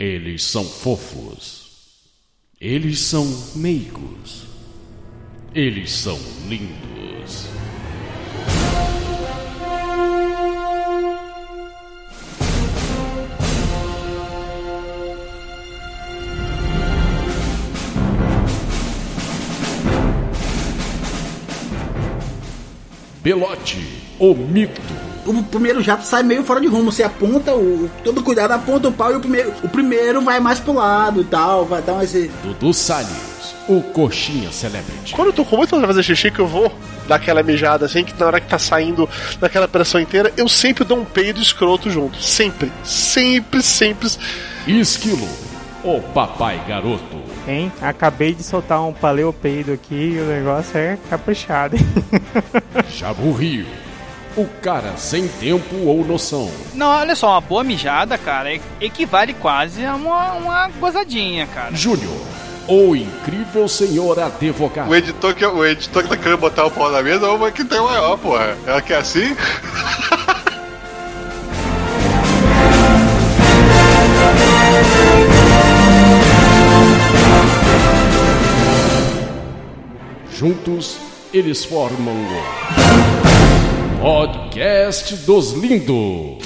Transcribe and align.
Eles 0.00 0.44
são 0.44 0.64
fofos. 0.64 1.68
Eles 2.58 3.00
são 3.00 3.26
meigos. 3.54 4.46
Eles 5.54 5.92
são 5.92 6.18
lindos. 6.48 7.44
Belote, 23.22 23.86
o 24.18 24.34
mito. 24.34 25.09
O 25.26 25.42
primeiro 25.42 25.82
jato 25.82 26.04
sai 26.04 26.22
meio 26.22 26.42
fora 26.44 26.60
de 26.60 26.66
rumo. 26.66 26.90
Você 26.90 27.02
aponta, 27.02 27.54
o, 27.54 27.90
todo 28.02 28.22
cuidado 28.22 28.52
aponta 28.52 28.88
o 28.88 28.92
pau 28.92 29.12
e 29.12 29.16
o 29.16 29.20
primeiro, 29.20 29.52
o 29.62 29.68
primeiro 29.68 30.20
vai 30.22 30.40
mais 30.40 30.58
pro 30.58 30.72
lado 30.74 31.20
e 31.20 31.24
tal. 31.24 31.64
Vai 31.66 31.82
dar 31.82 32.02
esse. 32.02 32.30
Dudu 32.42 32.72
Salles, 32.72 33.54
o 33.68 33.82
coxinha 33.82 34.50
celebrity. 34.50 35.14
Quando 35.14 35.28
eu 35.28 35.32
tô 35.32 35.44
com 35.44 35.56
muito 35.56 35.76
pra 35.76 35.86
fazer 35.86 36.02
xixi, 36.02 36.30
que 36.30 36.38
eu 36.40 36.46
vou 36.46 36.72
dar 37.06 37.16
aquela 37.16 37.42
mijada 37.42 37.86
assim, 37.86 38.04
que 38.04 38.18
na 38.18 38.26
hora 38.26 38.40
que 38.40 38.48
tá 38.48 38.58
saindo 38.58 39.08
daquela 39.40 39.66
pressão 39.68 40.00
inteira, 40.00 40.32
eu 40.36 40.48
sempre 40.48 40.84
dou 40.84 40.98
um 40.98 41.04
peido 41.04 41.40
escroto 41.40 41.90
junto. 41.90 42.22
Sempre. 42.22 42.70
Sempre, 42.84 43.62
sempre. 43.62 44.08
Esquilo, 44.66 45.28
o 45.84 46.00
papai 46.00 46.60
garoto. 46.68 47.20
Hein? 47.48 47.72
Acabei 47.80 48.34
de 48.34 48.42
soltar 48.42 48.80
um 48.82 48.92
paleopeido 48.92 49.72
aqui 49.72 50.14
e 50.16 50.20
o 50.20 50.24
negócio 50.26 50.76
é 50.78 50.98
caprichado. 51.08 51.76
hein? 51.76 51.86
Jabu 52.96 53.32
Rio, 53.32 53.66
o 54.36 54.46
cara 54.62 54.96
sem 54.96 55.26
tempo 55.26 55.76
ou 55.86 56.04
noção. 56.04 56.50
Não, 56.74 56.86
olha 56.86 57.14
só, 57.14 57.32
uma 57.32 57.40
boa 57.40 57.64
mijada, 57.64 58.16
cara, 58.16 58.58
equivale 58.80 59.34
quase 59.34 59.84
a 59.84 59.94
uma, 59.94 60.32
uma 60.32 60.68
gozadinha, 60.68 61.46
cara. 61.46 61.74
Júnior, 61.74 62.16
o 62.68 62.94
incrível 62.94 63.66
senhor 63.68 64.18
advogado. 64.18 64.90
O 64.90 64.94
editor, 64.94 65.34
que, 65.34 65.44
o 65.44 65.64
editor 65.64 66.02
que 66.02 66.08
tá 66.08 66.16
querendo 66.16 66.38
botar 66.38 66.66
o 66.66 66.70
pau 66.70 66.90
na 66.90 67.02
mesa 67.02 67.26
é 67.26 67.30
uma 67.30 67.50
que 67.50 67.64
tem 67.64 67.80
maior, 67.80 68.16
porra. 68.18 68.56
Ela 68.66 68.80
quer 68.80 68.98
assim? 68.98 69.36
Juntos, 80.32 80.96
eles 81.34 81.66
formam 81.66 82.14
o 82.14 82.89
Podcast 84.00 85.14
dos 85.26 85.52
Lindos. 85.52 86.38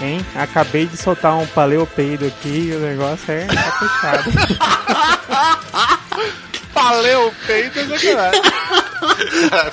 Hein? 0.00 0.24
Acabei 0.36 0.86
de 0.86 0.96
soltar 0.96 1.36
um 1.36 1.46
paleopeido 1.48 2.26
aqui 2.26 2.70
e 2.70 2.74
o 2.74 2.78
negócio 2.78 3.32
é 3.32 3.46
caprichado. 3.46 4.30
Valeu, 6.72 7.34
peido, 7.46 7.80
é 7.80 7.98
sacanagem. 7.98 8.42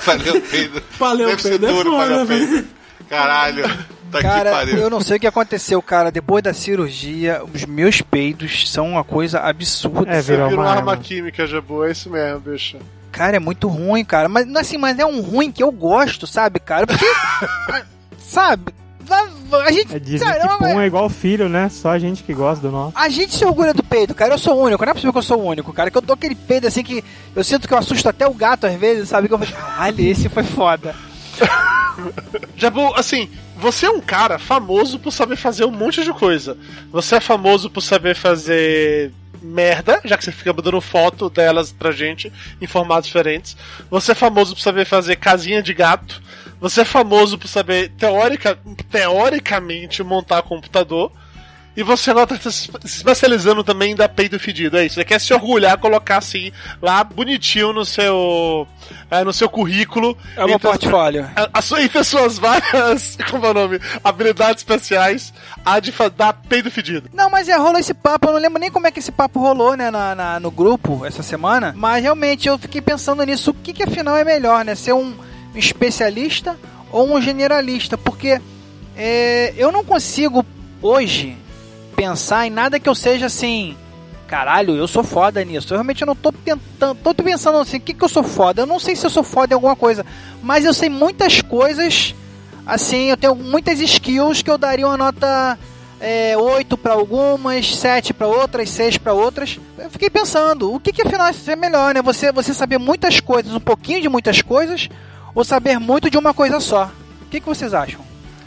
Valeu, 0.04 0.40
peido. 0.42 0.82
Valeu, 0.98 1.28
Deve 1.28 1.42
ser 1.42 1.48
peido, 1.50 1.66
é 1.66 1.68
duro, 1.70 1.90
foda, 1.92 2.08
valeu, 2.08 2.26
velho. 2.26 2.48
peido. 2.48 2.68
Caralho. 3.08 3.86
Tá 4.10 4.20
Cara, 4.22 4.64
eu 4.64 4.88
não 4.88 5.00
sei 5.00 5.16
o 5.16 5.20
que 5.20 5.26
aconteceu, 5.26 5.80
cara. 5.82 6.10
Depois 6.10 6.42
da 6.42 6.52
cirurgia, 6.52 7.42
os 7.52 7.64
meus 7.64 8.00
peidos 8.00 8.70
são 8.70 8.90
uma 8.90 9.04
coisa 9.04 9.40
absurda. 9.40 10.10
É, 10.10 10.22
Você 10.22 10.32
virou 10.32 10.48
virou 10.48 10.62
uma 10.64 10.70
uma 10.70 10.76
arma 10.78 10.92
arma. 10.92 11.02
química, 11.02 11.46
Jabu, 11.46 11.84
é 11.84 11.92
isso 11.92 12.08
mesmo, 12.10 12.40
bicho. 12.40 12.78
Cara, 13.10 13.36
é 13.36 13.40
muito 13.40 13.66
ruim, 13.68 14.04
cara. 14.04 14.28
Mas 14.28 14.46
assim, 14.56 14.76
mas 14.78 14.98
é 14.98 15.06
um 15.06 15.20
ruim 15.20 15.50
que 15.50 15.62
eu 15.62 15.72
gosto, 15.72 16.26
sabe, 16.26 16.60
cara? 16.60 16.86
Porque. 16.86 17.04
sabe? 18.18 18.72
A, 19.64 19.70
gente. 19.70 19.94
É, 19.94 19.98
dizem 19.98 20.26
cara, 20.26 20.40
que 20.40 20.46
não, 20.46 20.58
pum 20.58 20.80
é 20.80 20.86
igual 20.86 21.08
filho, 21.08 21.48
né? 21.48 21.68
Só 21.68 21.90
a 21.90 21.98
gente 21.98 22.22
que 22.24 22.34
gosta 22.34 22.60
do 22.60 22.72
nosso. 22.72 22.92
A 22.96 23.08
gente 23.08 23.34
se 23.34 23.44
orgulha 23.44 23.72
do 23.72 23.82
peido, 23.82 24.14
cara. 24.14 24.34
Eu 24.34 24.38
sou 24.38 24.56
o 24.56 24.62
único, 24.64 24.84
não 24.84 24.90
é 24.90 24.94
possível 24.94 25.12
que 25.12 25.18
eu 25.18 25.22
sou 25.22 25.40
o 25.40 25.46
único, 25.46 25.72
cara. 25.72 25.90
Que 25.90 25.96
eu 25.96 26.02
dou 26.02 26.14
aquele 26.14 26.34
peido 26.34 26.66
assim 26.66 26.82
que 26.82 27.04
eu 27.34 27.44
sinto 27.44 27.68
que 27.68 27.72
eu 27.74 27.78
assusto 27.78 28.08
até 28.08 28.26
o 28.26 28.34
gato 28.34 28.66
às 28.66 28.74
vezes, 28.74 29.08
sabe? 29.08 29.28
Que 29.28 29.34
eu 29.34 29.38
falo, 29.38 29.52
caralho, 29.52 30.00
esse 30.00 30.28
foi 30.28 30.42
foda. 30.42 30.94
Jabu, 32.56 32.92
assim, 32.96 33.30
você 33.56 33.86
é 33.86 33.90
um 33.90 34.00
cara 34.00 34.38
famoso 34.38 34.98
por 34.98 35.10
saber 35.10 35.36
fazer 35.36 35.64
um 35.64 35.70
monte 35.70 36.04
de 36.04 36.12
coisa. 36.12 36.56
Você 36.92 37.16
é 37.16 37.20
famoso 37.20 37.70
por 37.70 37.80
saber 37.80 38.14
fazer 38.14 39.12
merda, 39.42 40.00
já 40.04 40.16
que 40.16 40.24
você 40.24 40.32
fica 40.32 40.52
dando 40.52 40.80
foto 40.80 41.30
delas 41.30 41.72
pra 41.72 41.90
gente 41.90 42.32
em 42.60 42.66
formatos 42.66 43.06
diferentes. 43.06 43.56
Você 43.90 44.12
é 44.12 44.14
famoso 44.14 44.54
por 44.54 44.60
saber 44.60 44.84
fazer 44.84 45.16
casinha 45.16 45.62
de 45.62 45.72
gato. 45.72 46.22
Você 46.60 46.82
é 46.82 46.84
famoso 46.84 47.38
por 47.38 47.48
saber, 47.48 47.90
teórica, 47.90 48.58
teoricamente, 48.90 50.02
montar 50.02 50.42
computador. 50.42 51.10
E 51.76 51.82
você 51.82 52.10
agora 52.10 52.26
tá 52.26 52.50
se 52.50 52.70
especializando 52.84 53.62
também 53.62 53.92
em 53.92 53.94
dar 53.94 54.08
peido 54.08 54.38
fedido, 54.40 54.78
é 54.78 54.86
isso? 54.86 54.94
Você 54.94 55.04
quer 55.04 55.20
se 55.20 55.34
orgulhar, 55.34 55.76
colocar 55.78 56.16
assim, 56.18 56.50
lá 56.80 57.04
bonitinho 57.04 57.72
no 57.72 57.84
seu, 57.84 58.66
é, 59.10 59.22
no 59.22 59.32
seu 59.32 59.46
currículo. 59.48 60.16
É 60.36 60.46
meu 60.46 60.56
Então, 60.56 60.70
portfólio. 60.70 61.28
a, 61.36 61.50
a 61.52 61.60
sua, 61.60 61.82
entre 61.82 61.98
as 61.98 62.08
suas 62.08 62.38
várias, 62.38 63.18
como 63.30 63.44
é 63.44 63.50
o 63.50 63.54
nome, 63.54 63.80
habilidades 64.02 64.60
especiais, 64.62 65.34
a 65.64 65.78
de 65.78 65.92
dar 66.16 66.32
peido 66.48 66.70
fedido. 66.70 67.10
Não, 67.12 67.28
mas 67.28 67.46
é, 67.48 67.56
rolou 67.56 67.78
esse 67.78 67.92
papo, 67.92 68.28
eu 68.28 68.32
não 68.32 68.40
lembro 68.40 68.58
nem 68.58 68.70
como 68.70 68.86
é 68.86 68.90
que 68.90 68.98
esse 69.00 69.12
papo 69.12 69.38
rolou, 69.38 69.76
né, 69.76 69.90
na, 69.90 70.14
na- 70.14 70.40
no 70.40 70.50
grupo 70.50 71.04
essa 71.04 71.22
semana. 71.22 71.74
Mas 71.76 72.02
realmente 72.02 72.48
eu 72.48 72.58
fiquei 72.58 72.80
pensando 72.80 73.22
nisso, 73.22 73.50
o 73.50 73.54
que, 73.54 73.74
que 73.74 73.82
afinal 73.82 74.16
é 74.16 74.24
melhor, 74.24 74.64
né? 74.64 74.74
Ser 74.74 74.94
um 74.94 75.14
especialista 75.54 76.56
ou 76.90 77.14
um 77.14 77.20
generalista? 77.20 77.98
Porque 77.98 78.40
é, 78.96 79.52
eu 79.56 79.70
não 79.70 79.84
consigo 79.84 80.44
hoje 80.80 81.36
pensar 81.96 82.46
em 82.46 82.50
nada 82.50 82.78
que 82.78 82.88
eu 82.88 82.94
seja 82.94 83.26
assim. 83.26 83.76
Caralho, 84.28 84.76
eu 84.76 84.86
sou 84.86 85.02
foda 85.02 85.44
nisso. 85.44 85.72
Eu 85.72 85.78
realmente 85.78 86.04
não 86.04 86.14
tô 86.14 86.30
tentando. 86.30 86.98
Tô 87.02 87.14
pensando 87.14 87.58
assim, 87.58 87.78
o 87.78 87.80
que, 87.80 87.94
que 87.94 88.04
eu 88.04 88.08
sou 88.08 88.22
foda? 88.22 88.62
Eu 88.62 88.66
não 88.66 88.78
sei 88.78 88.94
se 88.94 89.06
eu 89.06 89.10
sou 89.10 89.22
foda 89.22 89.54
em 89.54 89.56
alguma 89.56 89.76
coisa. 89.76 90.04
Mas 90.42 90.64
eu 90.64 90.74
sei 90.74 90.88
muitas 90.88 91.40
coisas. 91.40 92.14
Assim, 92.66 93.10
eu 93.10 93.16
tenho 93.16 93.34
muitas 93.34 93.80
skills 93.80 94.42
que 94.42 94.50
eu 94.50 94.58
daria 94.58 94.86
uma 94.86 94.96
nota 94.96 95.56
é, 96.00 96.36
8 96.36 96.76
para 96.76 96.94
algumas, 96.94 97.76
7 97.76 98.12
para 98.12 98.26
outras, 98.26 98.70
6 98.70 98.98
para 98.98 99.12
outras. 99.12 99.60
Eu 99.78 99.90
fiquei 99.90 100.10
pensando, 100.10 100.74
o 100.74 100.80
que, 100.80 100.92
que 100.92 101.02
afinal 101.02 101.28
é 101.28 101.56
melhor, 101.56 101.94
né? 101.94 102.02
Você, 102.02 102.32
você 102.32 102.52
saber 102.52 102.78
muitas 102.78 103.20
coisas, 103.20 103.52
um 103.52 103.60
pouquinho 103.60 104.02
de 104.02 104.08
muitas 104.08 104.42
coisas, 104.42 104.88
ou 105.32 105.44
saber 105.44 105.78
muito 105.78 106.10
de 106.10 106.18
uma 106.18 106.34
coisa 106.34 106.58
só? 106.58 106.90
O 107.22 107.26
que, 107.30 107.40
que 107.40 107.46
vocês 107.46 107.72
acham? 107.72 108.00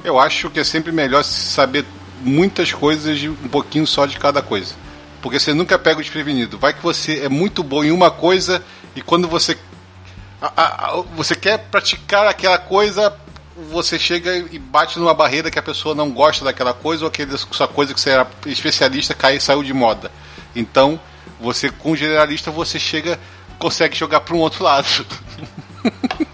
Eu 0.04 0.20
acho 0.20 0.50
que 0.50 0.59
é 0.59 0.64
sempre 0.64 0.92
melhor 0.92 1.24
saber 1.24 1.86
muitas 2.22 2.72
coisas 2.72 3.22
um 3.24 3.47
pouquinho 3.47 3.85
só 3.88 4.06
de 4.06 4.18
cada 4.18 4.41
coisa. 4.41 4.74
Porque 5.22 5.40
você 5.40 5.53
nunca 5.53 5.78
pega 5.78 6.00
o 6.00 6.02
desprevenido. 6.02 6.57
Vai 6.57 6.74
que 6.74 6.81
você 6.81 7.19
é 7.19 7.30
muito 7.30 7.62
bom 7.63 7.84
em 7.84 7.91
uma 7.91 8.09
coisa 8.09 8.63
e 8.96 9.02
quando 9.02 9.28
você 9.28 9.57
a- 10.41 10.53
a- 10.56 11.03
você 11.16 11.35
quer 11.35 11.58
praticar 11.69 12.25
aquela 12.25 12.58
coisa, 12.58 13.13
você 13.69 14.00
chega 14.00 14.38
e 14.38 14.58
bate 14.58 14.97
numa 14.97 15.13
barreira 15.13 15.52
que 15.52 15.59
a 15.59 15.62
pessoa 15.62 15.94
não 15.94 16.09
gosta 16.12 16.46
daquela 16.46 16.74
coisa 16.74 17.03
ou 17.03 17.09
aquela 17.09 17.38
sua 17.38 17.68
coisa 17.68 17.94
que 17.94 18.00
você 18.00 18.12
era 18.12 18.25
especialista 18.46 19.13
cai 19.13 19.40
saiu 19.40 19.62
de 19.63 19.74
moda. 19.74 20.09
Então, 20.56 20.97
você 21.41 21.69
com 21.69 21.91
o 21.91 21.97
generalista 21.97 22.50
você 22.52 22.79
chega 22.79 23.19
consegue 23.58 23.97
jogar 23.97 24.22
para 24.22 24.34
um 24.35 24.40
outro 24.40 24.63
lado. 24.63 24.88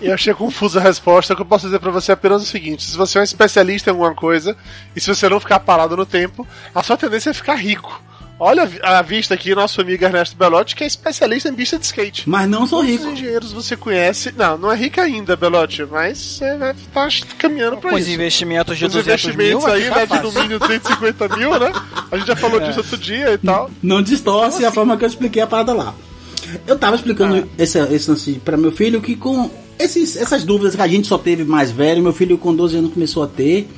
E 0.00 0.06
eu 0.08 0.14
achei 0.14 0.34
confusa 0.34 0.78
a 0.78 0.82
resposta. 0.82 1.32
O 1.32 1.36
que 1.36 1.42
eu 1.42 1.46
posso 1.46 1.66
dizer 1.66 1.78
pra 1.78 1.90
você 1.90 2.12
é 2.12 2.14
apenas 2.14 2.42
o 2.42 2.46
seguinte: 2.46 2.84
se 2.84 2.96
você 2.96 3.18
é 3.18 3.20
um 3.20 3.24
especialista 3.24 3.90
em 3.90 3.92
alguma 3.92 4.14
coisa, 4.14 4.56
e 4.94 5.00
se 5.00 5.08
você 5.08 5.28
não 5.28 5.40
ficar 5.40 5.60
parado 5.60 5.96
no 5.96 6.04
tempo, 6.06 6.46
a 6.74 6.82
sua 6.82 6.96
tendência 6.96 7.30
é 7.30 7.32
ficar 7.34 7.54
rico. 7.54 8.02
Olha 8.38 8.64
a 8.64 8.66
vi- 8.66 8.80
a 8.82 9.00
vista 9.00 9.32
aqui, 9.32 9.54
nosso 9.54 9.80
amigo 9.80 10.04
Ernesto 10.04 10.36
Belotti, 10.36 10.76
que 10.76 10.84
é 10.84 10.86
especialista 10.86 11.48
em 11.48 11.54
pista 11.54 11.78
de 11.78 11.86
skate. 11.86 12.28
Mas 12.28 12.46
não 12.46 12.66
sou 12.66 12.80
Quantos 12.80 12.92
rico. 12.98 13.08
engenheiros 13.10 13.50
você 13.50 13.74
conhece? 13.78 14.30
Não, 14.36 14.58
não 14.58 14.70
é 14.70 14.76
rico 14.76 15.00
ainda, 15.00 15.34
Belotti, 15.36 15.86
mas 15.90 16.18
você 16.18 16.54
vai 16.58 16.72
estar 16.72 17.08
caminhando 17.38 17.78
pra 17.78 17.88
Com 17.88 17.96
os 17.96 18.02
isso. 18.02 18.10
investimentos 18.10 18.76
de 18.76 18.84
Os 18.84 18.92
200 18.92 19.34
mil, 19.34 19.56
investimentos 19.56 19.64
vai 19.64 19.72
aí, 19.82 19.88
né, 19.90 20.00
de 20.02 20.06
fácil. 20.08 20.32
no 20.32 20.32
mínimo 20.42 20.66
150 20.66 21.28
mil, 21.34 21.58
né? 21.58 21.72
A 22.12 22.16
gente 22.18 22.26
já 22.26 22.36
falou 22.36 22.60
disso 22.60 22.80
outro 22.80 22.98
dia 22.98 23.32
e 23.32 23.38
tal. 23.38 23.70
Não 23.82 24.02
distorce 24.02 24.66
a 24.66 24.70
forma 24.70 24.98
que 24.98 25.04
eu 25.04 25.08
expliquei 25.08 25.40
a 25.40 25.46
parada 25.46 25.72
lá. 25.72 25.94
Eu 26.66 26.78
tava 26.78 26.94
explicando 26.96 27.48
esse, 27.56 27.78
esse 27.78 28.10
lance 28.10 28.32
pra 28.44 28.58
meu 28.58 28.70
filho 28.70 29.00
que 29.00 29.16
com 29.16 29.50
esses, 29.78 30.16
essas 30.16 30.44
dúvidas 30.44 30.74
que 30.74 30.80
a 30.82 30.86
gente 30.88 31.06
só 31.06 31.18
teve 31.18 31.44
mais 31.44 31.70
velho, 31.70 32.02
meu 32.02 32.12
filho 32.12 32.36
com 32.38 32.54
12 32.54 32.76
anos 32.76 32.92
começou 32.92 33.22
a 33.22 33.26
ter. 33.26 33.68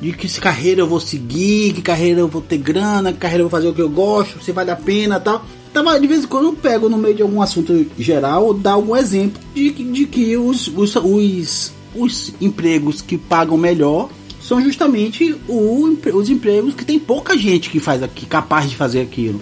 De 0.00 0.12
que 0.12 0.28
se 0.28 0.40
carreira 0.40 0.80
eu 0.80 0.86
vou 0.86 1.00
seguir, 1.00 1.72
que 1.72 1.82
carreira 1.82 2.20
eu 2.20 2.28
vou 2.28 2.40
ter 2.40 2.56
grana, 2.58 3.12
que 3.12 3.18
carreira 3.18 3.42
eu 3.42 3.48
vou 3.48 3.58
fazer 3.58 3.68
o 3.68 3.74
que 3.74 3.82
eu 3.82 3.88
gosto, 3.90 4.40
se 4.44 4.52
vale 4.52 4.70
a 4.70 4.76
pena 4.76 5.16
e 5.16 5.20
tal. 5.20 5.44
Tava, 5.72 5.98
de 5.98 6.06
vez 6.06 6.22
em 6.22 6.26
quando 6.28 6.44
eu 6.44 6.52
pego 6.52 6.88
no 6.88 6.96
meio 6.96 7.16
de 7.16 7.22
algum 7.22 7.42
assunto 7.42 7.84
geral, 7.98 8.54
dar 8.54 8.72
algum 8.74 8.94
exemplo 8.94 9.40
de, 9.54 9.70
que- 9.70 9.82
de 9.82 10.06
que 10.06 10.36
os, 10.36 10.68
os, 10.68 10.94
os, 10.94 11.72
os 11.96 12.32
empregos 12.40 13.02
que 13.02 13.18
pagam 13.18 13.56
melhor 13.56 14.08
são 14.40 14.60
justamente 14.62 15.34
o 15.48 15.98
os 16.14 16.30
empregos 16.30 16.74
que 16.74 16.84
tem 16.84 16.98
pouca 16.98 17.36
gente 17.36 17.68
que 17.68 17.80
faz 17.80 18.00
aqui, 18.00 18.24
capaz 18.24 18.70
de 18.70 18.76
fazer 18.76 19.00
aquilo. 19.00 19.40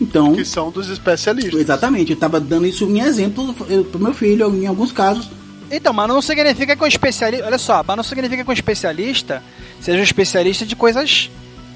Então, 0.00 0.34
Que 0.34 0.44
são 0.44 0.70
dos 0.72 0.88
especialistas. 0.88 1.60
exatamente, 1.60 2.10
eu 2.10 2.18
tava 2.18 2.40
dando 2.40 2.66
isso 2.66 2.84
em 2.86 3.00
exemplo 3.00 3.54
pro 3.92 4.00
meu 4.00 4.12
filho, 4.12 4.52
em 4.52 4.66
alguns 4.66 4.90
casos. 4.90 5.30
Então, 5.72 5.92
mas 5.92 6.06
não 6.06 6.20
significa 6.20 6.76
que 6.76 6.84
um 6.84 6.86
especialista. 6.86 7.46
Olha 7.46 7.56
só, 7.56 7.82
mas 7.84 7.96
não 7.96 8.04
significa 8.04 8.44
que 8.44 8.50
um 8.50 8.52
especialista 8.52 9.42
seja 9.80 9.98
um 9.98 10.02
especialista 10.02 10.66
de 10.66 10.76
coisas 10.76 11.30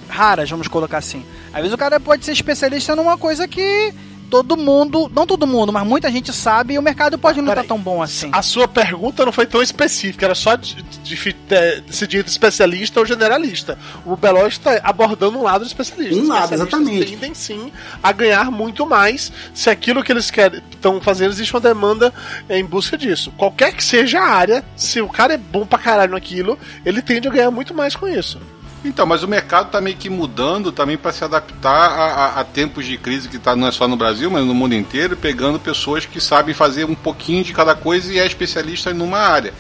raras, 0.07 0.51
vamos 0.51 0.69
colocar 0.69 0.99
assim. 0.99 1.25
Às 1.49 1.61
vezes 1.61 1.73
o 1.73 1.79
cara 1.79 1.99
pode 1.99 2.23
ser 2.25 2.33
especialista 2.33 2.95
numa 2.95 3.17
coisa 3.17 3.49
que 3.49 3.93
todo 4.27 4.57
mundo. 4.57 5.11
Não 5.15 5.27
todo 5.27 5.47
mundo, 5.47 5.73
mas 5.73 5.87
muita 5.87 6.11
gente 6.11 6.33
sabe 6.33 6.75
e 6.75 6.79
o 6.79 6.83
mercado 6.83 7.19
pode 7.19 7.39
não 7.39 7.45
estar 7.45 7.57
Peraí. 7.57 7.69
tão 7.69 7.79
bom 7.79 8.03
assim. 8.03 8.31
A 8.33 8.43
sua 8.43 8.69
pergunta 8.69 9.25
não 9.25 9.33
foi 9.33 9.47
tão 9.47 9.63
específica, 9.63 10.27
era 10.27 10.35
só 10.35 10.55
de, 10.57 10.83
de, 10.83 10.99
de, 11.01 11.17
de 11.17 11.81
decidir 11.83 12.23
de 12.23 12.31
especialista 12.31 13.01
ou 13.01 13.07
generalista. 13.07 13.79
O 14.05 14.17
Belote 14.17 14.59
está 14.59 14.81
abordando 14.83 15.39
um 15.39 15.43
lado 15.43 15.61
do 15.65 15.67
especialista. 15.67 16.17
Um 16.17 16.29
lado, 16.29 16.55
exatamente. 16.55 17.13
tendem 17.13 17.35
sim 17.35 17.73
a 18.03 18.13
ganhar 18.13 18.51
muito 18.51 18.87
mais 18.87 19.33
se 19.55 19.71
aquilo 19.71 20.03
que 20.03 20.13
eles 20.13 20.31
querem 20.31 20.63
estão 20.71 21.01
fazendo 21.01 21.31
existe 21.31 21.55
uma 21.55 21.61
demanda 21.61 22.13
em 22.49 22.65
busca 22.65 22.97
disso. 22.99 23.33
Qualquer 23.33 23.73
que 23.75 23.83
seja 23.83 24.21
a 24.21 24.29
área, 24.29 24.65
se 24.77 25.01
o 25.01 25.09
cara 25.09 25.35
é 25.35 25.39
bom 25.39 25.67
pra 25.67 25.79
caralho 25.79 26.13
naquilo, 26.13 26.59
ele 26.85 27.03
tende 27.03 27.29
a 27.29 27.31
ganhar 27.31 27.51
muito 27.51 27.75
mais 27.75 27.95
com 27.95 28.07
isso. 28.07 28.39
Então, 28.89 29.05
mas 29.07 29.23
o 29.23 29.29
mercado 29.29 29.67
está 29.67 29.81
meio 29.81 29.97
que 29.97 30.09
mudando 30.09 30.71
também 30.71 30.97
para 30.97 31.13
se 31.13 31.25
adaptar 31.25 31.71
a, 31.91 32.05
a- 32.37 32.41
a 32.41 32.45
tempos 32.45 32.85
de 32.87 32.97
crise 32.97 33.29
que 33.29 33.39
tá 33.39 33.57
não 33.57 33.67
é 33.67 33.73
só 33.73 33.89
no 33.89 33.97
Brasil, 33.97 34.31
mas 34.31 34.45
no 34.45 34.55
mundo 34.55 34.75
inteiro, 34.75 35.17
pegando 35.17 35.59
pessoas 35.59 36.07
que 36.07 36.21
sabem 36.21 36.55
fazer 36.55 36.85
um 36.85 36.95
pouquinho 36.95 37.43
de 37.43 37.53
cada 37.53 37.75
coisa 37.75 38.13
e 38.13 38.19
é 38.19 38.27
especialista 38.27 38.93
numa 38.95 39.19
área. 39.19 39.53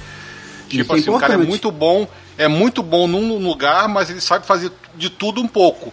Isso 0.69 0.79
Tipo 0.79 0.95
é 0.95 0.99
assim, 0.99 1.11
o 1.11 1.19
cara 1.19 1.35
é 1.35 1.37
muito 1.49 1.71
bom, 1.71 2.09
é 2.39 2.49
muito 2.49 2.83
bom 2.83 3.07
num 3.09 3.39
lugar, 3.39 3.89
mas 3.89 4.11
ele 4.11 4.21
sabe 4.21 4.47
fazer 4.47 4.71
de 4.95 5.11
tudo 5.11 5.41
um 5.41 5.49
pouco. 5.49 5.93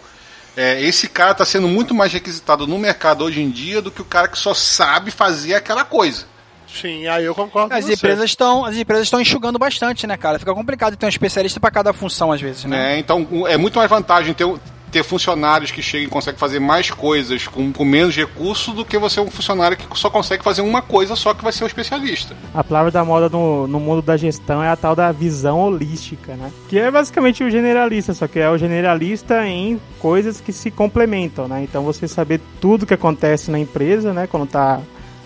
É, 0.56 0.80
esse 0.82 1.08
cara 1.08 1.32
está 1.32 1.44
sendo 1.44 1.66
muito 1.66 1.92
mais 1.94 2.12
requisitado 2.12 2.66
no 2.66 2.78
mercado 2.78 3.24
hoje 3.24 3.40
em 3.40 3.50
dia 3.50 3.82
do 3.82 3.90
que 3.90 4.00
o 4.00 4.04
cara 4.04 4.28
que 4.28 4.38
só 4.38 4.54
sabe 4.54 5.10
fazer 5.10 5.54
aquela 5.54 5.84
coisa. 5.84 6.26
Sim, 6.80 7.06
aí 7.06 7.24
eu 7.24 7.34
concordo 7.34 7.72
As 7.72 7.80
com 7.84 7.86
você. 7.86 7.94
empresas 7.94 8.24
estão, 8.24 8.64
as 8.64 8.76
empresas 8.76 9.06
estão 9.06 9.20
enxugando 9.20 9.58
bastante, 9.58 10.06
né, 10.06 10.16
cara? 10.16 10.38
Fica 10.38 10.52
complicado 10.54 10.96
ter 10.96 11.06
um 11.06 11.08
especialista 11.08 11.60
pra 11.60 11.70
cada 11.70 11.92
função 11.92 12.32
às 12.32 12.40
vezes, 12.40 12.64
né? 12.64 12.76
né? 12.76 12.98
Então 12.98 13.26
um- 13.30 13.46
é 13.46 13.56
muito 13.56 13.78
mais 13.78 13.88
vantagem 13.88 14.34
ter, 14.34 14.46
ter 14.90 15.02
funcionários 15.04 15.70
que 15.70 15.80
chegam 15.82 16.06
e 16.06 16.10
conseguem 16.10 16.38
fazer 16.38 16.58
mais 16.60 16.90
coisas 16.90 17.46
com, 17.48 17.72
com 17.72 17.84
menos 17.84 18.14
recursos 18.16 18.74
do 18.74 18.84
que 18.84 18.96
você 18.98 19.20
um 19.20 19.30
funcionário 19.30 19.76
que 19.76 19.86
só 19.98 20.08
consegue 20.10 20.42
fazer 20.42 20.62
uma 20.62 20.82
coisa 20.82 21.14
só 21.16 21.32
que 21.34 21.42
vai 21.44 21.52
ser 21.52 21.64
o 21.64 21.66
especialista. 21.66 22.34
A 22.52 22.62
palavra 22.64 22.90
da 22.90 23.04
moda 23.04 23.28
no, 23.28 23.66
no 23.68 23.78
mundo 23.80 24.02
da 24.02 24.16
gestão 24.16 24.62
é 24.62 24.68
a 24.68 24.76
tal 24.76 24.94
da 24.96 25.10
visão 25.12 25.60
holística, 25.60 26.34
né? 26.34 26.50
Que 26.68 26.78
é 26.78 26.90
basicamente 26.90 27.42
o 27.44 27.50
generalista, 27.50 28.14
só 28.14 28.26
que 28.26 28.38
é 28.40 28.48
o 28.50 28.58
generalista 28.58 29.46
em 29.46 29.80
coisas 30.00 30.40
que 30.40 30.52
se 30.52 30.70
complementam, 30.72 31.46
né? 31.48 31.62
Então 31.62 31.82
você 31.84 32.06
saber 32.08 32.40
tudo 32.60 32.84
que 32.86 32.94
acontece 32.94 33.50
na 33.50 33.58
empresa, 33.58 34.12
né? 34.12 34.26
Quando 34.26 34.46
tá 34.46 34.80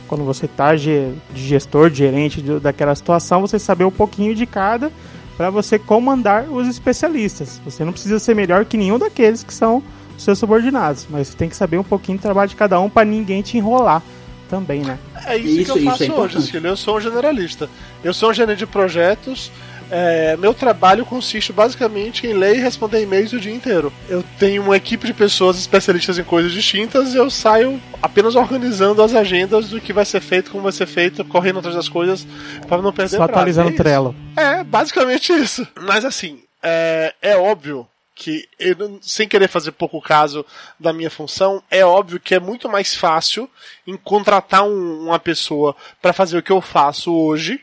quando 0.09 0.25
você 0.25 0.49
tá 0.49 0.75
ge- 0.77 1.13
de 1.33 1.47
gestor, 1.47 1.91
de 1.91 1.99
gerente 1.99 2.41
de- 2.43 2.59
daquela 2.59 2.95
situação, 2.95 3.41
você 3.41 3.59
saber 3.59 3.85
um 3.85 3.91
pouquinho 3.91 4.35
de 4.35 4.47
cada 4.47 4.91
para 5.37 5.51
você 5.51 5.79
comandar 5.79 6.45
os 6.51 6.67
especialistas. 6.67 7.61
Você 7.65 7.85
não 7.85 7.93
precisa 7.93 8.19
ser 8.19 8.35
melhor 8.35 8.65
que 8.65 8.77
nenhum 8.77 8.99
daqueles 8.99 9.45
que 9.45 9.55
são 9.55 9.83
os 10.17 10.25
seus 10.25 10.39
subordinados, 10.39 11.07
mas 11.09 11.29
você 11.29 11.37
tem 11.37 11.49
que 11.49 11.55
saber 11.55 11.79
um 11.79 11.85
pouquinho 11.85 12.19
do 12.19 12.23
trabalho 12.23 12.49
de 12.49 12.57
cada 12.57 12.81
um 12.81 12.91
para 12.91 13.05
ninguém 13.05 13.41
te 13.43 13.57
enrolar 13.57 14.03
também, 14.51 14.81
né? 14.83 14.99
É 15.27 15.37
isso, 15.37 15.61
Isso- 15.61 15.65
que 15.65 15.71
eu 15.71 15.77
isso 15.83 15.91
faço 15.91 16.03
é 16.05 16.15
hoje, 16.15 16.51
filho. 16.51 16.67
Eu 16.67 16.77
sou 16.77 16.97
um 16.97 17.01
generalista. 17.01 17.69
Eu 18.03 18.13
sou 18.15 18.31
um 18.31 18.35
gerente 18.35 18.59
de 18.59 18.67
projetos. 18.67 19.53
É, 19.91 20.37
meu 20.37 20.53
trabalho 20.55 21.05
consiste 21.07 21.53
basicamente 21.53 22.27
em 22.27 22.33
ler 22.33 22.57
e 22.57 22.61
responder 22.61 23.03
e-mails 23.03 23.33
o 23.33 23.41
dia 23.41 23.53
inteiro. 23.55 23.93
Eu 24.09 24.25
tenho 24.39 24.63
uma 24.63 24.77
equipe 24.77 25.07
de 25.07 25.15
pessoas 25.15 25.59
especialistas 25.59 26.19
em 26.19 26.25
coisas 26.25 26.53
distintas 26.53 27.15
e 27.15 27.17
eu 27.17 27.31
saio 27.31 27.81
apenas 28.03 28.35
organizando 28.37 29.03
as 29.03 29.15
agendas 29.15 29.69
do 29.69 29.81
que 29.81 29.93
vai 29.93 30.05
ser 30.05 30.21
feito, 30.21 30.51
como 30.51 30.63
vai 30.65 30.73
ser 30.73 30.87
feito, 30.87 31.25
correndo 31.25 31.59
atrás 31.59 31.77
das 31.77 31.89
coisas 31.89 32.27
para 32.69 32.83
não 32.83 32.93
perder 32.93 33.17
Só 33.17 33.27
prazo. 33.27 33.31
atualizando 33.33 33.69
É 33.71 33.73
o. 33.73 33.77
Trello. 33.77 34.15
É, 34.37 34.65
basicamente 34.65 35.33
isso. 35.33 35.67
Mas 35.81 36.05
assim, 36.05 36.41
é, 36.63 37.15
é 37.23 37.37
óbvio 37.37 37.87
que, 38.15 38.49
eu, 38.59 38.99
sem 39.01 39.29
querer 39.29 39.47
fazer 39.49 39.71
pouco 39.71 40.03
caso 40.03 40.45
da 40.79 40.93
minha 40.93 41.09
função, 41.09 41.63
é 41.71 41.85
óbvio 41.85 42.19
que 42.19 42.35
é 42.35 42.41
muito 42.41 42.69
mais 42.69 42.93
fácil 42.95 43.49
em 43.87 43.97
contratar 43.97 44.65
um- 44.65 45.05
uma 45.07 45.21
pessoa 45.21 45.75
para 46.03 46.13
fazer 46.13 46.37
o 46.37 46.43
que 46.43 46.51
eu 46.51 46.61
faço 46.61 47.15
hoje 47.15 47.61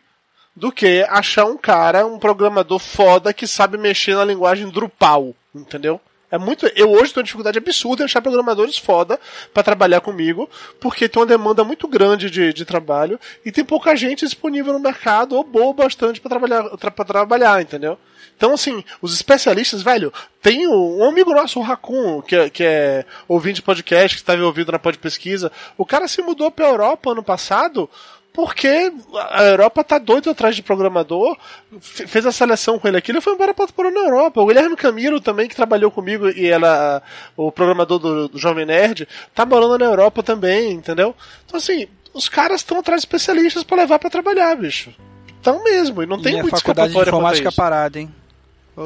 do 0.56 0.72
que 0.72 1.06
achar 1.10 1.46
um 1.46 1.58
cara, 1.58 2.06
um 2.06 2.18
programador 2.18 2.80
foda 2.80 3.34
que 3.34 3.46
sabe 3.46 3.78
mexer 3.78 4.16
na 4.16 4.24
linguagem 4.24 4.70
Drupal, 4.70 5.36
entendeu? 5.54 6.00
É 6.32 6.38
muito. 6.38 6.66
Eu 6.76 6.92
hoje 6.92 7.14
tenho 7.14 7.18
uma 7.22 7.24
dificuldade 7.24 7.58
absurda 7.60 8.02
em 8.02 8.06
achar 8.06 8.22
programadores 8.22 8.78
foda 8.78 9.20
para 9.54 9.64
trabalhar 9.64 10.02
comigo, 10.02 10.50
porque 10.80 11.08
tem 11.08 11.22
uma 11.22 11.26
demanda 11.28 11.64
muito 11.64 11.88
grande 11.88 12.30
de, 12.32 12.52
de 12.52 12.66
trabalho 12.66 13.20
e 13.46 13.52
tem 13.52 13.64
pouca 13.64 13.96
gente 13.96 14.26
disponível 14.26 14.74
no 14.74 14.80
mercado 14.80 15.36
ou 15.36 15.44
boa 15.44 15.72
bastante 15.74 16.20
para 16.20 16.30
trabalhar, 16.30 16.64
tra, 16.78 16.90
pra 16.92 17.06
trabalhar, 17.06 17.62
entendeu? 17.62 17.98
Então, 18.36 18.54
assim, 18.54 18.84
os 19.02 19.14
especialistas, 19.14 19.82
velho, 19.82 20.12
tem 20.42 20.68
um, 20.68 21.06
amigo 21.08 21.34
nosso, 21.34 21.58
o 21.60 21.64
Raccoon, 21.64 22.22
que, 22.22 22.36
é- 22.36 22.50
que 22.50 22.64
é 22.64 23.06
ouvinte 23.30 23.56
de 23.58 23.62
podcast, 23.62 24.18
que 24.18 24.22
estava 24.22 24.44
ouvindo 24.44 24.72
na 24.74 24.80
pod 24.80 24.98
pesquisa. 24.98 25.50
O 25.78 25.86
cara 25.86 26.06
se 26.08 26.22
mudou 26.22 26.52
pra 26.52 26.68
Europa 26.68 27.12
ano 27.12 27.24
passado 27.24 27.90
porque 28.36 28.92
a 29.32 29.44
Europa 29.46 29.84
tá 29.84 29.98
doido 29.98 30.30
atrás 30.30 30.56
de 30.56 30.62
programador, 30.62 31.38
fe- 31.80 32.06
fez 32.06 32.26
a 32.26 32.32
seleção 32.32 32.78
com 32.78 32.88
ele 32.88 32.98
aqui, 32.98 33.12
ele 33.12 33.22
foi 33.22 33.34
embora 33.34 33.54
pra 33.54 33.66
para 33.68 33.90
na 33.90 34.02
Europa. 34.02 34.42
O 34.42 34.46
Guilherme 34.46 34.76
Camilo 34.76 35.20
também, 35.22 35.48
que 35.48 35.56
trabalhou 35.56 35.90
comigo, 35.90 36.30
e 36.30 36.46
ela, 36.48 37.02
o 37.38 37.52
programador 37.52 37.98
do, 38.00 38.28
do 38.28 38.38
Jovem 38.38 38.66
Nerd, 38.66 39.08
tá 39.34 39.46
morando 39.46 39.78
na 39.80 39.86
Europa 39.86 40.22
também, 40.22 40.72
entendeu? 40.74 41.16
Então 41.46 41.58
assim, 41.58 41.88
os 42.14 42.28
caras 42.30 42.62
estão 42.62 42.78
atrás 42.80 43.02
de 43.02 43.08
especialistas 43.08 43.64
pra 43.64 43.78
levar 43.78 43.98
pra 44.00 44.10
trabalhar, 44.10 44.56
bicho. 44.56 44.94
Então 45.40 45.64
mesmo, 45.64 46.04
e 46.04 46.06
não 46.06 46.22
tem 46.22 46.34
e 46.36 46.40
a 46.40 46.42
muito 46.42 46.56
faculdade 46.58 46.92
de 46.92 46.98
a 46.98 47.02
informática 47.02 47.52
parada, 47.52 48.00
hein? 48.00 48.14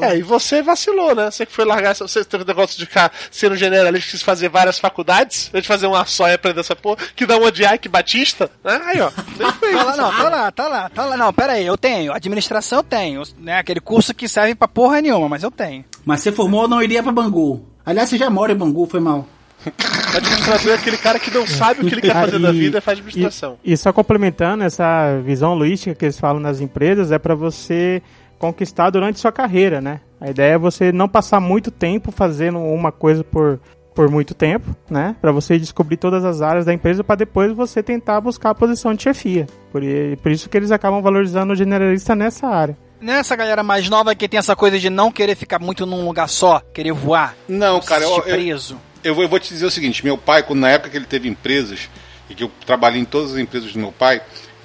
É, 0.01 0.17
e 0.17 0.21
você 0.21 0.61
vacilou, 0.61 1.15
né? 1.15 1.31
Você 1.31 1.45
que 1.45 1.51
foi 1.51 1.65
largar, 1.65 1.91
essa- 1.91 2.07
você 2.07 2.23
teve 2.23 2.43
o 2.43 2.47
negócio 2.47 2.77
de 2.77 2.85
ficar 2.85 3.11
sendo 3.31 3.55
generalista, 3.55 4.11
quis 4.11 4.21
fazer 4.21 4.47
várias 4.49 4.77
faculdades, 4.77 5.49
a 5.53 5.59
de 5.59 5.67
fazer 5.67 5.87
uma 5.87 6.05
só 6.05 6.27
e 6.29 6.33
aprender 6.33 6.59
essa 6.59 6.75
porra, 6.75 6.97
que 7.15 7.25
dá 7.25 7.37
uma 7.37 7.51
de 7.51 7.63
Ike 7.65 7.89
Batista, 7.89 8.49
né? 8.63 8.79
Aí, 8.85 9.01
ó. 9.01 9.09
Tá 9.09 9.83
lá, 9.83 9.97
não, 9.97 10.11
tá 10.11 10.29
lá, 10.29 10.51
tá 10.51 10.67
lá, 10.67 10.89
tá 10.89 11.05
lá. 11.05 11.17
Não, 11.17 11.33
pera 11.33 11.53
aí, 11.53 11.65
eu 11.65 11.77
tenho. 11.77 12.13
Administração 12.13 12.79
eu 12.79 12.83
tenho. 12.83 13.23
Né? 13.39 13.57
Aquele 13.57 13.79
curso 13.79 14.13
que 14.13 14.27
serve 14.27 14.53
pra 14.55 14.67
porra 14.67 15.01
nenhuma, 15.01 15.27
mas 15.27 15.43
eu 15.43 15.49
tenho. 15.51 15.83
Mas 16.05 16.21
você 16.21 16.31
formou, 16.31 16.67
não 16.67 16.81
iria 16.83 17.01
pra 17.01 17.11
Bangu. 17.11 17.65
Aliás, 17.85 18.09
você 18.09 18.17
já 18.17 18.29
mora 18.29 18.51
em 18.51 18.55
Bangu, 18.55 18.85
foi 18.85 18.99
mal. 18.99 19.27
Administrador 20.15 20.71
é 20.71 20.75
aquele 20.75 20.97
cara 20.97 21.19
que 21.19 21.31
não 21.31 21.45
sabe 21.45 21.81
o 21.81 21.85
que 21.87 21.93
ele 21.95 22.01
quer 22.01 22.13
fazer 22.13 22.39
da 22.39 22.51
vida 22.51 22.77
e 22.77 22.81
faz 22.81 22.99
administração. 22.99 23.57
E, 23.63 23.73
e 23.73 23.77
só 23.77 23.91
complementando 23.91 24.63
essa 24.63 25.19
visão 25.23 25.53
holística 25.53 25.93
que 25.95 26.05
eles 26.05 26.19
falam 26.19 26.39
nas 26.39 26.61
empresas, 26.61 27.11
é 27.11 27.19
para 27.19 27.35
você 27.35 28.01
conquistar 28.39 28.89
durante 28.89 29.19
sua 29.19 29.31
carreira, 29.31 29.79
né? 29.79 29.99
A 30.19 30.29
ideia 30.29 30.53
é 30.53 30.57
você 30.57 30.91
não 30.91 31.07
passar 31.07 31.39
muito 31.39 31.69
tempo 31.69 32.11
fazendo 32.11 32.57
uma 32.59 32.91
coisa 32.91 33.23
por, 33.23 33.59
por 33.93 34.09
muito 34.09 34.33
tempo, 34.33 34.75
né? 34.89 35.15
Para 35.21 35.31
você 35.31 35.59
descobrir 35.59 35.97
todas 35.97 36.25
as 36.25 36.41
áreas 36.41 36.65
da 36.65 36.73
empresa 36.73 37.03
para 37.03 37.17
depois 37.17 37.51
você 37.51 37.83
tentar 37.83 38.19
buscar 38.21 38.51
a 38.51 38.55
posição 38.55 38.93
de 38.93 39.03
chefia. 39.03 39.45
Por, 39.71 39.81
por 40.23 40.31
isso 40.31 40.49
que 40.49 40.57
eles 40.57 40.71
acabam 40.71 41.01
valorizando 41.01 41.53
o 41.53 41.55
generalista 41.55 42.15
nessa 42.15 42.47
área. 42.47 42.77
Nessa 43.01 43.35
galera 43.35 43.63
mais 43.63 43.87
nova 43.89 44.15
que 44.15 44.27
tem 44.27 44.37
essa 44.37 44.55
coisa 44.55 44.79
de 44.79 44.89
não 44.89 45.11
querer 45.11 45.35
ficar 45.35 45.59
muito 45.59 45.85
num 45.85 46.05
lugar 46.05 46.27
só, 46.27 46.61
querer 46.73 46.91
voar. 46.91 47.35
Não, 47.47 47.79
cara, 47.79 48.03
eu, 48.03 48.11
assistir 48.11 48.29
eu, 48.29 48.35
preso. 48.35 48.77
eu 49.03 49.15
vou, 49.15 49.23
eu 49.23 49.29
vou 49.29 49.39
te 49.39 49.49
dizer 49.49 49.65
o 49.65 49.71
seguinte: 49.71 50.03
meu 50.03 50.17
pai, 50.17 50.43
quando, 50.43 50.59
na 50.59 50.69
época 50.69 50.89
que 50.89 50.97
ele 50.97 51.05
teve 51.05 51.29
empresas, 51.29 51.89
e 52.29 52.35
que 52.35 52.43
eu 52.43 52.51
trabalhei 52.65 53.01
em 53.01 53.05
todas 53.05 53.33
as 53.33 53.37
empresas 53.37 53.71
do 53.71 53.79
meu 53.79 53.91
pai, 53.91 54.21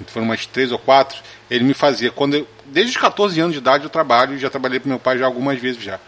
foram 0.07 0.25
umas 0.27 0.45
três 0.45 0.71
ou 0.71 0.79
quatro, 0.79 1.17
ele 1.49 1.63
me 1.63 1.73
fazia, 1.73 2.11
quando 2.11 2.35
eu, 2.35 2.47
desde 2.67 2.91
os 2.91 2.97
14 2.97 3.39
anos 3.39 3.53
de 3.53 3.59
idade 3.59 3.83
eu 3.83 3.89
trabalho, 3.89 4.37
já 4.37 4.49
trabalhei 4.49 4.79
para 4.79 4.89
meu 4.89 4.99
pai 4.99 5.17
já 5.17 5.25
algumas 5.25 5.59
vezes 5.59 5.81
já. 5.81 5.99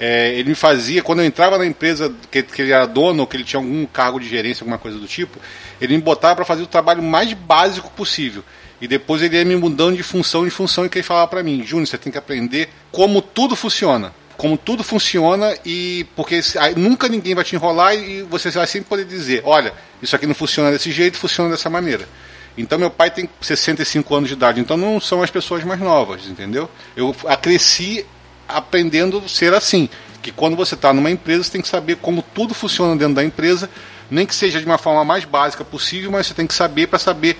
É, 0.00 0.34
ele 0.34 0.48
me 0.48 0.54
fazia, 0.54 1.02
quando 1.02 1.20
eu 1.20 1.26
entrava 1.26 1.58
na 1.58 1.66
empresa 1.66 2.12
que, 2.30 2.42
que 2.42 2.62
ele 2.62 2.72
era 2.72 2.86
dono, 2.86 3.20
ou 3.20 3.26
que 3.26 3.36
ele 3.36 3.44
tinha 3.44 3.60
algum 3.60 3.86
cargo 3.86 4.18
de 4.18 4.28
gerência, 4.28 4.64
alguma 4.64 4.78
coisa 4.78 4.98
do 4.98 5.06
tipo, 5.06 5.38
ele 5.80 5.96
me 5.96 6.02
botava 6.02 6.36
para 6.36 6.44
fazer 6.44 6.62
o 6.62 6.66
trabalho 6.66 7.02
mais 7.02 7.32
básico 7.32 7.90
possível. 7.90 8.42
E 8.80 8.88
depois 8.88 9.22
ele 9.22 9.36
ia 9.36 9.44
me 9.44 9.54
mudando 9.54 9.96
de 9.96 10.02
função 10.02 10.44
em 10.44 10.50
função 10.50 10.84
e 10.84 10.88
que 10.88 10.98
ele 10.98 11.04
falava 11.04 11.28
para 11.28 11.42
mim, 11.42 11.62
Júnior, 11.64 11.86
você 11.86 11.96
tem 11.96 12.10
que 12.10 12.18
aprender 12.18 12.68
como 12.90 13.22
tudo 13.22 13.54
funciona. 13.54 14.12
Como 14.36 14.58
tudo 14.58 14.82
funciona 14.82 15.56
e 15.64 16.04
porque 16.16 16.40
aí 16.58 16.74
nunca 16.74 17.08
ninguém 17.08 17.32
vai 17.32 17.44
te 17.44 17.54
enrolar 17.54 17.94
e 17.94 18.22
você 18.22 18.50
vai 18.50 18.66
sempre 18.66 18.88
poder 18.88 19.04
dizer, 19.04 19.42
olha, 19.44 19.72
isso 20.02 20.16
aqui 20.16 20.26
não 20.26 20.34
funciona 20.34 20.72
desse 20.72 20.90
jeito, 20.90 21.16
funciona 21.16 21.50
dessa 21.50 21.70
maneira. 21.70 22.08
Então 22.56 22.78
meu 22.78 22.90
pai 22.90 23.10
tem 23.10 23.28
65 23.40 24.14
anos 24.14 24.28
de 24.28 24.34
idade, 24.34 24.60
então 24.60 24.76
não 24.76 25.00
são 25.00 25.22
as 25.22 25.30
pessoas 25.30 25.64
mais 25.64 25.80
novas, 25.80 26.26
entendeu? 26.26 26.68
Eu 26.96 27.14
cresci 27.40 28.04
aprendendo 28.46 29.22
a 29.24 29.28
ser 29.28 29.54
assim, 29.54 29.88
que 30.20 30.30
quando 30.30 30.56
você 30.56 30.74
está 30.74 30.92
numa 30.92 31.10
empresa, 31.10 31.44
você 31.44 31.52
tem 31.52 31.62
que 31.62 31.68
saber 31.68 31.96
como 31.96 32.22
tudo 32.34 32.54
funciona 32.54 32.94
dentro 32.96 33.14
da 33.14 33.24
empresa, 33.24 33.68
nem 34.10 34.26
que 34.26 34.34
seja 34.34 34.60
de 34.60 34.66
uma 34.66 34.78
forma 34.78 35.04
mais 35.04 35.24
básica 35.24 35.64
possível, 35.64 36.10
mas 36.10 36.26
você 36.26 36.34
tem 36.34 36.46
que 36.46 36.54
saber 36.54 36.86
para 36.86 36.98
saber 36.98 37.38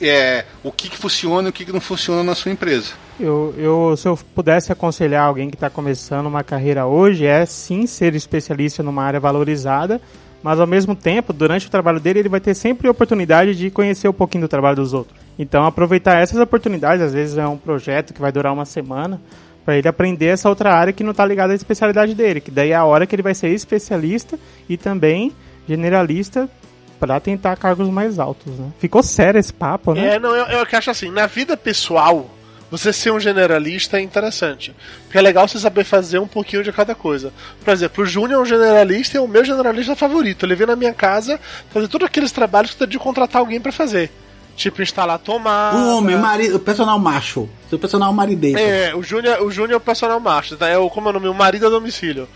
é, 0.00 0.44
o 0.62 0.72
que, 0.72 0.88
que 0.88 0.96
funciona 0.96 1.48
e 1.48 1.50
o 1.50 1.52
que, 1.52 1.64
que 1.64 1.72
não 1.72 1.80
funciona 1.80 2.22
na 2.22 2.34
sua 2.34 2.50
empresa. 2.50 2.92
Eu, 3.18 3.54
eu, 3.56 3.96
se 3.96 4.06
eu 4.06 4.18
pudesse 4.34 4.70
aconselhar 4.70 5.24
alguém 5.24 5.48
que 5.48 5.56
está 5.56 5.70
começando 5.70 6.26
uma 6.26 6.44
carreira 6.44 6.86
hoje, 6.86 7.24
é 7.24 7.46
sim 7.46 7.86
ser 7.86 8.14
especialista 8.14 8.82
numa 8.82 9.02
área 9.04 9.18
valorizada, 9.18 10.00
mas 10.46 10.60
ao 10.60 10.66
mesmo 10.66 10.94
tempo, 10.94 11.32
durante 11.32 11.66
o 11.66 11.70
trabalho 11.70 11.98
dele, 11.98 12.20
ele 12.20 12.28
vai 12.28 12.38
ter 12.38 12.54
sempre 12.54 12.86
a 12.86 12.90
oportunidade 12.92 13.52
de 13.56 13.68
conhecer 13.68 14.06
um 14.06 14.12
pouquinho 14.12 14.42
do 14.42 14.48
trabalho 14.48 14.76
dos 14.76 14.94
outros. 14.94 15.18
Então, 15.36 15.64
aproveitar 15.64 16.22
essas 16.22 16.38
oportunidades, 16.38 17.04
às 17.04 17.12
vezes 17.12 17.36
é 17.36 17.44
um 17.44 17.56
projeto 17.56 18.14
que 18.14 18.20
vai 18.20 18.30
durar 18.30 18.52
uma 18.52 18.64
semana, 18.64 19.20
para 19.64 19.76
ele 19.76 19.88
aprender 19.88 20.26
essa 20.26 20.48
outra 20.48 20.72
área 20.72 20.92
que 20.92 21.02
não 21.02 21.10
está 21.10 21.26
ligada 21.26 21.52
à 21.52 21.56
especialidade 21.56 22.14
dele, 22.14 22.40
que 22.40 22.52
daí 22.52 22.70
é 22.70 22.76
a 22.76 22.84
hora 22.84 23.08
que 23.08 23.16
ele 23.16 23.24
vai 23.24 23.34
ser 23.34 23.48
especialista 23.48 24.38
e 24.68 24.76
também 24.76 25.32
generalista 25.68 26.48
para 27.00 27.18
tentar 27.18 27.56
cargos 27.56 27.88
mais 27.88 28.20
altos, 28.20 28.56
né? 28.56 28.70
Ficou 28.78 29.02
sério 29.02 29.40
esse 29.40 29.52
papo, 29.52 29.94
né? 29.94 30.14
É, 30.14 30.18
não, 30.20 30.32
eu, 30.32 30.46
eu 30.46 30.66
acho 30.72 30.90
assim, 30.92 31.10
na 31.10 31.26
vida 31.26 31.56
pessoal, 31.56 32.30
você 32.70 32.92
ser 32.92 33.12
um 33.12 33.20
generalista 33.20 33.98
é 33.98 34.00
interessante. 34.00 34.74
Porque 35.04 35.18
é 35.18 35.22
legal 35.22 35.46
você 35.46 35.58
saber 35.58 35.84
fazer 35.84 36.18
um 36.18 36.26
pouquinho 36.26 36.64
de 36.64 36.72
cada 36.72 36.94
coisa. 36.94 37.32
Por 37.64 37.72
exemplo, 37.72 38.04
o 38.04 38.06
Júnior 38.06 38.40
é 38.40 38.42
um 38.42 38.46
generalista 38.46 39.16
e 39.16 39.18
é 39.18 39.20
o 39.20 39.28
meu 39.28 39.44
generalista 39.44 39.94
favorito. 39.94 40.44
Ele 40.44 40.54
vem 40.54 40.66
na 40.66 40.76
minha 40.76 40.92
casa 40.92 41.38
fazer 41.70 41.88
todos 41.88 42.06
aqueles 42.06 42.32
trabalhos 42.32 42.72
que 42.72 42.78
tem 42.78 42.88
de 42.88 42.98
contratar 42.98 43.40
alguém 43.40 43.60
para 43.60 43.72
fazer. 43.72 44.10
Tipo, 44.56 44.82
instalar 44.82 45.18
tomada. 45.18 45.76
O 45.76 45.98
homem, 45.98 46.16
marido, 46.16 46.56
o 46.56 46.58
personal 46.58 46.98
macho. 46.98 47.48
Seu 47.68 47.78
personal 47.78 48.12
marideiro. 48.12 48.58
É, 48.58 48.94
o 48.94 49.02
Júnior, 49.02 49.42
o 49.42 49.50
Júnior 49.50 49.74
é 49.74 49.76
o 49.76 49.80
personal 49.80 50.18
macho. 50.18 50.56
tá? 50.56 50.66
É 50.66 50.78
o, 50.78 50.88
como 50.88 51.08
é 51.08 51.10
o 51.10 51.12
nome? 51.12 51.28
O 51.28 51.34
marido 51.34 51.66
a 51.66 51.70
domicílio. 51.70 52.26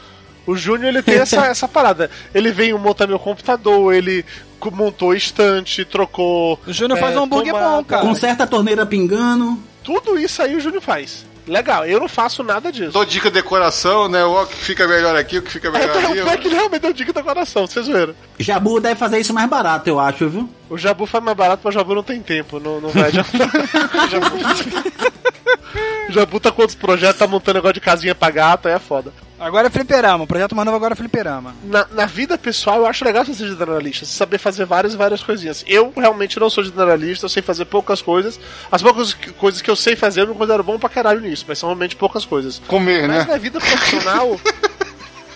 O 0.46 0.54
Júnior, 0.54 0.88
ele 0.88 1.02
tem 1.02 1.14
essa, 1.16 1.46
essa 1.48 1.66
parada. 1.66 2.10
Ele 2.34 2.52
veio 2.52 2.78
montar 2.78 3.06
meu 3.06 3.18
computador, 3.18 3.94
ele 3.94 4.24
montou 4.70 5.14
estante, 5.14 5.84
trocou... 5.86 6.60
O 6.66 6.72
Júnior 6.72 6.98
faz 6.98 7.16
é, 7.16 7.18
um 7.18 7.22
hambúrguer 7.22 7.54
tomada. 7.54 7.76
bom, 7.76 7.84
cara. 7.84 8.02
Conserta 8.02 8.44
a 8.44 8.46
torneira 8.46 8.84
pingando. 8.84 9.58
Tudo 9.82 10.18
isso 10.18 10.42
aí 10.42 10.54
o 10.56 10.60
Júnior 10.60 10.82
faz. 10.82 11.24
Legal, 11.46 11.84
eu 11.86 11.98
não 11.98 12.08
faço 12.08 12.44
nada 12.44 12.70
disso. 12.70 12.92
Dou 12.92 13.04
dica 13.04 13.28
de 13.30 13.34
decoração, 13.34 14.08
né? 14.08 14.22
O 14.24 14.46
que 14.46 14.56
fica 14.56 14.86
melhor 14.86 15.16
aqui, 15.16 15.38
o 15.38 15.42
que 15.42 15.50
fica 15.50 15.68
É, 15.68 15.70
melhor 15.72 15.96
ali. 15.96 16.06
o 16.06 16.12
pior 16.12 16.28
é 16.28 16.36
que 16.36 16.46
ele 16.48 16.54
realmente 16.54 16.82
deu 16.82 16.92
dica 16.92 17.12
do 17.12 17.24
coração, 17.24 17.66
vocês 17.66 17.86
viram. 17.86 18.14
Jabu 18.38 18.78
deve 18.78 18.94
fazer 18.94 19.18
isso 19.18 19.32
mais 19.34 19.48
barato, 19.48 19.88
eu 19.88 19.98
acho, 19.98 20.28
viu? 20.28 20.48
O 20.68 20.78
Jabu 20.78 21.06
faz 21.06 21.24
mais 21.24 21.36
barato, 21.36 21.62
mas 21.64 21.74
o 21.74 21.78
Jabu 21.78 21.94
não 21.94 22.02
tem 22.02 22.20
tempo, 22.20 22.60
não, 22.60 22.80
não 22.80 22.90
vai 22.90 23.04
adiantar. 23.08 23.48
o, 24.04 24.08
Jabu... 24.08 24.36
o 26.08 26.12
Jabu 26.12 26.40
tá 26.40 26.52
com 26.52 26.62
outros 26.62 26.78
projetos, 26.78 27.18
tá 27.18 27.26
montando 27.26 27.56
negócio 27.56 27.74
de 27.74 27.80
casinha 27.80 28.14
pra 28.14 28.30
gato, 28.30 28.68
aí 28.68 28.74
é 28.74 28.78
foda. 28.78 29.12
Agora 29.40 29.68
é 29.68 29.70
fliperama. 29.70 30.24
O 30.24 30.26
projeto 30.26 30.54
mais 30.54 30.66
novo 30.66 30.76
agora 30.76 30.92
é 30.92 30.96
fliperama. 30.96 31.54
Na, 31.64 31.86
na 31.92 32.04
vida 32.04 32.36
pessoal, 32.36 32.76
eu 32.80 32.86
acho 32.86 33.02
legal 33.04 33.24
você 33.24 33.32
ser 33.32 33.48
generalista, 33.48 34.04
você 34.04 34.12
saber 34.12 34.36
fazer 34.36 34.66
várias 34.66 34.92
e 34.92 34.96
várias 34.98 35.22
coisinhas. 35.22 35.64
Eu 35.66 35.90
realmente 35.96 36.38
não 36.38 36.50
sou 36.50 36.62
generalista, 36.62 37.24
eu 37.24 37.30
sei 37.30 37.42
fazer 37.42 37.64
poucas 37.64 38.02
coisas. 38.02 38.38
As 38.70 38.82
poucas 38.82 39.14
que- 39.14 39.32
coisas 39.32 39.62
que 39.62 39.70
eu 39.70 39.76
sei 39.76 39.96
fazer, 39.96 40.20
eu 40.20 40.26
não 40.26 40.34
considero 40.34 40.62
bom 40.62 40.78
pra 40.78 40.90
caralho 40.90 41.20
nisso, 41.22 41.46
mas 41.48 41.58
são 41.58 41.70
realmente 41.70 41.96
poucas 41.96 42.26
coisas. 42.26 42.60
Comer, 42.68 43.08
Mas 43.08 43.26
né? 43.26 43.32
na 43.32 43.38
vida 43.38 43.58
profissional. 43.58 44.38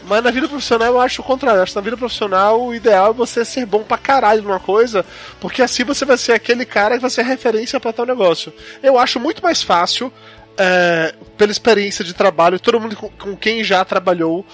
Mas 0.07 0.23
na 0.23 0.31
vida 0.31 0.47
profissional 0.47 0.89
eu 0.89 1.01
acho 1.01 1.23
o 1.23 1.25
contrário. 1.25 1.61
Eu 1.61 1.63
acho 1.63 1.73
que 1.73 1.77
na 1.77 1.83
vida 1.83 1.97
profissional 1.97 2.61
o 2.63 2.75
ideal 2.75 3.09
é 3.09 3.15
você 3.15 3.43
ser 3.43 3.65
bom 3.65 3.83
pra 3.83 3.97
caralho 3.97 4.43
numa 4.43 4.61
coisa, 4.61 5.03
porque 5.41 5.63
assim 5.63 5.83
você 5.83 6.05
vai 6.05 6.19
ser 6.19 6.33
aquele 6.33 6.67
cara 6.67 6.97
que 6.97 7.01
vai 7.01 7.09
ser 7.09 7.23
referência 7.25 7.81
pra 7.81 7.91
tal 7.91 8.05
negócio. 8.05 8.53
Eu 8.83 8.99
acho 8.99 9.19
muito 9.19 9.43
mais 9.43 9.63
fácil, 9.63 10.13
é, 10.59 11.15
pela 11.37 11.53
experiência 11.53 12.05
de 12.05 12.15
trabalho, 12.15 12.61
todo 12.61 12.81
mundo 12.81 12.97
com, 12.97 13.09
com 13.11 13.37
quem 13.37 13.63
já 13.65 13.85
trabalhou. 13.85 14.45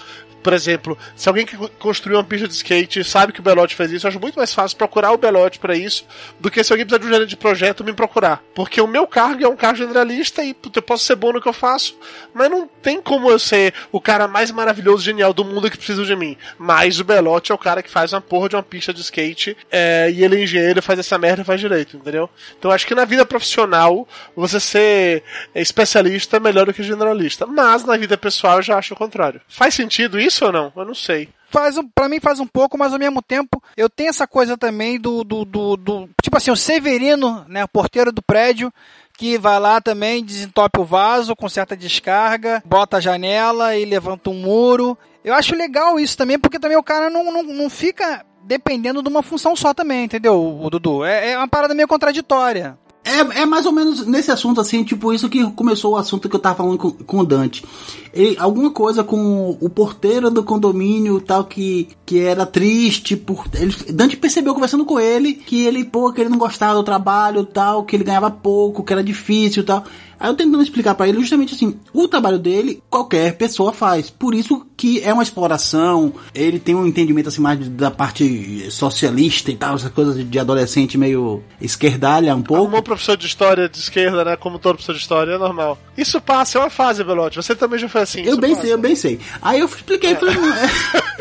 Por 0.43 0.53
exemplo, 0.53 0.97
se 1.15 1.29
alguém 1.29 1.45
que 1.45 1.57
construiu 1.79 2.19
uma 2.19 2.25
pista 2.25 2.49
de 2.49 2.55
skate 2.55 3.05
sabe 3.05 3.33
que 3.33 3.41
o 3.41 3.43
Belote 3.43 3.75
fez 3.75 3.93
isso, 3.93 4.07
eu 4.07 4.09
acho 4.09 4.21
muito 4.21 4.37
mais 4.37 4.55
fácil 4.55 4.77
procurar 4.77 5.13
o 5.13 5.19
Belote 5.19 5.59
pra 5.59 5.77
isso 5.77 6.07
do 6.39 6.51
que 6.51 6.63
se 6.65 6.73
alguém 6.73 6.87
precisar 6.87 7.03
de 7.03 7.07
um 7.07 7.13
gerente 7.13 7.31
de 7.31 7.37
projeto 7.37 7.85
me 7.85 7.93
procurar. 7.93 8.43
Porque 8.55 8.81
o 8.81 8.87
meu 8.87 9.07
cargo 9.07 9.45
é 9.45 9.49
um 9.49 9.57
cargo 9.57 9.79
generalista 9.79 10.43
e 10.43 10.57
eu 10.75 10.83
posso 10.83 11.05
ser 11.05 11.17
bom 11.17 11.33
no 11.33 11.41
que 11.41 11.49
eu 11.49 11.53
faço, 11.53 11.97
mas 12.33 12.51
não 12.51 12.69
tem 12.83 13.01
como 13.01 13.31
eu 13.31 13.39
ser 13.39 13.75
o 13.93 14.01
cara 14.01 14.27
mais 14.27 14.51
maravilhoso, 14.51 15.05
genial 15.05 15.33
do 15.33 15.45
mundo 15.45 15.71
que 15.71 15.77
precisa 15.77 16.05
de 16.05 16.17
mim. 16.17 16.37
Mas 16.59 16.99
o 16.99 17.05
Belote 17.05 17.53
é 17.53 17.55
o 17.55 17.59
cara 17.59 17.83
que 17.83 17.91
faz 17.91 18.13
uma 18.13 18.21
porra 18.21 18.49
de 18.49 18.57
uma 18.57 18.63
pista 18.63 18.95
de 18.95 19.01
skate 19.01 19.57
é, 19.71 20.11
e 20.11 20.25
ele 20.25 20.37
é 20.37 20.43
engenheiro, 20.43 20.83
faz 20.83 20.99
essa 20.99 21.19
merda 21.19 21.43
e 21.43 21.45
faz 21.45 21.61
direito, 21.61 21.97
entendeu? 21.97 22.31
Então 22.59 22.71
acho 22.71 22.87
que 22.87 22.95
na 22.95 23.05
vida 23.05 23.27
profissional 23.27 24.09
você 24.35 24.59
ser 24.59 25.23
especialista 25.55 26.37
é 26.37 26.41
melhor 26.41 26.67
do 26.67 26.73
que 26.73 26.83
generalista. 26.83 27.47
Mas 27.47 27.85
na 27.85 27.97
vida 27.97 28.17
pessoal 28.17 28.57
eu 28.57 28.63
já 28.63 28.79
acho 28.79 28.95
o 28.95 28.97
contrário. 28.97 29.41
Faz 29.49 29.75
sentido 29.75 30.19
isso 30.19 30.30
ou 30.45 30.53
não? 30.53 30.73
Eu 30.77 30.85
não 30.85 30.95
sei. 30.95 31.29
Faz 31.51 31.77
um, 31.77 31.87
pra 31.89 32.09
mim 32.09 32.21
faz 32.21 32.39
um 32.39 32.47
pouco, 32.47 32.79
mas 32.79 32.93
ao 32.93 32.99
mesmo 32.99 33.21
tempo 33.21 33.61
eu 33.77 33.89
tenho 33.91 34.11
essa 34.11 34.27
coisa 34.27 34.57
também 34.57 35.01
do, 35.01 35.25
do, 35.25 35.45
do, 35.45 35.77
do- 35.77 36.09
tipo 36.23 36.37
assim, 36.37 36.51
o 36.51 36.57
Severino, 36.57 37.45
né, 37.49 37.65
o 37.65 37.69
porteiro 37.69 38.13
do 38.13 38.23
prédio, 38.23 38.73
que 39.19 39.37
vai 39.37 39.59
lá 39.59 39.81
também, 39.81 40.25
desentope 40.25 40.79
o 40.81 40.85
vaso, 40.85 41.35
conserta 41.35 41.75
a 41.75 41.77
descarga, 41.77 42.63
bota 42.65 42.99
a 42.99 43.01
janela 43.01 43.77
e 43.77 43.85
levanta 43.85 44.31
um 44.31 44.35
muro. 44.35 44.97
Eu 45.25 45.35
acho 45.35 45.55
legal 45.57 45.99
isso 45.99 46.17
também, 46.17 46.39
porque 46.39 46.59
também 46.59 46.79
o 46.79 46.83
cara 46.83 47.11
não, 47.11 47.25
não, 47.25 47.43
não 47.43 47.69
fica 47.69 48.25
dependendo 48.43 49.03
de 49.03 49.09
uma 49.09 49.23
função 49.23 49.55
só 49.55 49.75
também, 49.75 50.05
entendeu, 50.05 50.35
o 50.61 50.71
Dudu? 50.71 51.05
É, 51.05 51.33
é 51.33 51.37
uma 51.37 51.47
parada 51.49 51.75
meio 51.75 51.87
contraditória. 51.87 52.79
É, 53.03 53.43
é 53.43 53.47
mais 53.47 53.65
ou 53.65 53.73
menos 53.73 54.07
nesse 54.07 54.31
assunto, 54.31 54.61
assim, 54.61 54.85
tipo, 54.85 55.13
isso 55.13 55.29
que 55.29 55.43
começou 55.53 55.95
o 55.95 55.97
assunto 55.97 56.29
que 56.29 56.37
eu 56.37 56.41
tava 56.41 56.57
falando 56.57 56.77
com, 56.77 56.91
com 56.91 57.19
o 57.19 57.25
Dante. 57.25 57.65
Ele, 58.13 58.37
alguma 58.39 58.71
coisa 58.71 59.03
com 59.03 59.57
o 59.59 59.71
porteiro 59.71 60.31
do 60.31 60.43
condomínio 60.43 61.19
tal, 61.21 61.45
que, 61.45 61.89
que 62.05 62.21
era 62.21 62.45
triste. 62.45 63.17
Por, 63.17 63.47
ele, 63.55 63.75
Dante 63.93 64.17
percebeu 64.17 64.53
conversando 64.53 64.85
com 64.85 65.01
ele 65.01 65.33
que 65.33 65.65
ele, 65.65 65.85
pô, 65.85 66.13
que 66.13 66.21
ele 66.21 66.29
não 66.29 66.37
gostava 66.39 66.75
do 66.75 66.83
trabalho 66.83 67.45
tal, 67.45 67.85
que 67.85 67.97
ele 67.97 68.05
ganhava 68.05 68.31
pouco, 68.31 68.85
que 68.85 68.93
era 68.93 69.03
difícil 69.03 69.65
tal. 69.65 69.83
Aí 70.21 70.29
eu 70.29 70.35
tentando 70.35 70.63
explicar 70.63 70.95
pra 70.95 71.09
ele 71.09 71.19
justamente 71.19 71.55
assim, 71.55 71.81
o 71.95 72.07
trabalho 72.07 72.39
dele 72.39 72.83
qualquer 72.91 73.39
pessoa 73.39 73.73
faz. 73.73 74.11
Por 74.11 74.35
isso 74.35 74.67
que 74.77 75.01
é 75.01 75.13
uma 75.15 75.23
exploração, 75.23 76.13
ele 76.35 76.59
tem 76.59 76.75
um 76.75 76.87
entendimento 76.87 77.31
assim 77.31 77.41
mais 77.41 77.67
da 77.71 77.91
parte 77.91 78.71
socialista 78.71 79.51
e 79.51 79.57
tal, 79.57 79.77
essas 79.77 79.91
coisas 79.91 80.31
de 80.31 80.39
adolescente 80.39 80.99
meio 80.99 81.43
esquerdalha 81.61 82.37
um 82.37 82.43
pouco. 82.43 82.71
Como 82.71 82.83
professor 82.83 83.17
de 83.17 83.27
história 83.27 83.67
de 83.67 83.79
esquerda, 83.79 84.25
né? 84.25 84.37
Como 84.37 84.59
todo 84.59 84.75
professor 84.75 84.95
de 84.95 85.01
história, 85.01 85.33
é 85.33 85.39
normal. 85.39 85.79
Isso 85.97 86.21
passa, 86.21 86.59
é 86.59 86.61
uma 86.61 86.71
fase, 86.71 87.03
Belote. 87.03 87.37
Você 87.37 87.57
também 87.57 87.79
já 87.79 87.89
foi 87.89 88.03
assim. 88.03 88.23
Eu 88.23 88.37
bem 88.37 88.51
passa. 88.51 88.63
sei, 88.63 88.73
eu 88.75 88.79
bem 88.79 88.95
sei. 88.95 89.21
Aí 89.41 89.61
eu 89.61 89.67
expliquei, 89.67 90.15
falei, 90.17 90.35
não, 90.35 90.55
é... 90.55 90.71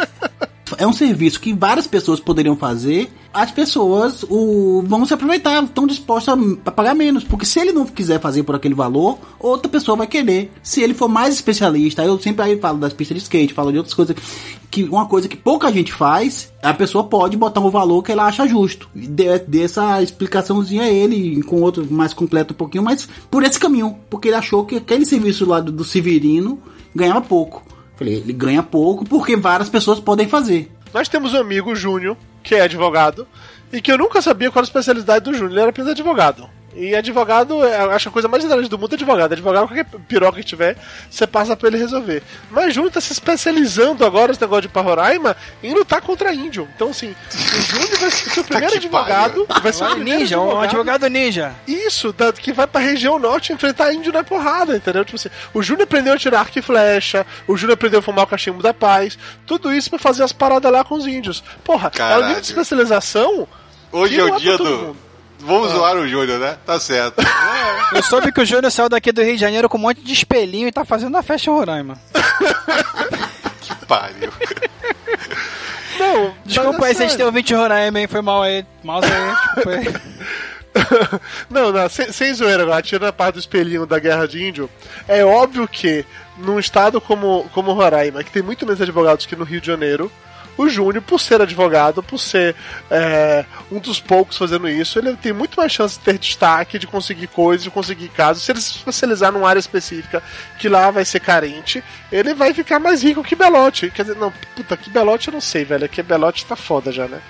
é 0.79 0.87
um 0.87 0.93
serviço 0.93 1.41
que 1.41 1.53
várias 1.53 1.85
pessoas 1.85 2.21
poderiam 2.21 2.55
fazer. 2.55 3.11
As 3.33 3.51
pessoas 3.51 4.23
o, 4.23 4.81
vão 4.87 5.05
se 5.05 5.13
aproveitar, 5.13 5.61
estão 5.61 5.85
dispostas 5.85 6.35
a 6.65 6.71
pagar 6.71 6.95
menos. 6.95 7.23
Porque 7.23 7.45
se 7.45 7.59
ele 7.59 7.73
não 7.73 7.85
quiser 7.85 8.19
fazer 8.19 8.43
por 8.43 8.55
aquele 8.55 8.73
valor, 8.73 9.19
outra 9.37 9.69
pessoa 9.69 9.97
vai 9.97 10.07
querer. 10.07 10.49
Se 10.63 10.81
ele 10.81 10.93
for 10.93 11.09
mais 11.09 11.35
especialista, 11.35 12.03
eu 12.03 12.17
sempre 12.17 12.43
aí 12.45 12.57
falo 12.57 12.77
das 12.77 12.93
pistas 12.93 13.17
de 13.17 13.23
skate, 13.23 13.53
falo 13.53 13.73
de 13.73 13.77
outras 13.77 13.93
coisas. 13.93 14.15
Que 14.71 14.85
uma 14.85 15.05
coisa 15.05 15.27
que 15.27 15.35
pouca 15.35 15.69
gente 15.69 15.91
faz, 15.91 16.51
a 16.63 16.73
pessoa 16.73 17.03
pode 17.03 17.35
botar 17.35 17.59
um 17.59 17.69
valor 17.69 18.01
que 18.01 18.13
ela 18.13 18.25
acha 18.25 18.47
justo. 18.47 18.89
Dê, 18.95 19.37
dê 19.37 19.63
essa 19.63 20.01
explicaçãozinha 20.01 20.83
a 20.83 20.89
ele, 20.89 21.43
com 21.43 21.61
outro 21.61 21.85
mais 21.91 22.13
completo 22.13 22.53
um 22.53 22.57
pouquinho, 22.57 22.85
mas 22.85 23.07
por 23.29 23.43
esse 23.43 23.59
caminho. 23.59 23.97
Porque 24.09 24.29
ele 24.29 24.37
achou 24.37 24.65
que 24.65 24.77
aquele 24.77 25.05
serviço 25.05 25.45
lá 25.45 25.59
do, 25.59 25.73
do 25.73 25.83
Severino 25.83 26.57
ganhava 26.95 27.19
pouco. 27.19 27.63
Falei, 27.99 28.13
ele 28.13 28.31
ganha 28.31 28.63
pouco 28.63 29.03
porque 29.03 29.35
várias 29.35 29.67
pessoas 29.67 29.99
podem 29.99 30.25
fazer. 30.25 30.71
Nós 30.93 31.09
temos 31.09 31.33
um 31.33 31.37
amigo, 31.37 31.75
Júnior, 31.75 32.15
que 32.41 32.55
é 32.55 32.61
advogado, 32.61 33.27
e 33.73 33.81
que 33.81 33.91
eu 33.91 33.97
nunca 33.97 34.21
sabia 34.21 34.49
qual 34.49 34.61
era 34.61 34.67
a 34.67 34.69
especialidade 34.69 35.25
do 35.25 35.33
Júnior. 35.33 35.51
Ele 35.51 35.59
era 35.59 35.69
apenas 35.69 35.91
advogado. 35.91 36.49
E 36.75 36.95
advogado, 36.95 37.65
é, 37.65 37.83
eu 37.83 37.91
acho 37.91 38.09
a 38.09 38.11
coisa 38.11 38.27
mais 38.27 38.43
interessante 38.43 38.69
do 38.69 38.77
mundo 38.77 38.91
é 38.93 38.95
advogado. 38.95 39.31
Advogado, 39.33 39.67
qualquer 39.67 39.85
piroca 40.07 40.37
que 40.37 40.43
tiver, 40.45 40.77
você 41.09 41.25
passa 41.25 41.57
pra 41.57 41.67
ele 41.67 41.77
resolver. 41.77 42.21
Mas 42.51 42.73
Júnior 42.73 42.91
tá 42.91 43.01
se 43.01 43.11
especializando 43.11 44.05
agora 44.05 44.27
nesse 44.29 44.39
negócio 44.41 44.61
de 44.63 44.67
pra 44.69 44.81
Roraima 44.81 45.35
em 45.63 45.73
lutar 45.73 46.01
contra 46.01 46.33
índio. 46.33 46.67
Então, 46.75 46.91
assim, 46.91 47.13
o 47.33 47.61
Júnior 47.61 47.97
vai 47.99 48.11
ser 48.11 48.39
o 48.39 48.43
primeiro 48.43 48.71
que 48.71 48.77
advogado. 48.77 49.45
Vai 49.61 49.73
ser 49.73 49.83
o 49.83 49.89
primeiro 49.91 50.19
Ninja, 50.21 50.39
um 50.39 50.61
advogado 50.61 51.07
ninja. 51.07 51.53
isso, 51.67 52.13
da- 52.13 52.31
que 52.31 52.53
vai 52.53 52.67
pra 52.67 52.79
região 52.79 53.17
norte 53.19 53.51
enfrentar 53.51 53.91
índio 53.93 54.13
na 54.13 54.23
porrada, 54.23 54.75
entendeu? 54.75 55.03
Tipo 55.03 55.15
assim, 55.17 55.29
o 55.53 55.61
Júnior 55.61 55.83
aprendeu 55.83 56.13
a 56.13 56.17
tirar 56.17 56.39
arco 56.41 56.57
e 56.59 56.61
flecha, 56.61 57.25
o 57.47 57.57
Júnior 57.57 57.73
aprendeu 57.73 57.99
a 57.99 58.03
fumar 58.03 58.23
o 58.25 58.27
cachimbo 58.27 58.61
da 58.61 58.73
paz, 58.73 59.17
tudo 59.45 59.73
isso 59.73 59.89
pra 59.89 59.99
fazer 59.99 60.23
as 60.23 60.31
paradas 60.31 60.71
lá 60.71 60.83
com 60.83 60.95
os 60.95 61.07
índios. 61.07 61.43
Porra, 61.63 61.87
é 61.87 61.89
um 61.89 61.91
Caralho. 61.97 62.25
nível 62.27 62.41
de 62.41 62.47
especialização. 62.47 63.47
Hoje 63.91 64.15
que 64.15 64.21
é 64.21 64.23
o 64.23 64.35
é 64.35 64.37
dia 64.37 64.57
do. 64.57 64.63
mundo. 64.63 65.08
Vamos 65.39 65.71
zoar 65.71 65.95
o 65.95 66.07
Júnior, 66.07 66.39
né? 66.39 66.57
Tá 66.65 66.79
certo. 66.79 67.21
Eu 67.93 68.03
soube 68.03 68.31
que 68.31 68.41
o 68.41 68.45
Júnior 68.45 68.71
saiu 68.71 68.89
daqui 68.89 69.11
do 69.11 69.23
Rio 69.23 69.35
de 69.35 69.41
Janeiro 69.41 69.69
com 69.69 69.77
um 69.77 69.81
monte 69.81 70.01
de 70.01 70.13
espelhinho 70.13 70.67
e 70.67 70.71
tá 70.71 70.85
fazendo 70.85 71.17
a 71.17 71.23
festa 71.23 71.49
em 71.49 71.53
Roraima. 71.53 71.97
Pariu. 73.87 74.31
Não, 75.97 76.33
Desculpa 76.45 76.77
mas 76.79 76.89
aí, 76.89 76.95
vocês 76.95 77.15
têm 77.15 77.25
ouvinte 77.25 77.47
de 77.47 77.55
Roraima, 77.55 77.99
hein? 77.99 78.07
Foi 78.07 78.21
mal 78.21 78.43
aí. 78.43 78.65
Mal 78.83 79.01
aí, 79.03 79.09
desculpa 79.09 79.69
aí. 79.71 80.19
não, 81.49 81.71
não, 81.71 81.89
sem, 81.89 82.11
sem 82.11 82.33
zoeira 82.33 82.63
agora, 82.63 82.81
tirando 82.81 83.09
a 83.09 83.13
parte 83.13 83.35
do 83.35 83.39
espelhinho 83.39 83.85
da 83.85 83.99
guerra 83.99 84.27
de 84.27 84.43
índio, 84.43 84.69
é 85.07 85.25
óbvio 85.25 85.67
que 85.67 86.05
num 86.37 86.59
estado 86.59 87.01
como, 87.01 87.49
como 87.53 87.73
Roraima, 87.73 88.23
que 88.23 88.31
tem 88.31 88.41
muito 88.41 88.65
menos 88.65 88.81
advogados 88.81 89.25
que 89.25 89.35
no 89.35 89.43
Rio 89.43 89.59
de 89.59 89.67
Janeiro, 89.67 90.11
o 90.57 90.67
Júnior, 90.67 91.03
por 91.03 91.19
ser 91.19 91.41
advogado, 91.41 92.03
por 92.03 92.17
ser 92.17 92.55
é, 92.89 93.45
um 93.71 93.79
dos 93.79 93.99
poucos 93.99 94.37
fazendo 94.37 94.67
isso, 94.67 94.99
ele 94.99 95.15
tem 95.15 95.33
muito 95.33 95.55
mais 95.55 95.71
chance 95.71 95.97
de 95.97 96.03
ter 96.03 96.17
destaque, 96.17 96.79
de 96.79 96.87
conseguir 96.87 97.27
coisas, 97.27 97.63
de 97.63 97.69
conseguir 97.69 98.09
casos. 98.09 98.43
Se 98.43 98.51
ele 98.51 98.61
se 98.61 98.77
especializar 98.77 99.31
numa 99.31 99.47
área 99.47 99.59
específica 99.59 100.21
que 100.57 100.67
lá 100.67 100.91
vai 100.91 101.05
ser 101.05 101.19
carente, 101.19 101.83
ele 102.11 102.33
vai 102.33 102.53
ficar 102.53 102.79
mais 102.79 103.03
rico 103.03 103.23
que 103.23 103.35
Belote. 103.35 103.91
Quer 103.91 104.03
dizer, 104.03 104.17
não, 104.17 104.31
puta, 104.55 104.75
que 104.75 104.89
Belote 104.89 105.27
eu 105.27 105.33
não 105.33 105.41
sei, 105.41 105.63
velho. 105.63 105.87
Que 105.87 106.03
Belote 106.03 106.45
tá 106.45 106.55
foda 106.55 106.91
já, 106.91 107.07
né? 107.07 107.21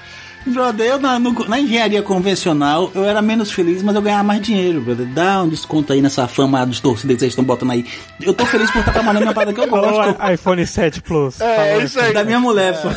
Brother, 0.46 0.88
eu 0.88 1.00
na, 1.00 1.20
no- 1.20 1.48
na 1.48 1.60
engenharia 1.60 2.02
convencional 2.02 2.92
eu 2.96 3.04
era 3.06 3.22
menos 3.22 3.52
feliz, 3.52 3.84
mas 3.84 3.94
eu 3.96 4.02
ganhava 4.02 4.24
mais 4.24 4.42
dinheiro, 4.42 4.82
brother. 4.82 5.06
Dá 5.08 5.44
um 5.44 5.50
desconto 5.50 5.94
aí 5.94 6.02
nessa 6.02 6.28
fama 6.28 6.66
distorcida 6.66 7.14
que 7.14 7.20
vocês 7.20 7.32
estão 7.34 7.44
botando 7.44 7.72
aí. 7.72 7.86
Eu 8.22 8.34
tô 8.34 8.46
feliz 8.46 8.72
por 8.72 8.80
estar 8.80 8.92
trabalhando 8.94 9.26
na 9.26 9.34
parada 9.34 9.54
que 9.54 9.60
eu 9.60 9.68
gosto. 9.68 10.18
i- 10.30 10.34
iPhone 10.34 10.66
7 10.66 11.02
Plus. 11.02 11.40
É, 11.42 11.56
Falou 11.56 11.82
isso 11.84 12.00
aí. 12.00 12.14
Da 12.14 12.24
minha 12.24 12.40
mulher, 12.40 12.82
pô. 12.82 12.88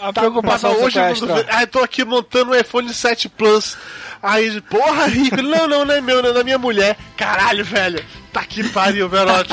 A 0.00 0.12
Tá, 0.12 0.20
preocupação 0.22 0.70
hoje 0.82 0.98
quando- 1.18 1.44
Ah, 1.50 1.62
eu 1.62 1.66
tô 1.66 1.80
aqui 1.80 2.04
montando 2.04 2.52
um 2.52 2.54
iPhone 2.54 2.92
7 2.94 3.28
Plus. 3.28 3.76
Aí, 4.22 4.60
porra, 4.62 5.06
rico. 5.06 5.42
Não, 5.42 5.68
não, 5.68 5.84
não 5.84 5.94
é 5.94 6.00
meu, 6.00 6.22
não 6.22 6.30
é 6.30 6.32
da 6.32 6.42
minha 6.44 6.58
mulher. 6.58 6.96
Caralho, 7.16 7.64
velho. 7.64 8.02
Tá 8.32 8.42
que 8.44 8.64
pariu, 8.70 9.08
Verote. 9.08 9.52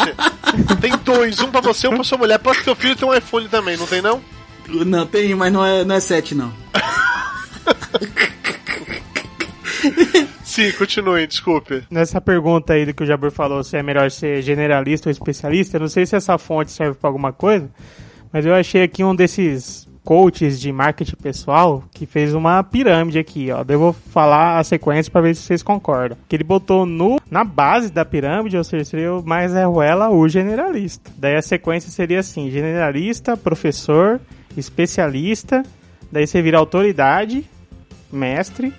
Tem 0.79 0.93
dois, 1.03 1.39
um 1.41 1.51
pra 1.51 1.59
você, 1.61 1.87
um 1.87 1.95
pra 1.95 2.03
sua 2.03 2.17
mulher. 2.17 2.39
Pode 2.39 2.59
que 2.59 2.63
teu 2.65 2.75
filho 2.75 2.95
tem 2.95 3.07
um 3.07 3.13
iPhone 3.13 3.47
também, 3.49 3.75
não 3.75 3.85
tem 3.85 4.01
não? 4.01 4.21
Não, 4.69 5.05
tem, 5.05 5.35
mas 5.35 5.51
não 5.51 5.65
é, 5.65 5.83
não 5.83 5.95
é 5.95 5.99
7, 5.99 6.33
não. 6.33 6.53
Sim, 10.43 10.71
continue, 10.73 11.25
desculpe. 11.25 11.83
Nessa 11.89 12.19
pergunta 12.19 12.73
aí 12.73 12.85
do 12.85 12.93
que 12.93 13.03
o 13.03 13.05
Jabur 13.05 13.31
falou, 13.31 13.63
se 13.63 13.77
é 13.77 13.83
melhor 13.83 14.11
ser 14.11 14.41
generalista 14.41 15.07
ou 15.07 15.11
especialista, 15.11 15.79
não 15.79 15.87
sei 15.87 16.05
se 16.05 16.15
essa 16.15 16.37
fonte 16.37 16.71
serve 16.71 16.95
pra 16.95 17.09
alguma 17.09 17.31
coisa, 17.31 17.69
mas 18.33 18.45
eu 18.45 18.53
achei 18.53 18.83
aqui 18.83 19.01
um 19.03 19.15
desses 19.15 19.87
coaches 20.03 20.59
de 20.59 20.71
marketing 20.71 21.15
pessoal 21.15 21.83
que 21.91 22.05
fez 22.05 22.33
uma 22.33 22.63
pirâmide 22.63 23.19
aqui, 23.19 23.51
ó. 23.51 23.63
Eu 23.67 23.79
vou 23.79 23.93
falar 23.93 24.59
a 24.59 24.63
sequência 24.63 25.11
pra 25.11 25.21
ver 25.21 25.35
se 25.35 25.43
vocês 25.43 25.63
concordam. 25.63 26.17
Que 26.27 26.35
ele 26.35 26.43
botou 26.43 26.85
no 26.85 27.19
na 27.29 27.43
base 27.43 27.91
da 27.91 28.03
pirâmide, 28.03 28.57
ou 28.57 28.63
seja, 28.63 28.83
seria 28.83 29.13
o 29.13 29.23
mais 29.23 29.53
ela 29.53 30.09
o 30.09 30.27
generalista. 30.27 31.11
Daí 31.17 31.35
a 31.35 31.41
sequência 31.41 31.89
seria 31.89 32.19
assim: 32.19 32.49
generalista, 32.49 33.37
professor, 33.37 34.19
especialista, 34.57 35.63
daí 36.11 36.27
você 36.27 36.41
vira 36.41 36.57
autoridade, 36.57 37.43
mestre, 38.11 38.73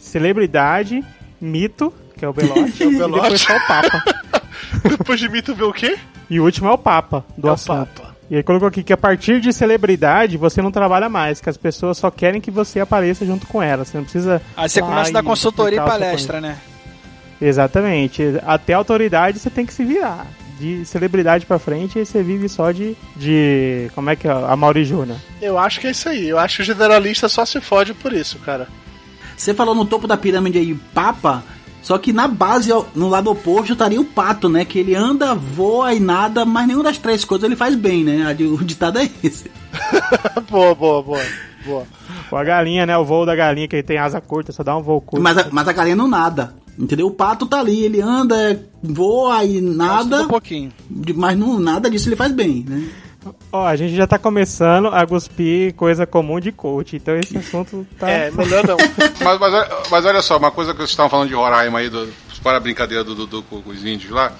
celebridade, 0.00 1.04
mito, 1.40 1.92
que 2.16 2.24
é 2.24 2.28
o 2.28 2.32
Belote, 2.32 2.82
e 2.84 2.96
Belote. 2.96 3.22
depois 3.22 3.40
só 3.40 3.56
o 3.56 3.66
Papa. 3.66 4.04
Depois 4.88 5.20
de 5.20 5.28
mim, 5.28 5.42
tu 5.42 5.54
vê 5.54 5.64
o 5.64 5.72
quê? 5.72 5.98
E 6.28 6.40
o 6.40 6.44
último 6.44 6.68
é 6.68 6.72
o 6.72 6.78
Papa 6.78 7.24
do 7.36 7.48
É 7.48 7.50
o 7.50 7.54
assunto. 7.54 8.02
Papa. 8.02 8.16
E 8.28 8.36
aí 8.36 8.42
colocou 8.42 8.66
aqui 8.66 8.82
que 8.82 8.92
a 8.92 8.96
partir 8.96 9.40
de 9.40 9.52
celebridade 9.52 10.36
você 10.36 10.60
não 10.60 10.72
trabalha 10.72 11.08
mais, 11.08 11.40
que 11.40 11.48
as 11.48 11.56
pessoas 11.56 11.98
só 11.98 12.10
querem 12.10 12.40
que 12.40 12.50
você 12.50 12.80
apareça 12.80 13.24
junto 13.24 13.46
com 13.46 13.62
elas. 13.62 13.88
Você 13.88 13.96
não 13.96 14.04
precisa. 14.04 14.42
Aí 14.56 14.68
você 14.68 14.80
começa 14.80 15.10
a 15.10 15.12
dar 15.12 15.22
e 15.22 15.26
consultoria 15.26 15.78
e 15.78 15.82
o 15.82 15.84
palestra, 15.84 16.40
né? 16.40 16.56
Exatamente. 17.40 18.22
Até 18.44 18.74
a 18.74 18.78
autoridade 18.78 19.38
você 19.38 19.50
tem 19.50 19.64
que 19.64 19.72
se 19.72 19.84
virar. 19.84 20.26
De 20.58 20.86
celebridade 20.86 21.44
pra 21.44 21.58
frente, 21.58 21.98
aí 21.98 22.06
você 22.06 22.22
vive 22.22 22.48
só 22.48 22.70
de. 22.72 22.96
de 23.14 23.90
como 23.94 24.08
é 24.08 24.16
que 24.16 24.26
é? 24.26 24.30
A 24.30 24.56
Mauri 24.56 24.84
Júnior. 24.84 25.18
Eu 25.40 25.58
acho 25.58 25.80
que 25.80 25.86
é 25.86 25.90
isso 25.90 26.08
aí. 26.08 26.28
Eu 26.28 26.38
acho 26.38 26.56
que 26.56 26.62
o 26.62 26.64
generalista 26.64 27.28
só 27.28 27.44
se 27.44 27.60
fode 27.60 27.92
por 27.92 28.12
isso, 28.12 28.38
cara. 28.38 28.66
Você 29.36 29.52
falou 29.52 29.74
no 29.74 29.84
topo 29.84 30.06
da 30.06 30.16
pirâmide 30.16 30.56
aí, 30.56 30.74
Papa, 30.94 31.44
só 31.86 31.98
que 31.98 32.12
na 32.12 32.26
base, 32.26 32.70
no 32.96 33.08
lado 33.08 33.30
oposto, 33.30 33.72
estaria 33.72 34.00
o 34.00 34.04
pato, 34.04 34.48
né? 34.48 34.64
Que 34.64 34.80
ele 34.80 34.94
anda, 34.94 35.36
voa 35.36 35.94
e 35.94 36.00
nada, 36.00 36.44
mas 36.44 36.66
nenhuma 36.66 36.82
das 36.82 36.98
três 36.98 37.24
coisas 37.24 37.44
ele 37.44 37.54
faz 37.54 37.76
bem, 37.76 38.02
né? 38.02 38.36
O 38.40 38.64
ditado 38.64 38.98
é 38.98 39.08
esse. 39.22 39.48
boa, 40.50 40.74
boa, 40.74 41.02
boa. 41.02 41.22
Boa. 41.64 41.86
Com 42.28 42.36
a 42.36 42.42
galinha, 42.42 42.86
né? 42.86 42.96
O 42.98 43.04
voo 43.04 43.24
da 43.24 43.36
galinha, 43.36 43.68
que 43.68 43.76
ele 43.76 43.82
tem 43.84 43.98
asa 43.98 44.20
curta, 44.20 44.50
só 44.50 44.64
dá 44.64 44.76
um 44.76 44.82
voo 44.82 45.00
curto. 45.00 45.22
Mas 45.22 45.38
a, 45.38 45.46
mas 45.50 45.68
a 45.68 45.72
galinha 45.72 45.94
não 45.94 46.08
nada. 46.08 46.54
Entendeu? 46.78 47.06
O 47.06 47.10
pato 47.10 47.46
tá 47.46 47.58
ali, 47.60 47.84
ele 47.84 48.00
anda, 48.02 48.60
voa 48.82 49.42
e 49.44 49.60
nada, 49.60 50.22
Um 50.22 50.28
pouquinho. 50.28 50.70
de- 50.90 51.14
mas 51.14 51.36
não, 51.38 51.58
nada 51.58 51.88
disso 51.90 52.08
ele 52.08 52.16
faz 52.16 52.32
bem, 52.32 52.64
né? 52.68 52.88
Ó, 53.50 53.66
a 53.66 53.74
gente 53.74 53.94
já 53.96 54.06
tá 54.06 54.18
começando 54.18 54.86
a 54.88 55.04
cuspir 55.06 55.74
coisa 55.74 56.06
comum 56.06 56.38
de 56.38 56.52
coach, 56.52 56.94
então 56.96 57.16
esse 57.16 57.36
assunto 57.38 57.84
tá. 57.98 58.08
É, 58.08 58.30
melhor 58.30 58.64
não. 58.66 58.76
Mas, 59.24 59.40
mas, 59.40 59.52
olha- 59.54 59.68
mas 59.90 60.04
olha 60.04 60.22
só, 60.22 60.36
uma 60.36 60.50
coisa 60.50 60.72
que 60.72 60.78
vocês 60.78 60.90
estavam 60.90 61.10
falando 61.10 61.28
de 61.28 61.34
Roraima 61.34 61.78
aí, 61.80 61.88
do, 61.88 62.08
para 62.42 62.58
a 62.58 62.60
brincadeira 62.60 63.02
do, 63.02 63.14
do, 63.14 63.26
do- 63.26 63.42
com 63.42 63.62
os 63.68 63.84
índios 63.84 64.12
lá, 64.12 64.32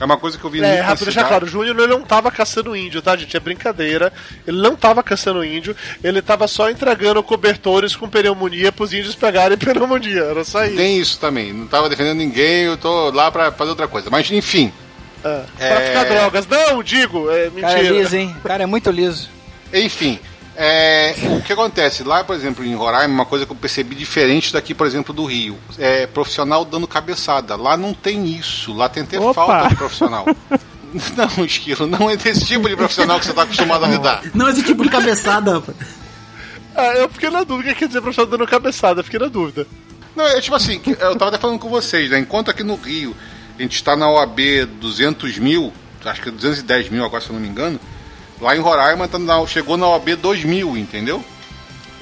é 0.00 0.04
uma 0.04 0.16
coisa 0.16 0.36
que 0.38 0.44
eu 0.44 0.50
vi 0.50 0.60
É, 0.62 0.66
muito 0.66 0.82
rápido 0.82 1.04
deixar 1.04 1.24
claro, 1.28 1.44
o 1.44 1.48
Júnior 1.48 1.78
ele 1.78 1.86
não 1.86 2.00
tava 2.02 2.30
caçando 2.30 2.74
índio, 2.74 3.00
tá, 3.02 3.16
gente? 3.16 3.36
É 3.36 3.40
brincadeira. 3.40 4.12
Ele 4.46 4.60
não 4.60 4.74
tava 4.74 5.02
caçando 5.02 5.44
índio, 5.44 5.76
ele 6.02 6.20
tava 6.22 6.48
só 6.48 6.70
entregando 6.70 7.22
cobertores 7.22 7.94
com 7.94 8.08
pneumonia 8.08 8.72
pros 8.72 8.92
índios 8.92 9.14
pegarem 9.14 9.56
pneumonia. 9.58 10.22
Era 10.22 10.42
só 10.44 10.64
isso. 10.64 10.76
Tem 10.76 10.98
isso 10.98 11.18
também, 11.20 11.52
não 11.52 11.66
tava 11.66 11.88
defendendo 11.88 12.16
ninguém, 12.18 12.64
eu 12.64 12.76
tô 12.76 13.10
lá 13.10 13.30
pra 13.30 13.52
fazer 13.52 13.70
outra 13.70 13.86
coisa. 13.86 14.08
Mas 14.10 14.30
enfim, 14.30 14.72
É. 15.22 15.42
É. 15.58 15.68
Pra 15.74 15.80
ficar 15.86 16.04
drogas. 16.04 16.46
Não, 16.46 16.82
digo, 16.82 17.30
é 17.30 17.50
Cara 17.60 17.72
é 17.72 17.76
mentira. 17.82 17.94
liso, 17.98 18.16
hein? 18.16 18.34
O 18.42 18.48
cara 18.48 18.62
é 18.62 18.66
muito 18.66 18.90
liso. 18.90 19.28
Enfim, 19.72 20.18
é, 20.62 21.14
o 21.38 21.40
que 21.40 21.54
acontece? 21.54 22.04
Lá, 22.04 22.22
por 22.22 22.36
exemplo, 22.36 22.62
em 22.62 22.74
Roraima, 22.74 23.14
uma 23.14 23.24
coisa 23.24 23.46
que 23.46 23.52
eu 23.52 23.56
percebi 23.56 23.94
diferente 23.94 24.52
daqui, 24.52 24.74
por 24.74 24.86
exemplo, 24.86 25.14
do 25.14 25.24
Rio. 25.24 25.58
É 25.78 26.06
profissional 26.06 26.66
dando 26.66 26.86
cabeçada. 26.86 27.56
Lá 27.56 27.78
não 27.78 27.94
tem 27.94 28.26
isso. 28.26 28.74
Lá 28.74 28.86
tem 28.86 29.06
ter 29.06 29.18
Opa! 29.18 29.32
falta 29.32 29.68
de 29.70 29.76
profissional. 29.76 30.26
Não, 31.16 31.44
Esquilo, 31.44 31.86
não 31.86 32.10
é 32.10 32.16
desse 32.16 32.44
tipo 32.44 32.68
de 32.68 32.74
profissional 32.74 33.20
que 33.20 33.24
você 33.24 33.32
tá 33.32 33.42
acostumado 33.42 33.84
a 33.84 33.88
lidar. 33.88 34.22
Não 34.34 34.48
esse 34.48 34.60
tipo 34.60 34.82
de 34.82 34.88
cabeçada, 34.88 35.52
rapaz. 35.52 35.76
Ah, 36.74 36.94
eu 36.94 37.08
fiquei 37.08 37.30
na 37.30 37.44
dúvida 37.44 37.70
o 37.70 37.72
que 37.72 37.78
quer 37.78 37.86
dizer 37.86 38.00
professor 38.00 38.26
dando 38.26 38.44
cabeçada, 38.44 38.98
eu 38.98 39.04
fiquei 39.04 39.20
na 39.20 39.28
dúvida. 39.28 39.68
Não, 40.16 40.26
é 40.26 40.40
tipo 40.40 40.56
assim, 40.56 40.80
eu 40.84 41.14
tava 41.14 41.28
até 41.28 41.38
falando 41.38 41.60
com 41.60 41.68
vocês, 41.68 42.10
né? 42.10 42.18
Enquanto 42.18 42.50
aqui 42.50 42.64
no 42.64 42.74
Rio 42.74 43.14
a 43.56 43.62
gente 43.62 43.76
está 43.76 43.94
na 43.94 44.10
OAB 44.10 44.66
200 44.80 45.38
mil, 45.38 45.72
acho 46.04 46.22
que 46.22 46.28
é 46.28 46.32
210 46.32 46.88
mil 46.88 47.04
agora, 47.04 47.22
se 47.22 47.30
eu 47.30 47.34
não 47.34 47.40
me 47.40 47.48
engano, 47.48 47.78
lá 48.40 48.56
em 48.56 48.60
Roraima 48.60 49.06
tá 49.08 49.18
na- 49.18 49.46
chegou 49.46 49.76
na 49.76 49.86
OAB 49.88 50.14
2 50.16 50.44
mil, 50.44 50.76
entendeu? 50.76 51.24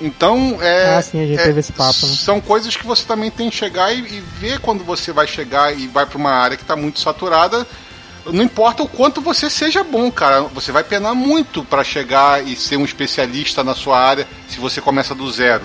Então, 0.00 0.58
é. 0.60 0.94
Ah, 0.96 1.02
sim, 1.02 1.20
a 1.22 1.26
gente 1.26 1.40
é, 1.40 1.44
teve 1.44 1.58
esse 1.60 1.72
papo, 1.72 2.06
né? 2.06 2.14
São 2.14 2.40
coisas 2.40 2.76
que 2.76 2.86
você 2.86 3.04
também 3.04 3.30
tem 3.30 3.50
que 3.50 3.56
chegar 3.56 3.92
e, 3.92 3.98
e 3.98 4.20
ver 4.38 4.60
quando 4.60 4.84
você 4.84 5.12
vai 5.12 5.26
chegar 5.26 5.76
e 5.76 5.88
vai 5.88 6.06
para 6.06 6.16
uma 6.18 6.30
área 6.30 6.56
que 6.56 6.62
está 6.62 6.76
muito 6.76 7.00
saturada. 7.00 7.66
Não 8.26 8.44
importa 8.44 8.82
o 8.82 8.88
quanto 8.88 9.20
você 9.20 9.48
seja 9.50 9.82
bom, 9.82 10.10
cara. 10.12 10.42
Você 10.54 10.70
vai 10.70 10.84
penar 10.84 11.14
muito 11.14 11.64
para 11.64 11.82
chegar 11.82 12.46
e 12.46 12.54
ser 12.54 12.76
um 12.76 12.84
especialista 12.84 13.64
na 13.64 13.74
sua 13.74 13.98
área 13.98 14.28
se 14.48 14.60
você 14.60 14.80
começa 14.80 15.14
do 15.14 15.28
zero. 15.32 15.64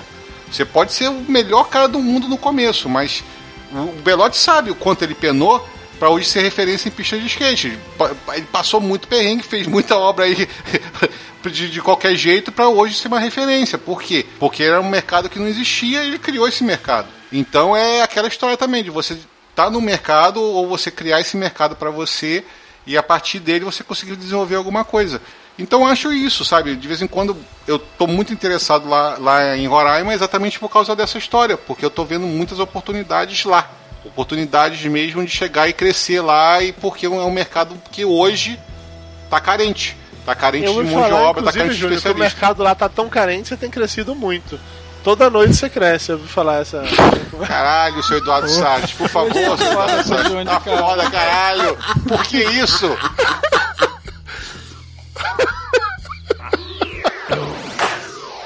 Você 0.52 0.64
pode 0.66 0.94
ser 0.94 1.10
o 1.10 1.22
melhor 1.28 1.66
cara 1.68 1.88
do 1.88 2.00
mundo 2.00 2.28
no 2.28 2.38
começo, 2.38 2.88
mas 2.90 3.24
o 3.72 3.92
Belotti 4.04 4.38
sabe 4.38 4.72
o 4.72 4.76
quanto 4.76 5.04
ele 5.04 5.14
penou 5.16 5.68
para 6.00 6.10
hoje 6.10 6.28
ser 6.28 6.42
referência 6.42 6.90
em 6.90 6.92
pista 6.92 7.18
de 7.18 7.26
skate. 7.28 7.68
Ele 7.68 7.80
pa- 7.98 8.12
Ele 8.34 8.48
passou 8.52 8.80
muito 8.82 9.08
perrengue, 9.08 9.44
fez 9.44 9.68
muita 9.68 9.98
obra 9.98 10.26
aí 10.26 10.48
de, 11.46 11.70
de 11.70 11.82
qualquer 11.82 12.16
jeito 12.16 12.52
para 12.52 12.68
hoje 12.70 12.96
ser 12.96 13.08
uma 13.08 13.20
referência. 13.20 13.78
Por 13.78 14.02
quê? 14.02 14.26
Porque 14.40 14.64
era 14.64 14.82
um 14.82 14.90
mercado 14.90 15.30
que 15.30 15.40
não 15.40 15.48
existia 15.48 16.04
e 16.04 16.08
ele 16.08 16.20
criou 16.20 16.48
esse 16.48 16.64
mercado. 16.64 17.08
Então 17.32 17.76
é 17.76 18.02
aquela 18.02 18.28
história 18.28 18.58
também 18.58 18.84
de 18.84 18.90
você 18.90 19.18
estar 19.50 19.70
no 19.70 19.82
mercado 19.82 20.42
ou 20.42 20.68
você 20.68 20.90
criar 20.92 21.20
esse 21.22 21.38
mercado 21.38 21.76
para 21.76 21.90
você 21.90 22.44
e 22.86 22.98
a 22.98 23.04
partir 23.04 23.40
dele 23.40 23.64
você 23.66 23.84
conseguir 23.84 24.16
desenvolver 24.16 24.56
alguma 24.56 24.84
coisa. 24.84 25.22
Então 25.58 25.86
acho 25.88 26.12
isso, 26.12 26.44
sabe? 26.44 26.76
De 26.76 26.88
vez 26.88 27.02
em 27.02 27.08
quando 27.08 27.38
eu 27.68 27.78
tô 27.78 28.08
muito 28.08 28.34
interessado 28.34 28.90
lá, 28.90 29.18
lá 29.20 29.56
em 29.56 29.68
Roraima 29.68 30.12
exatamente 30.14 30.60
por 30.60 30.68
causa 30.70 30.96
dessa 30.96 31.18
história, 31.20 31.56
porque 31.56 31.86
eu 31.86 31.92
tô 31.92 32.04
vendo 32.04 32.26
muitas 32.26 32.58
oportunidades 32.60 33.46
lá. 33.46 33.70
Oportunidades 34.06 34.84
mesmo 34.86 35.24
de 35.26 35.32
chegar 35.32 35.68
e 35.68 35.74
crescer 35.74 36.22
lá, 36.22 36.62
e 36.62 36.74
porque 36.74 37.06
é 37.06 37.10
um 37.10 37.32
mercado 37.32 37.76
que 37.92 38.04
hoje 38.04 38.60
tá 39.30 39.40
carente. 39.40 39.96
Tá 40.26 40.36
carente 40.36 40.68
de 40.68 40.74
mão 40.74 40.84
de 40.84 40.92
falar, 40.94 41.22
obra, 41.22 41.44
tá 41.44 41.50
inclusive, 41.50 41.54
carente 41.54 41.74
de 41.74 41.80
Júnior, 41.80 41.90
que 41.90 41.96
o 41.96 41.98
especialista. 41.98 42.40
mercado 42.40 42.64
lá 42.64 42.76
tá 42.76 42.88
tão 42.88 43.10
carente, 43.10 43.50
você 43.50 43.58
tem 43.58 43.70
crescido 43.70 44.16
muito. 44.16 44.60
Toda 45.04 45.30
noite 45.30 45.54
você 45.54 45.70
cresce, 45.70 46.12
eu 46.12 46.18
ouvi 46.18 46.30
falar 46.30 46.62
essa. 46.62 46.82
Caralho, 47.46 48.02
seu 48.04 48.20
Eduardo 48.20 48.48
Salles, 48.48 48.94
por 48.94 49.10
favor, 49.10 49.34
seu 49.34 49.68
Eduardo 49.68 50.04
Salles. 50.08 50.46
Tá 50.46 50.60
foda, 50.62 51.12
caralho. 51.12 51.78
Por 52.08 52.24
que 52.24 52.42
isso? 52.42 52.98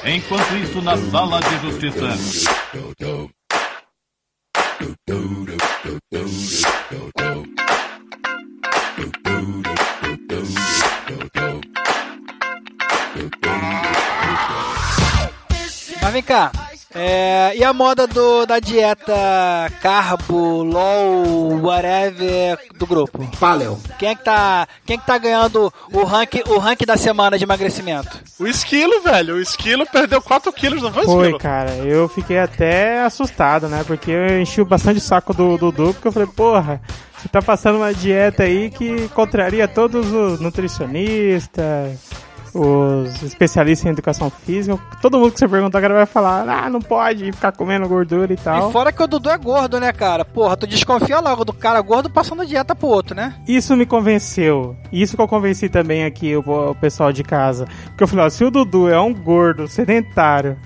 Enquanto 0.03 0.55
isso, 0.55 0.81
na 0.81 0.97
sala 0.97 1.39
de 1.41 1.59
justiça. 1.59 2.17
Mas 16.01 16.13
vem 16.13 16.21
cá. 16.21 16.51
É, 16.95 17.53
e 17.55 17.63
a 17.63 17.73
moda 17.73 18.07
do, 18.07 18.45
da 18.45 18.59
dieta 18.59 19.13
carbo, 19.81 20.63
low, 20.63 21.61
whatever 21.61 22.57
do 22.75 22.87
grupo? 22.87 23.27
Paleo. 23.39 23.77
Quem 23.99 24.09
é 24.09 24.15
que 24.15 24.23
tá, 24.23 24.67
quem 24.85 24.95
é 24.95 24.99
que 24.99 25.05
tá 25.05 25.17
ganhando 25.17 25.71
o 25.91 26.03
rank, 26.03 26.35
o 26.47 26.57
rank 26.57 26.85
da 26.85 26.95
semana 26.95 27.37
de 27.37 27.43
emagrecimento? 27.43 28.17
O 28.39 28.47
esquilo, 28.47 29.01
velho. 29.01 29.35
O 29.35 29.41
esquilo 29.41 29.85
perdeu 29.85 30.21
4 30.21 30.51
quilos, 30.53 30.81
não 30.81 30.91
foi, 30.91 31.03
Foi, 31.05 31.21
esquilo? 31.23 31.39
cara, 31.39 31.71
eu 31.75 32.07
fiquei 32.07 32.39
até 32.39 33.01
assustado, 33.03 33.67
né? 33.67 33.83
Porque 33.85 34.09
eu 34.11 34.39
enchi 34.39 34.63
bastante 34.63 34.97
o 34.97 35.01
saco 35.01 35.33
do 35.33 35.57
Dudu, 35.57 35.93
porque 35.93 36.07
eu 36.07 36.11
falei, 36.11 36.29
porra, 36.29 36.81
você 37.17 37.27
tá 37.27 37.41
passando 37.41 37.77
uma 37.77 37.93
dieta 37.93 38.43
aí 38.43 38.69
que 38.69 39.09
contraria 39.09 39.67
todos 39.67 40.11
os 40.11 40.39
nutricionistas, 40.39 41.97
os 42.53 43.23
especialistas 43.23 43.85
em 43.85 43.89
educação 43.89 44.29
física. 44.29 44.77
Todo 45.01 45.17
mundo 45.17 45.31
que 45.31 45.39
você 45.39 45.47
perguntar 45.47 45.77
agora 45.77 45.93
vai 45.93 46.05
falar, 46.05 46.47
ah, 46.47 46.69
não 46.69 46.81
pode 46.81 47.31
ficar 47.31 47.51
comendo 47.51 47.87
gordura 47.87 48.33
e 48.33 48.37
tal. 48.37 48.69
E 48.69 48.71
fora 48.71 48.91
que 48.91 49.01
o 49.01 49.07
Dudu 49.07 49.29
é 49.29 49.37
gordo, 49.37 49.79
né, 49.79 49.91
cara? 49.91 50.25
Porra, 50.25 50.57
tu 50.57 50.67
desconfia 50.67 51.19
logo 51.19 51.45
do 51.45 51.53
cara 51.53 51.81
gordo 51.81 52.09
passando 52.09 52.45
dieta 52.45 52.75
pro 52.75 52.87
outro, 52.87 53.15
né? 53.15 53.35
Isso 53.47 53.75
me 53.75 53.85
convenceu. 53.85 54.75
Isso 54.91 55.15
que 55.15 55.21
eu 55.21 55.27
convenci 55.27 55.69
também 55.69 56.03
aqui 56.03 56.35
o, 56.35 56.41
o 56.41 56.75
pessoal 56.75 57.11
de 57.11 57.23
casa. 57.23 57.67
Porque 57.87 58.03
eu 58.03 58.07
falei, 58.07 58.25
ó, 58.25 58.29
se 58.29 58.43
o 58.43 58.51
Dudu 58.51 58.89
é 58.89 58.99
um 58.99 59.13
gordo 59.13 59.67
sedentário 59.67 60.57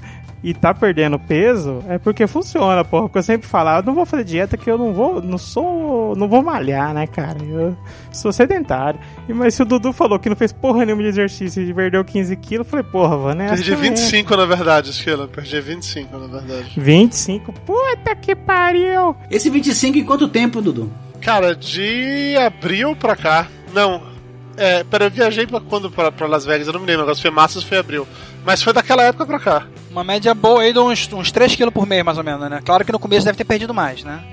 e 0.44 0.54
tá 0.54 0.74
perdendo 0.74 1.20
peso, 1.20 1.84
é 1.88 2.00
porque 2.00 2.26
funciona, 2.26 2.84
porra. 2.84 3.04
Porque 3.04 3.20
eu 3.20 3.24
sempre 3.24 3.48
falava, 3.48 3.82
eu 3.82 3.86
não 3.86 3.94
vou 3.94 4.06
fazer 4.06 4.24
dieta 4.24 4.58
que 4.58 4.70
eu 4.70 4.78
não 4.78 4.92
vou, 4.94 5.22
não 5.22 5.38
sou, 5.38 6.16
não 6.16 6.28
vou 6.28 6.42
malhar, 6.42 6.94
né, 6.94 7.06
cara? 7.06 7.38
Eu 7.44 7.78
sou 8.12 8.32
sedentário. 8.32 9.00
E, 9.30 9.34
mas 9.34 9.54
se 9.54 9.62
o 9.62 9.66
Dudu 9.66 9.94
falou 9.94 10.18
que 10.18 10.30
não 10.30 10.36
fez 10.36 10.52
porra 10.52 10.84
nenhuma 10.86 11.04
de 11.04 11.10
exercício 11.10 11.62
e 11.62 11.74
perdeu 11.74 12.04
15 12.04 12.36
quilos, 12.38 12.66
eu 12.66 12.72
falei, 12.72 12.86
porra, 12.86 13.18
vou 13.18 13.36
nessa. 13.36 13.56
Perdi 13.56 13.72
também. 13.72 13.90
25 13.92 14.36
na 14.36 14.46
verdade, 14.46 14.90
esquilo. 14.90 15.28
Perdi 15.28 15.62
25 15.62 16.18
na 16.18 16.28
verdade. 16.28 16.72
25? 16.76 17.54
Puta 17.54 18.16
que 18.16 18.36
pariu! 18.36 19.16
Esse 19.30 19.50
25 19.50 19.98
em 19.98 20.04
quanto 20.04 20.28
tempo, 20.28 20.62
Dudu? 20.62 20.92
Cara, 21.22 21.56
de 21.56 22.36
abril 22.38 22.96
pra 22.96 23.16
cá. 23.16 23.48
Não. 23.74 24.10
É, 24.58 24.84
pera, 24.84 25.06
eu 25.06 25.12
viajei 25.12 25.48
pra 25.48 25.60
quando 25.60 25.90
pra, 25.90 26.12
pra 26.12 26.28
Las 26.28 26.46
Vegas, 26.46 26.68
eu 26.68 26.74
não 26.74 26.80
me 26.80 26.86
lembro, 26.86 27.04
agora 27.04 27.16
se 27.16 27.22
foi 27.22 27.32
março 27.32 27.66
foi 27.66 27.78
abril. 27.78 28.08
Mas 28.46 28.62
foi 28.62 28.74
daquela 28.74 29.04
época 29.04 29.26
pra 29.26 29.40
cá. 29.40 29.68
Uma 29.90 30.04
média 30.04 30.34
boa 30.34 30.62
aí 30.62 30.74
de 30.74 30.80
uns, 30.80 31.12
uns 31.14 31.32
3 31.32 31.56
kg 31.56 31.72
por 31.72 31.86
mês, 31.86 32.04
mais 32.04 32.18
ou 32.18 32.24
menos, 32.24 32.50
né? 32.50 32.62
Claro 32.64 32.84
que 32.84 32.92
no 32.92 33.00
começo 33.00 33.26
deve 33.26 33.38
ter 33.38 33.44
perdido 33.44 33.74
mais, 33.74 34.04
né? 34.04 34.24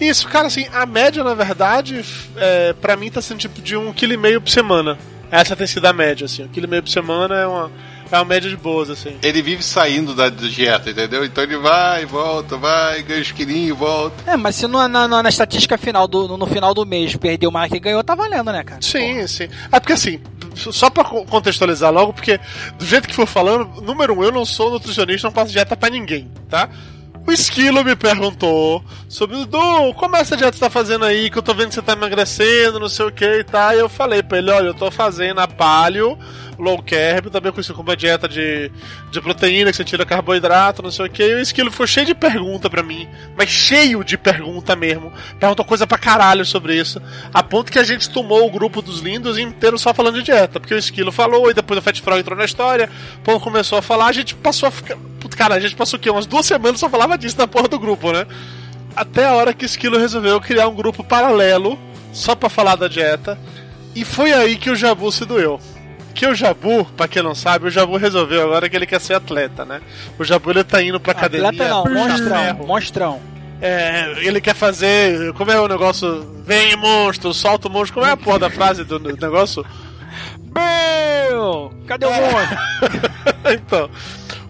Isso, 0.00 0.28
cara, 0.28 0.46
assim, 0.46 0.66
a 0.72 0.86
média, 0.86 1.24
na 1.24 1.34
verdade, 1.34 2.04
é, 2.36 2.72
pra 2.74 2.96
mim 2.96 3.10
tá 3.10 3.20
sendo 3.20 3.38
tipo 3.38 3.60
de 3.60 3.76
um 3.76 3.92
quilo 3.92 4.12
e 4.12 4.16
meio 4.16 4.40
por 4.40 4.50
semana. 4.50 4.98
Essa 5.30 5.56
tem 5.56 5.66
sido 5.66 5.86
a 5.86 5.92
média, 5.92 6.24
assim. 6.24 6.44
Um 6.44 6.48
quilo 6.48 6.66
e 6.66 6.70
meio 6.70 6.82
por 6.82 6.90
semana 6.90 7.34
é 7.34 7.46
uma, 7.46 7.70
é 8.10 8.16
uma 8.18 8.24
média 8.24 8.48
de 8.48 8.56
boas, 8.56 8.90
assim. 8.90 9.16
Ele 9.22 9.42
vive 9.42 9.62
saindo 9.62 10.14
da 10.14 10.28
dieta, 10.28 10.90
entendeu? 10.90 11.24
Então 11.24 11.44
ele 11.44 11.56
vai, 11.58 12.04
volta, 12.06 12.56
vai, 12.56 13.02
ganha 13.02 13.20
os 13.20 13.32
quilinhos, 13.32 13.76
volta. 13.78 14.30
É, 14.30 14.36
mas 14.36 14.54
se 14.56 14.66
no, 14.66 14.86
na, 14.88 15.06
na, 15.08 15.22
na 15.22 15.28
estatística 15.28 15.76
final 15.78 16.06
do, 16.08 16.26
no, 16.28 16.36
no 16.36 16.46
final 16.46 16.72
do 16.74 16.84
mês 16.86 17.14
perdeu 17.16 17.50
mais 17.50 17.70
que 17.70 17.78
ganhou, 17.80 18.02
tá 18.04 18.14
valendo, 18.14 18.50
né, 18.52 18.62
cara? 18.64 18.80
Sim, 18.82 19.26
sim. 19.26 19.48
É 19.70 19.78
porque 19.80 19.92
assim, 19.92 20.20
só 20.54 20.88
pra 20.90 21.04
co- 21.04 21.24
contextualizar 21.24 21.92
logo, 21.92 22.12
porque 22.12 22.38
do 22.78 22.84
jeito 22.84 23.08
que 23.08 23.14
for 23.14 23.26
falando, 23.26 23.80
número 23.82 24.18
um, 24.18 24.22
eu 24.24 24.32
não 24.32 24.44
sou 24.44 24.70
nutricionista, 24.70 25.28
não 25.28 25.34
faço 25.34 25.52
dieta 25.52 25.76
pra 25.76 25.90
ninguém, 25.90 26.30
tá? 26.48 26.68
O 27.28 27.30
Esquilo 27.30 27.84
me 27.84 27.94
perguntou 27.94 28.82
sobre, 29.06 29.36
Dudu, 29.36 29.92
como 29.96 30.16
é 30.16 30.20
essa 30.20 30.34
dieta 30.34 30.54
você 30.54 30.60
tá 30.60 30.70
fazendo 30.70 31.04
aí, 31.04 31.28
que 31.28 31.36
eu 31.36 31.42
tô 31.42 31.52
vendo 31.52 31.68
que 31.68 31.74
você 31.74 31.82
tá 31.82 31.92
emagrecendo, 31.92 32.80
não 32.80 32.88
sei 32.88 33.04
o 33.04 33.12
que 33.12 33.22
e 33.22 33.44
tal. 33.44 33.74
E 33.74 33.78
eu 33.80 33.86
falei 33.86 34.22
pra 34.22 34.38
ele, 34.38 34.50
olha, 34.50 34.68
eu 34.68 34.74
tô 34.74 34.90
fazendo 34.90 35.38
a 35.38 35.46
paleo, 35.46 36.18
low 36.58 36.82
carb, 36.82 37.26
também 37.30 37.52
conhecido 37.52 37.74
como 37.74 37.90
a 37.90 37.94
dieta 37.94 38.26
de, 38.26 38.72
de 39.10 39.20
proteína, 39.20 39.70
que 39.70 39.76
você 39.76 39.84
tira 39.84 40.06
carboidrato, 40.06 40.82
não 40.82 40.90
sei 40.90 41.04
o 41.04 41.10
que. 41.10 41.22
E 41.22 41.34
o 41.34 41.38
Esquilo 41.38 41.70
foi 41.70 41.86
cheio 41.86 42.06
de 42.06 42.14
pergunta 42.14 42.70
pra 42.70 42.82
mim, 42.82 43.06
mas 43.36 43.50
cheio 43.50 44.02
de 44.02 44.16
pergunta 44.16 44.74
mesmo. 44.74 45.12
Perguntou 45.38 45.66
coisa 45.66 45.86
pra 45.86 45.98
caralho 45.98 46.46
sobre 46.46 46.80
isso, 46.80 46.98
a 47.34 47.42
ponto 47.42 47.70
que 47.70 47.78
a 47.78 47.84
gente 47.84 48.08
tomou 48.08 48.46
o 48.46 48.50
grupo 48.50 48.80
dos 48.80 49.00
lindos 49.00 49.36
inteiro 49.36 49.78
só 49.78 49.92
falando 49.92 50.14
de 50.14 50.22
dieta, 50.22 50.58
porque 50.58 50.72
o 50.72 50.78
Esquilo 50.78 51.12
falou, 51.12 51.50
e 51.50 51.52
depois 51.52 51.78
o 51.78 51.82
Fat 51.82 52.00
Frog 52.00 52.20
entrou 52.20 52.38
na 52.38 52.46
história, 52.46 52.88
o 53.16 53.20
povo 53.20 53.38
começou 53.38 53.76
a 53.76 53.82
falar, 53.82 54.06
a 54.06 54.12
gente 54.12 54.34
passou 54.34 54.66
a 54.66 54.70
ficar... 54.70 54.96
Cara, 55.36 55.54
a 55.54 55.60
gente 55.60 55.76
passou 55.76 55.98
o 55.98 56.02
quê? 56.02 56.10
Umas 56.10 56.26
duas 56.26 56.46
semanas 56.46 56.80
só 56.80 56.88
falava 56.88 57.16
disso 57.16 57.38
na 57.38 57.46
porra 57.46 57.68
do 57.68 57.78
grupo, 57.78 58.12
né? 58.12 58.26
Até 58.96 59.26
a 59.26 59.34
hora 59.34 59.54
que 59.54 59.64
o 59.64 59.66
Esquilo 59.66 59.98
resolveu 59.98 60.40
criar 60.40 60.68
um 60.68 60.74
grupo 60.74 61.04
paralelo, 61.04 61.78
só 62.12 62.34
pra 62.34 62.48
falar 62.48 62.74
da 62.74 62.88
dieta, 62.88 63.38
e 63.94 64.04
foi 64.04 64.32
aí 64.32 64.56
que 64.56 64.70
o 64.70 64.76
Jabu 64.76 65.10
se 65.12 65.24
doeu. 65.24 65.60
Que 66.14 66.26
o 66.26 66.34
Jabu, 66.34 66.84
pra 66.96 67.06
quem 67.06 67.22
não 67.22 67.34
sabe, 67.34 67.68
o 67.68 67.70
Jabu 67.70 67.96
resolveu 67.96 68.42
agora 68.42 68.68
que 68.68 68.74
ele 68.74 68.86
quer 68.86 69.00
ser 69.00 69.14
atleta, 69.14 69.64
né? 69.64 69.80
O 70.18 70.24
Jabu 70.24 70.50
ele 70.50 70.64
tá 70.64 70.82
indo 70.82 70.98
pra 70.98 71.12
academia. 71.12 71.48
Atleta 71.48 71.68
não, 71.68 71.84
monstrão, 71.84 72.36
ferro. 72.36 72.66
monstrão. 72.66 73.20
É, 73.60 74.14
ele 74.18 74.40
quer 74.40 74.54
fazer. 74.54 75.32
Como 75.34 75.50
é 75.50 75.60
o 75.60 75.68
negócio? 75.68 76.42
Vem 76.44 76.76
monstro, 76.76 77.32
solta 77.34 77.68
o 77.68 77.70
monstro. 77.70 77.94
Como 77.94 78.06
é 78.06 78.12
a 78.12 78.16
porra 78.16 78.38
da 78.40 78.50
frase 78.50 78.84
do 78.84 78.98
do 78.98 79.16
negócio? 79.16 79.64
Meu! 80.54 81.72
Cadê 81.86 82.06
o 82.06 82.10
monstro? 82.10 82.58
então, 83.54 83.90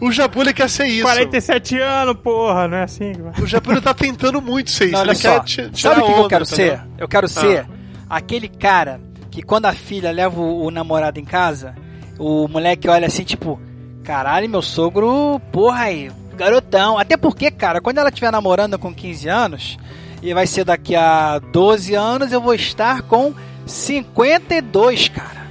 o 0.00 0.12
Jabu 0.12 0.42
ele 0.42 0.52
quer 0.52 0.68
ser 0.70 0.86
isso. 0.86 1.02
47 1.02 1.78
anos, 1.78 2.16
porra, 2.22 2.68
não 2.68 2.76
é 2.78 2.82
assim? 2.84 3.12
O 3.42 3.46
Jabu 3.46 3.72
ele 3.72 3.80
tá 3.80 3.92
tentando 3.94 4.40
muito 4.40 4.70
ser 4.70 4.84
isso. 4.86 4.92
Não, 4.92 5.00
olha 5.00 5.10
ele 5.10 5.18
só. 5.18 5.40
quer 5.40 5.44
ti- 5.44 5.70
tirar 5.70 5.94
Sabe 5.94 6.00
o 6.02 6.06
que, 6.06 6.12
eu 6.12 6.16
onda, 6.18 6.28
quero 6.28 6.46
ser? 6.46 6.80
Eu 6.98 7.08
quero 7.08 7.28
ser 7.28 7.66
aquele 8.08 8.48
cara 8.48 9.00
que 9.30 9.42
quando 9.42 9.66
a 9.66 9.72
filha 9.72 10.10
leva 10.10 10.40
o, 10.40 10.64
o 10.66 10.70
namorado 10.70 11.18
em 11.20 11.24
casa, 11.24 11.74
o 12.18 12.48
moleque 12.48 12.88
olha 12.88 13.06
assim, 13.06 13.22
tipo, 13.24 13.60
caralho, 14.04 14.48
meu 14.48 14.62
sogro, 14.62 15.40
porra 15.52 15.84
aí, 15.84 16.10
garotão. 16.36 16.98
Até 16.98 17.16
porque, 17.16 17.50
cara, 17.50 17.80
quando 17.80 17.98
ela 17.98 18.08
estiver 18.08 18.30
namorando 18.32 18.78
com 18.78 18.94
15 18.94 19.28
anos, 19.28 19.78
e 20.22 20.32
vai 20.34 20.46
ser 20.46 20.64
daqui 20.64 20.96
a 20.96 21.38
12 21.52 21.94
anos, 21.94 22.32
eu 22.32 22.40
vou 22.40 22.54
estar 22.54 23.02
com 23.02 23.34
52, 23.66 25.08
cara. 25.08 25.47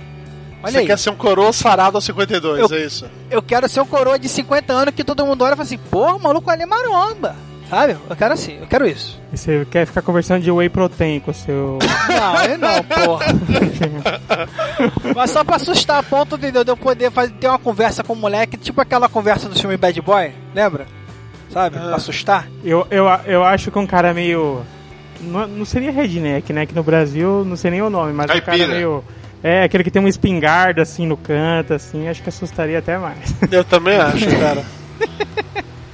Olha 0.68 0.72
Você 0.74 0.78
aí. 0.80 0.86
quer 0.88 0.98
ser 1.00 1.10
um 1.10 1.16
coroa 1.16 1.54
sarado 1.54 1.98
aos 1.98 2.04
52, 2.06 2.60
Eu- 2.72 2.78
é 2.78 2.82
isso? 2.82 3.06
Eu 3.32 3.42
quero 3.42 3.68
ser 3.70 3.80
um 3.82 3.86
coroa 3.86 4.20
de 4.20 4.28
50 4.28 4.74
anos 4.74 4.94
que 4.94 5.04
todo 5.04 5.26
mundo 5.26 5.44
olha 5.44 5.54
e 5.54 5.56
fala 5.56 5.64
assim, 5.64 5.78
porra, 5.78 6.16
o 6.16 6.22
maluco 6.22 6.50
ali 6.52 6.64
é 6.64 6.66
maromba. 6.66 7.36
Sabe? 7.70 7.98
Eu 8.10 8.16
quero 8.16 8.34
assim, 8.34 8.58
eu 8.62 8.68
quero 8.68 8.88
isso. 8.88 9.20
E 9.34 9.38
você 9.38 9.68
quer 9.70 9.86
ficar 9.86 10.02
conversando 10.02 10.42
de 10.42 10.50
whey 10.50 10.70
protein 10.70 11.20
com 11.20 11.32
o 11.32 11.34
seu. 11.34 11.78
Não, 12.08 12.44
eu 12.46 12.58
não, 12.58 12.84
porra. 12.84 13.26
Mas 15.16 15.32
só 15.32 15.44
pra 15.44 15.58
assustar 15.58 16.00
a 16.00 16.04
ponto 16.04 16.38
de 16.38 16.52
de 16.52 16.66
eu 16.72 16.78
poder 16.78 17.12
fazer, 17.12 17.34
ter 17.34 17.48
uma 17.48 17.60
conversa 17.60 18.04
com 18.04 18.14
o 18.14 18.16
moleque, 18.16 18.56
tipo 18.58 18.80
aquela 18.82 19.10
conversa 19.10 19.50
do 19.50 19.60
filme 19.60 19.76
Bad 19.78 20.02
Boy, 20.02 20.32
lembra? 20.56 20.86
Sabe? 21.52 21.78
Pra 21.78 21.96
assustar. 21.96 22.48
eu, 22.64 22.86
eu, 22.90 23.06
eu 23.26 23.44
acho 23.44 23.70
que 23.72 23.78
um 23.80 23.88
cara 23.88 24.14
meio. 24.14 24.62
Não, 25.20 25.48
não 25.48 25.66
seria 25.66 25.92
redneck, 25.92 26.54
né? 26.54 26.66
Que 26.66 26.74
no 26.76 26.84
Brasil 26.84 27.44
não 27.46 27.56
sei 27.56 27.72
nem 27.72 27.82
o 27.82 27.90
nome, 27.90 28.14
mas 28.14 28.26
um 28.26 28.30
cara 28.30 28.42
Caipira. 28.42 28.68
meio. 28.74 29.04
É, 29.44 29.64
aquele 29.64 29.84
que 29.84 29.92
tem 29.92 30.00
uma 30.00 30.10
espingarda 30.10 30.82
assim 30.82 31.06
no 31.06 31.16
canto, 31.16 31.74
assim, 31.74 32.08
acho 32.08 32.22
que 32.24 32.30
assustaria 32.30 32.80
até 32.80 32.98
mais. 32.98 33.34
Eu 33.52 33.64
também 33.64 33.98
acho, 33.98 34.26
cara. 34.40 34.66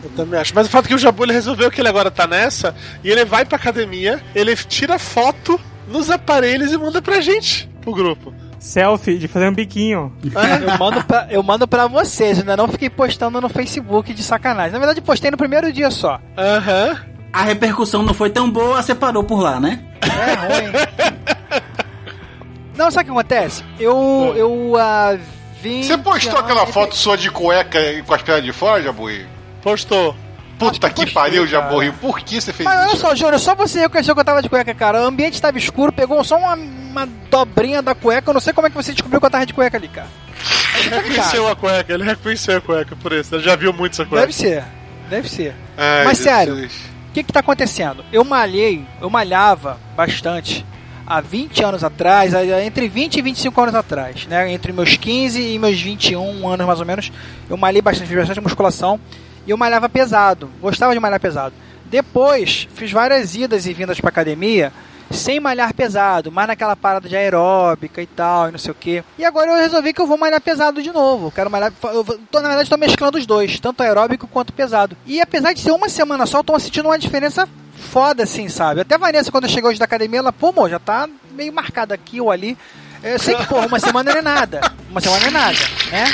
Eu 0.03 0.09
também 0.15 0.39
acho. 0.39 0.53
Mas 0.55 0.67
o 0.67 0.69
fato 0.69 0.85
é 0.85 0.87
que 0.89 0.95
o 0.95 0.97
Jabu 0.97 1.23
ele 1.23 1.33
resolveu 1.33 1.69
que 1.69 1.81
ele 1.81 1.89
agora 1.89 2.09
tá 2.09 2.25
nessa 2.25 2.75
e 3.03 3.09
ele 3.09 3.25
vai 3.25 3.45
pra 3.45 3.57
academia, 3.57 4.21
ele 4.33 4.55
tira 4.55 4.97
foto 4.97 5.59
nos 5.87 6.09
aparelhos 6.09 6.71
e 6.71 6.77
manda 6.77 7.01
pra 7.01 7.19
gente, 7.19 7.69
pro 7.81 7.93
grupo. 7.93 8.33
Selfie 8.59 9.17
de 9.17 9.27
fazer 9.27 9.49
um 9.49 9.53
biquinho. 9.53 10.13
Eu 10.23 10.77
mando, 10.77 11.03
pra, 11.03 11.27
eu 11.29 11.43
mando 11.43 11.67
pra 11.67 11.85
vocês, 11.85 12.39
ainda 12.39 12.55
não 12.55 12.69
fiquei 12.69 12.89
postando 12.89 13.41
no 13.41 13.49
Facebook 13.49 14.13
de 14.13 14.23
sacanagem. 14.23 14.71
Na 14.71 14.79
verdade, 14.79 15.01
postei 15.01 15.29
no 15.29 15.35
primeiro 15.35 15.71
dia 15.73 15.91
só. 15.91 16.17
Aham. 16.37 16.97
A 17.33 17.41
repercussão 17.43 18.03
não 18.03 18.13
foi 18.13 18.29
tão 18.29 18.49
boa, 18.49 18.81
você 18.81 18.95
parou 18.95 19.23
por 19.23 19.41
lá, 19.41 19.59
né? 19.59 19.83
É 20.01 20.33
ruim. 20.33 20.71
Não, 22.75 22.89
sabe 22.89 23.09
o 23.09 23.13
que 23.13 23.19
acontece? 23.19 23.63
Eu. 23.79 24.33
Eu. 24.35 24.75
há 24.77 25.17
20 25.61 25.85
Você 25.85 25.97
postou 25.97 26.39
aquela 26.39 26.65
foto 26.67 26.95
sua 26.95 27.15
de 27.15 27.29
cueca 27.31 27.79
e 27.79 28.03
com 28.03 28.13
as 28.13 28.21
pernas 28.21 28.43
de 28.43 28.51
fora, 28.51 28.81
Jabuí? 28.83 29.25
Postou. 29.61 30.15
Puta 30.59 30.89
que 30.89 30.95
postei, 30.95 31.13
pariu. 31.13 31.47
Jabuí. 31.47 31.91
Por 31.93 32.19
que 32.19 32.39
você 32.39 32.51
fez 32.51 32.67
Mas 32.67 32.79
olha 32.81 32.87
isso? 32.93 32.97
só, 32.97 33.15
Júnior, 33.15 33.39
só 33.39 33.55
você 33.55 33.79
reconheceu 33.79 34.13
que 34.13 34.21
eu 34.21 34.25
tava 34.25 34.41
de 34.41 34.49
cueca, 34.49 34.73
cara. 34.73 35.01
O 35.01 35.05
ambiente 35.05 35.41
tava 35.41 35.57
escuro, 35.57 35.91
pegou 35.91 36.23
só 36.23 36.37
uma, 36.37 36.53
uma 36.55 37.05
dobrinha 37.29 37.81
da 37.81 37.95
cueca. 37.95 38.29
Eu 38.29 38.33
não 38.33 38.41
sei 38.41 38.53
como 38.53 38.67
é 38.67 38.69
que 38.69 38.75
você 38.75 38.91
descobriu 38.91 39.19
que 39.19 39.25
eu 39.25 39.31
tava 39.31 39.45
de 39.45 39.53
cueca 39.53 39.77
ali, 39.77 39.87
cara. 39.87 40.07
Ele 40.79 40.89
reconheceu 40.89 41.47
a 41.47 41.55
cueca, 41.55 41.93
ele 41.93 42.03
reconheceu 42.03 42.57
a 42.57 42.61
cueca 42.61 42.95
por 42.95 43.13
isso. 43.13 43.33
Ele 43.35 43.43
já 43.43 43.55
viu 43.55 43.71
muito 43.71 43.93
essa 43.93 44.05
cueca. 44.05 44.21
Deve 44.25 44.33
ser, 44.33 44.63
deve 45.09 45.29
ser. 45.29 45.55
Ai, 45.77 46.05
Mas 46.05 46.17
sério, 46.17 46.55
Jesus. 46.55 46.73
O 47.09 47.13
que 47.13 47.23
que 47.23 47.31
tá 47.31 47.39
acontecendo? 47.39 48.03
Eu 48.11 48.23
malhei, 48.23 48.85
eu 48.99 49.09
malhava 49.09 49.79
bastante 49.95 50.65
há 51.05 51.21
20 51.21 51.63
anos 51.63 51.83
atrás, 51.83 52.33
entre 52.33 52.87
20 52.87 53.17
e 53.17 53.21
25 53.21 53.61
anos 53.61 53.75
atrás, 53.75 54.25
né? 54.27 54.51
Entre 54.51 54.71
meus 54.71 54.95
15 54.97 55.41
e 55.41 55.59
meus 55.59 55.79
21 55.79 56.47
anos 56.47 56.65
mais 56.65 56.79
ou 56.79 56.85
menos, 56.85 57.11
eu 57.49 57.57
malhei 57.57 57.81
bastante, 57.81 58.07
fiz 58.07 58.17
bastante 58.17 58.41
musculação 58.41 58.99
e 59.45 59.51
eu 59.51 59.57
malhava 59.57 59.89
pesado, 59.89 60.49
gostava 60.61 60.93
de 60.93 60.99
malhar 60.99 61.19
pesado. 61.19 61.53
Depois, 61.85 62.67
fiz 62.73 62.91
várias 62.91 63.35
idas 63.35 63.65
e 63.65 63.73
vindas 63.73 63.99
pra 63.99 64.09
academia 64.09 64.71
sem 65.11 65.39
malhar 65.39 65.73
pesado, 65.73 66.31
mais 66.31 66.47
naquela 66.47 66.75
parada 66.75 67.07
de 67.07 67.15
aeróbica 67.15 68.01
e 68.01 68.07
tal, 68.07 68.49
e 68.49 68.51
não 68.51 68.57
sei 68.57 68.71
o 68.71 68.75
que. 68.75 69.03
E 69.17 69.23
agora 69.23 69.51
eu 69.51 69.57
resolvi 69.57 69.93
que 69.93 70.01
eu 70.01 70.07
vou 70.07 70.17
malhar 70.17 70.41
pesado 70.41 70.81
de 70.81 70.91
novo. 70.91 71.31
Quero 71.31 71.51
malhar. 71.51 71.71
Eu 71.83 72.03
tô, 72.31 72.39
na 72.39 72.47
verdade, 72.47 72.63
estou 72.63 72.77
mesclando 72.77 73.17
os 73.17 73.25
dois, 73.25 73.59
tanto 73.59 73.83
aeróbico 73.83 74.27
quanto 74.27 74.53
pesado. 74.53 74.97
E 75.05 75.21
apesar 75.21 75.53
de 75.53 75.59
ser 75.59 75.71
uma 75.71 75.87
semana 75.87 76.25
só, 76.25 76.39
eu 76.39 76.43
tô 76.43 76.57
sentindo 76.57 76.87
uma 76.87 76.97
diferença 76.97 77.47
foda, 77.83 78.23
assim, 78.23 78.49
sabe? 78.49 78.81
Até 78.81 78.95
a 78.95 78.97
Vanessa, 78.97 79.31
quando 79.31 79.47
chegou 79.49 79.69
hoje 79.69 79.77
da 79.79 79.85
academia, 79.85 80.19
ela, 80.19 80.33
pô, 80.33 80.49
amor, 80.49 80.69
já 80.69 80.79
tá 80.79 81.07
meio 81.31 81.53
marcada 81.53 81.93
aqui 81.93 82.19
ou 82.19 82.31
ali. 82.31 82.57
Eu 83.03 83.19
sei 83.19 83.35
que, 83.35 83.45
porra, 83.47 83.67
uma 83.67 83.79
semana 83.79 84.11
não 84.11 84.19
é 84.19 84.21
nada. 84.21 84.61
Uma 84.89 85.01
semana 85.01 85.21
não 85.21 85.27
é 85.27 85.31
nada, 85.31 85.59
né? 85.91 86.05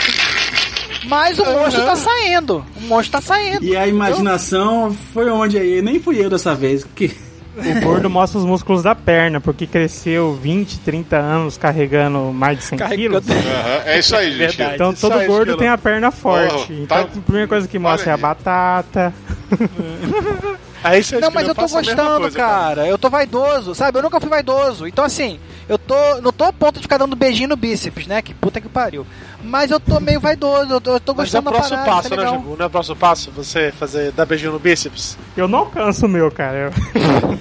Mas 1.05 1.39
o 1.39 1.45
monstro 1.45 1.85
tá 1.85 1.95
saindo. 1.95 2.65
O 2.75 2.81
monstro 2.81 3.11
tá 3.13 3.21
saindo. 3.21 3.63
E 3.63 3.77
a 3.77 3.87
imaginação 3.87 4.91
foi 5.13 5.29
onde 5.29 5.57
aí? 5.57 5.81
Nem 5.81 5.99
fui 5.99 6.23
eu 6.23 6.29
dessa 6.29 6.53
vez. 6.55 6.83
Que... 6.95 7.15
O 7.57 7.81
gordo 7.81 8.09
mostra 8.09 8.39
os 8.39 8.45
músculos 8.45 8.83
da 8.83 8.95
perna, 8.95 9.41
porque 9.41 9.67
cresceu 9.67 10.33
20, 10.41 10.79
30 10.79 11.17
anos 11.17 11.57
carregando 11.57 12.31
mais 12.33 12.57
de 12.57 12.63
100 12.63 12.77
Carregando. 12.79 13.21
quilos. 13.21 13.45
Aham, 13.45 13.81
É 13.85 13.99
isso 13.99 14.15
aí, 14.15 14.31
gente. 14.31 14.37
Verdade. 14.57 14.75
Então 14.75 14.93
todo 14.93 15.25
gordo 15.25 15.57
tem 15.57 15.67
a 15.67 15.77
perna 15.77 16.09
forte. 16.09 16.67
Oh, 16.69 16.73
então 16.73 17.03
tá- 17.03 17.03
a 17.03 17.21
primeira 17.21 17.47
coisa 17.47 17.67
que 17.67 17.77
mostra 17.77 18.11
é 18.11 18.13
a 18.13 18.17
batata. 18.17 19.13
Aí 20.83 21.03
você 21.03 21.19
Não, 21.19 21.29
mas 21.31 21.47
eu 21.47 21.53
tô 21.55 21.61
gostando, 21.67 22.21
coisa, 22.21 22.37
cara. 22.37 22.87
Eu 22.87 22.97
tô 22.97 23.09
vaidoso, 23.09 23.75
sabe? 23.75 23.97
Eu 23.97 24.03
nunca 24.03 24.19
fui 24.19 24.29
vaidoso. 24.29 24.87
Então, 24.87 25.03
assim, 25.03 25.39
eu 25.67 25.77
tô. 25.77 25.95
Não 26.21 26.31
tô 26.31 26.45
a 26.45 26.53
ponto 26.53 26.75
de 26.77 26.81
ficar 26.83 26.97
dando 26.97 27.15
beijinho 27.15 27.49
no 27.49 27.55
bíceps, 27.57 28.07
né? 28.07 28.21
Que 28.21 28.33
puta 28.33 28.61
que 28.61 28.69
pariu. 28.69 29.05
Mas 29.43 29.71
eu 29.71 29.79
tô 29.79 29.99
meio 29.99 30.19
vaidoso, 30.19 30.71
eu 30.73 30.81
tô, 30.81 30.91
eu 30.93 30.99
tô 30.99 31.13
Mas 31.13 31.33
é 31.33 31.39
o 31.39 31.41
gostando 31.41 31.45
da 31.45 31.51
próximo 31.51 31.77
parada, 31.77 31.95
passo, 31.95 32.09
tá 32.09 32.15
né. 32.15 32.23
Jabu? 32.23 32.55
Não 32.57 32.63
é 32.63 32.67
o 32.67 32.69
próximo 32.69 32.95
passo? 32.95 33.31
Você 33.31 33.71
fazer, 33.77 34.11
dar 34.11 34.25
beijinho 34.25 34.51
no 34.53 34.59
bíceps? 34.59 35.17
Eu 35.35 35.47
não 35.47 35.59
alcanço 35.59 36.05
o 36.05 36.09
meu, 36.09 36.29
cara. 36.31 36.71
Eu- 36.71 37.39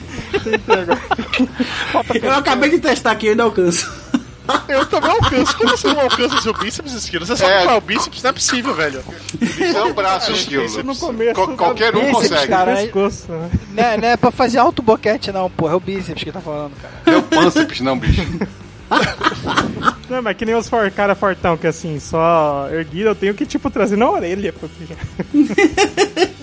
Eu 2.22 2.32
acabei 2.32 2.70
de 2.70 2.78
testar 2.78 3.12
aqui, 3.12 3.26
eu 3.26 3.30
ainda 3.32 3.42
alcanço. 3.44 3.90
Eu 4.68 4.86
também 4.86 5.10
alcanço. 5.10 5.56
Como 5.56 5.70
você 5.70 5.88
não 5.88 6.00
alcança 6.00 6.40
seu 6.42 6.54
bíceps, 6.54 6.92
Esquilo? 6.92 7.26
Você 7.26 7.36
sabe 7.36 7.52
É. 7.52 7.62
qual 7.64 7.74
é 7.74 7.78
o 7.78 7.80
bíceps? 7.80 8.22
Não 8.22 8.30
é 8.30 8.32
possível, 8.32 8.74
velho. 8.74 9.04
É 9.60 9.82
um 9.84 9.92
braço, 9.92 10.32
esquilo. 10.32 10.82
No 10.82 10.96
começo. 10.96 11.34
Qual- 11.34 11.48
qualquer 11.56 11.94
um 11.94 12.00
Bíceps, 12.00 12.28
consegue. 12.30 12.48
cara. 12.48 12.76
pescoço, 12.76 13.30
né? 13.32 13.50
Não 13.72 13.82
é, 13.84 13.96
não 13.96 14.08
é 14.08 14.16
pra 14.16 14.30
fazer 14.30 14.58
alto 14.58 14.82
boquete, 14.82 15.30
não, 15.32 15.50
porra. 15.50 15.72
É 15.72 15.76
o 15.76 15.80
bíceps 15.80 16.24
que 16.24 16.32
tá 16.32 16.40
falando, 16.40 16.72
cara. 16.80 16.94
Não 17.06 17.12
é 17.14 17.16
o 17.18 17.22
pânceps, 17.22 17.80
não, 17.80 17.98
bicho. 17.98 18.22
Não, 20.08 20.22
mas 20.22 20.34
que 20.38 20.46
nem 20.46 20.54
os 20.54 20.66
for, 20.66 20.90
cara 20.90 21.14
fortão, 21.14 21.54
que 21.58 21.66
assim, 21.66 22.00
só 22.00 22.66
erguido 22.72 23.10
eu 23.10 23.14
tenho 23.14 23.34
que, 23.34 23.44
tipo, 23.44 23.68
trazer 23.68 23.96
na 23.96 24.10
orelha. 24.10 24.54
Porque... 24.54 24.94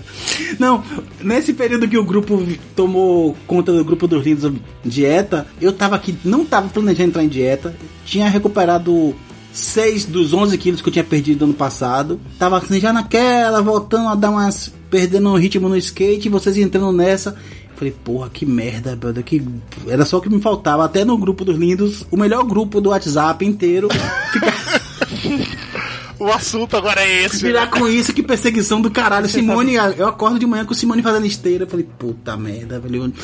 Não, 0.60 0.84
nesse 1.22 1.54
período 1.54 1.88
que 1.88 1.98
o 1.98 2.04
grupo 2.04 2.46
tomou 2.76 3.36
conta 3.48 3.74
do 3.74 3.84
grupo 3.84 4.08
dos 4.08 4.24
lindos 4.26 4.52
dieta, 4.84 5.48
eu 5.62 5.72
tava 5.74 5.96
aqui, 5.96 6.18
não 6.24 6.46
tava 6.46 6.70
planejando 6.70 7.10
entrar 7.10 7.24
em 7.24 7.28
dieta, 7.28 7.76
tinha 8.06 8.30
recuperado 8.30 9.16
6 9.54 10.06
dos 10.06 10.34
11 10.34 10.58
quilos 10.58 10.82
que 10.82 10.90
eu 10.90 10.94
tinha 10.94 11.04
perdido 11.04 11.46
ano 11.46 11.54
passado, 11.54 12.20
tava 12.38 12.58
assim, 12.58 12.80
já 12.80 12.92
naquela, 12.92 13.62
voltando 13.62 14.10
a 14.10 14.16
dar 14.16 14.30
umas, 14.30 14.74
perdendo 14.90 15.30
um 15.30 15.38
ritmo 15.38 15.70
no 15.70 15.78
skate, 15.78 16.30
vocês 16.30 16.58
entrando 16.58 16.92
nessa. 16.92 17.36
Falei, 17.76 17.94
porra, 18.04 18.30
que 18.30 18.46
merda, 18.46 18.96
brother, 18.96 19.24
que 19.24 19.44
era 19.88 20.06
só 20.06 20.18
o 20.18 20.22
que 20.22 20.30
me 20.30 20.42
faltava. 20.42 20.86
Até 20.86 21.04
no 21.04 21.18
grupo 21.18 21.44
dos 21.44 21.58
lindos, 21.58 22.06
o 22.10 22.16
melhor 22.16 22.44
grupo 22.46 22.80
do 22.80 22.90
WhatsApp 22.90 23.46
inteiro, 23.46 23.90
O 26.26 26.32
assunto 26.32 26.76
agora 26.76 27.02
é 27.02 27.24
esse. 27.24 27.44
virar 27.44 27.68
com 27.68 27.88
isso, 27.88 28.12
que 28.12 28.24
perseguição 28.24 28.82
do 28.82 28.90
caralho. 28.90 29.30
Simone, 29.30 29.76
eu 29.76 30.08
acordo 30.08 30.40
de 30.40 30.48
manhã 30.48 30.66
com 30.66 30.74
Simone 30.74 31.04
fazendo 31.04 31.28
esteira. 31.28 31.66
Eu 31.66 31.68
falei, 31.68 31.88
puta 32.00 32.36
merda, 32.36 32.80
velho. 32.80 33.14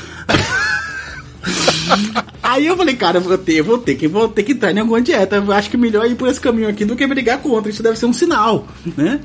Aí 2.43 2.67
eu 2.67 2.77
falei, 2.77 2.95
cara, 2.95 3.17
eu 3.17 3.21
vou 3.21 3.35
ter, 3.39 3.53
eu 3.53 3.63
vou 3.63 3.79
ter 3.79 3.95
que, 3.95 4.07
vou 4.07 4.29
ter 4.29 4.43
que 4.43 4.51
entrar 4.51 4.71
em 4.71 4.77
alguma 4.77 5.01
dieta. 5.01 5.37
Eu 5.37 5.51
acho 5.51 5.71
que 5.71 5.77
melhor 5.77 6.05
ir 6.05 6.13
por 6.13 6.27
esse 6.27 6.39
caminho 6.39 6.69
aqui 6.69 6.85
do 6.85 6.95
que 6.95 7.07
brigar 7.07 7.39
contra. 7.39 7.71
Isso 7.71 7.81
deve 7.81 7.97
ser 7.97 8.05
um 8.05 8.13
sinal, 8.13 8.67
né? 8.95 9.19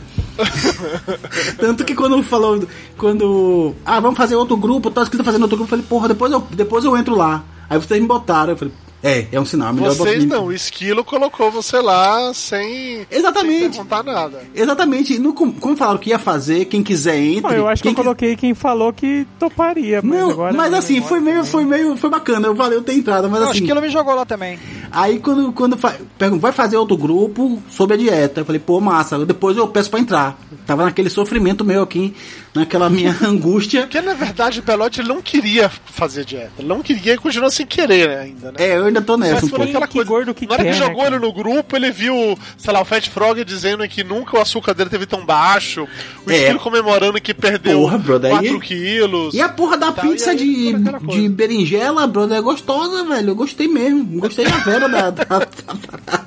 Tanto 1.61 1.85
que 1.85 1.95
quando 1.95 2.23
falou, 2.23 2.67
quando, 2.97 3.75
ah, 3.85 4.01
vamos 4.01 4.17
fazer 4.17 4.37
outro 4.37 4.57
grupo, 4.57 4.91
tá 4.91 5.03
escrito 5.03 5.23
fazendo 5.23 5.43
outro 5.43 5.59
grupo, 5.59 5.75
eu 5.75 5.79
falei, 5.79 5.85
porra, 5.87 6.09
depois 6.09 6.33
eu, 6.33 6.41
depois 6.51 6.83
eu 6.83 6.97
entro 6.97 7.15
lá. 7.15 7.45
Aí 7.69 7.79
vocês 7.79 8.01
me 8.01 8.09
botaram, 8.09 8.53
eu 8.53 8.57
falei, 8.57 8.73
é, 9.09 9.27
é 9.33 9.41
um 9.41 9.45
sinal, 9.45 9.69
é 9.69 9.73
melhor 9.73 9.95
Vocês 9.95 10.25
botar- 10.25 10.37
não, 10.37 10.47
o 10.47 10.53
Esquilo 10.53 11.05
colocou 11.05 11.51
você 11.51 11.79
lá 11.81 12.33
sem, 12.35 13.07
Exatamente. 13.11 13.61
sem 13.61 13.71
perguntar 13.85 14.03
nada. 14.03 14.43
Exatamente, 14.55 15.19
no, 15.19 15.33
como 15.33 15.77
falaram 15.77 15.99
que 15.99 16.11
ia 16.11 16.19
fazer, 16.19 16.65
quem 16.67 16.83
quiser 16.83 17.17
entre. 17.19 17.43
Não, 17.43 17.51
eu 17.53 17.69
acho 17.69 17.83
que 17.83 17.89
eu 17.89 17.95
coloquei 17.95 18.37
quem 18.37 18.55
falou 18.55 18.93
que 18.93 19.27
toparia, 19.39 20.01
mas 20.03 20.19
Não, 20.21 20.31
agora... 20.31 20.53
mas 20.53 20.73
assim, 20.75 21.01
foi 21.01 21.21
meio, 21.21 21.45
foi 21.45 21.65
meio, 21.65 21.97
foi 21.97 22.11
bacana, 22.11 22.53
valeu 22.53 22.83
ter 22.83 22.95
entrado, 22.95 23.29
mas 23.31 23.41
Não, 23.41 23.49
o 23.49 23.51
assim, 23.51 23.61
Esquilo 23.61 23.81
me 23.81 23.89
jogou 23.89 24.15
lá 24.15 24.25
também. 24.27 24.59
aí 24.91 25.19
quando, 25.19 25.53
quando 25.53 25.77
fa- 25.77 25.95
perguntam, 26.19 26.41
vai 26.41 26.53
fazer 26.53 26.77
outro 26.77 26.97
grupo 26.97 27.63
sobre 27.71 27.95
a 27.95 27.97
dieta, 27.97 28.41
eu 28.41 28.45
falei, 28.45 28.61
pô, 28.61 28.81
massa, 28.81 29.25
depois 29.25 29.57
eu 29.57 29.67
peço 29.69 29.91
pra 29.91 30.01
entrar. 30.01 30.39
Tava 30.67 30.85
naquele 30.85 31.09
sofrimento 31.09 31.65
meu 31.65 31.83
aqui, 31.83 32.15
naquela 32.57 32.91
minha 32.91 33.15
angústia. 33.23 33.83
Porque 33.83 34.01
na 34.01 34.15
verdade 34.15 34.61
o 34.61 34.63
Pelote 34.63 35.03
não 35.03 35.23
queria 35.23 35.69
fazer 35.69 36.25
dieta. 36.25 36.53
Ele 36.59 36.67
não 36.69 36.83
queria 36.83 37.15
e 37.15 37.19
continuou 37.19 37.51
sem 37.51 37.65
querer 37.67 38.09
ainda, 38.11 38.51
né? 38.53 38.57
É, 38.59 38.77
eu 38.79 38.85
ainda 38.87 39.01
tô 39.01 39.17
nessa 39.17 39.35
Mas 39.35 39.45
um 39.45 39.49
foi 39.57 39.69
aquela 39.69 39.87
que 39.87 39.93
coisa. 39.95 40.09
gordo 40.11 40.35
que 40.35 40.47
Na 40.47 40.55
hora 40.55 40.65
que 40.65 40.71
quer, 40.71 40.75
né, 40.81 40.87
jogou 40.87 41.03
cara? 41.05 41.17
ele 41.17 41.25
no 41.25 41.33
grupo, 41.33 41.77
ele 41.77 41.91
viu, 41.91 42.39
sei 42.59 42.73
lá, 42.73 42.81
o 42.81 42.85
Fat 42.85 43.09
Frog 43.09 43.45
dizendo 43.45 43.87
que 43.89 44.03
nunca 44.03 44.37
o 44.37 44.41
açúcar 44.41 44.75
dele 44.75 44.91
teve 44.91 45.07
tão 45.07 45.25
baixo. 45.25 45.87
O 46.27 46.31
É. 46.31 46.37
Esquilo 46.39 46.59
comemorando 46.61 47.21
que 47.21 47.33
perdeu 47.35 47.79
Porra, 47.81 47.99
brother, 47.99 48.31
4 48.31 48.49
aí- 48.55 48.61
quilos. 48.61 49.35
E 49.35 49.41
a 49.41 49.49
porra 49.49 49.77
da 49.77 49.93
pizza 49.93 50.31
aí 50.31 50.37
de, 50.37 50.73
de 50.75 51.29
berinjela, 51.29 52.07
brother, 52.07 52.39
é 52.39 52.41
gostosa, 52.41 53.05
velho. 53.05 53.31
Eu 53.31 53.35
gostei 53.37 53.69
mesmo. 53.69 54.21
Gostei 54.21 54.45
da 54.45 54.57
vera 54.59 54.89
da, 54.89 55.11
da, 55.11 55.25
da 55.25 55.47
parada. 55.47 56.27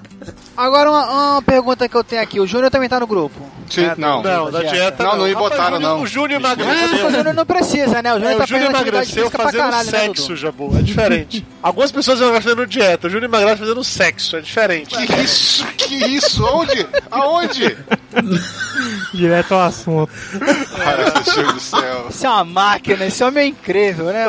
Agora, 0.56 0.90
uma, 0.92 1.32
uma 1.34 1.42
pergunta 1.42 1.88
que 1.88 1.96
eu 1.96 2.04
tenho 2.04 2.22
aqui. 2.22 2.40
O 2.40 2.46
Júnior 2.46 2.70
também 2.70 2.90
tá 2.90 3.00
no 3.00 3.08
grupo. 3.08 3.40
Sim, 3.70 3.82
né, 3.88 3.96
não. 3.98 4.22
Não, 4.24 4.52
da 4.52 4.64
dieta. 4.64 5.04
Não, 5.04 5.18
não 5.18 5.26
me 5.26 5.36
botaram, 5.36 5.78
o 5.78 5.80
Júnior- 5.80 5.82
não. 5.98 6.02
O 6.02 6.08
Júnior 6.08 6.40
Mas 6.42 6.58
o 6.58 6.62
emagreceu. 6.62 7.12
Júnior 7.12 7.34
não 7.34 7.46
precisa, 7.46 8.02
né? 8.02 8.12
O 8.14 8.16
Júnior 8.16 8.34
É, 8.34 8.38
tá 8.38 8.44
o 8.44 8.48
Júnior 8.48 8.70
emagreceu 8.70 9.30
fazendo 9.32 9.62
caralho, 9.62 9.92
né, 9.92 10.00
sexo, 10.00 10.22
Dudu? 10.24 10.36
Jabu. 10.38 10.78
É 10.78 10.82
diferente. 10.82 11.46
Algumas 11.62 11.92
pessoas 11.92 12.20
emagrecem 12.20 12.50
fazendo 12.52 12.68
dieta. 12.68 13.08
O 13.08 13.10
Júnior 13.10 13.30
emagrece 13.30 13.58
fazendo 13.58 13.84
sexo. 13.84 14.38
É 14.38 14.42
diferente. 14.42 14.96
Que 14.96 15.22
isso? 15.22 15.66
Que 15.78 15.96
isso? 16.06 16.46
Onde? 16.46 16.88
Aonde? 17.12 17.78
Direto 19.14 19.54
ao 19.54 19.62
assunto. 19.62 20.12
Meu 20.34 21.36
Deus 21.36 21.54
do 21.54 21.60
céu. 21.60 22.08
Isso 22.10 22.26
é 22.26 22.30
uma 22.30 22.44
máquina, 22.44 23.06
esse 23.06 23.24
homem 23.24 23.44
é 23.44 23.48
incrível, 23.48 24.06
né? 24.06 24.26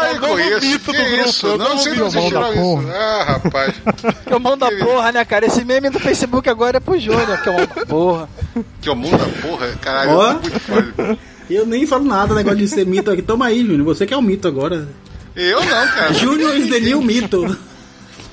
Ai, 0.00 0.14
o 0.16 0.20
com 0.20 0.26
novo 0.28 0.40
isso, 0.40 0.66
mito 0.66 0.92
do 0.92 0.98
grupo, 0.98 1.28
isso? 1.28 1.46
o 1.46 1.58
Não 1.58 1.68
novo 1.70 1.78
sei 1.82 1.92
mito. 1.92 2.04
onde 2.04 2.12
vocês 2.12 2.24
Mão 2.24 2.40
da 2.42 2.48
tiraram 2.48 2.52
isso. 2.54 2.62
porra. 2.62 2.94
Ah, 2.94 3.24
rapaz. 3.24 3.74
Que 4.26 4.32
é 4.32 4.36
o 4.36 4.40
mão 4.40 4.58
da 4.58 4.70
porra, 4.70 5.12
né, 5.12 5.24
cara? 5.24 5.46
Esse 5.46 5.64
meme 5.64 5.90
do 5.90 5.98
Facebook 5.98 6.48
agora 6.48 6.76
é 6.76 6.80
pro 6.80 6.98
Júnior, 6.98 7.40
que 7.42 7.48
é 7.48 7.52
o 7.52 7.56
mão 7.56 7.66
da 7.66 7.86
porra. 7.86 8.28
Que 8.80 8.90
o 8.90 8.96
mundo 8.96 9.16
da 9.18 9.40
porra, 9.48 9.68
caralho, 9.80 10.22
é 10.22 10.32
muito 10.34 10.60
foda. 10.60 11.18
Eu 11.48 11.64
nem 11.66 11.86
falo 11.86 12.04
nada, 12.04 12.34
negócio 12.34 12.58
de 12.58 12.68
ser 12.68 12.84
mito 12.86 13.10
aqui. 13.10 13.22
Toma 13.22 13.46
aí, 13.46 13.60
Júnior. 13.64 13.84
Você 13.84 14.06
que 14.06 14.12
é 14.12 14.16
o 14.16 14.22
mito 14.22 14.46
agora. 14.48 14.88
Eu 15.36 15.60
não, 15.64 15.88
cara. 15.88 16.12
Júnior 16.12 16.54
is 16.56 16.68
the 16.68 16.80
new 16.80 17.00
mito. 17.00 17.56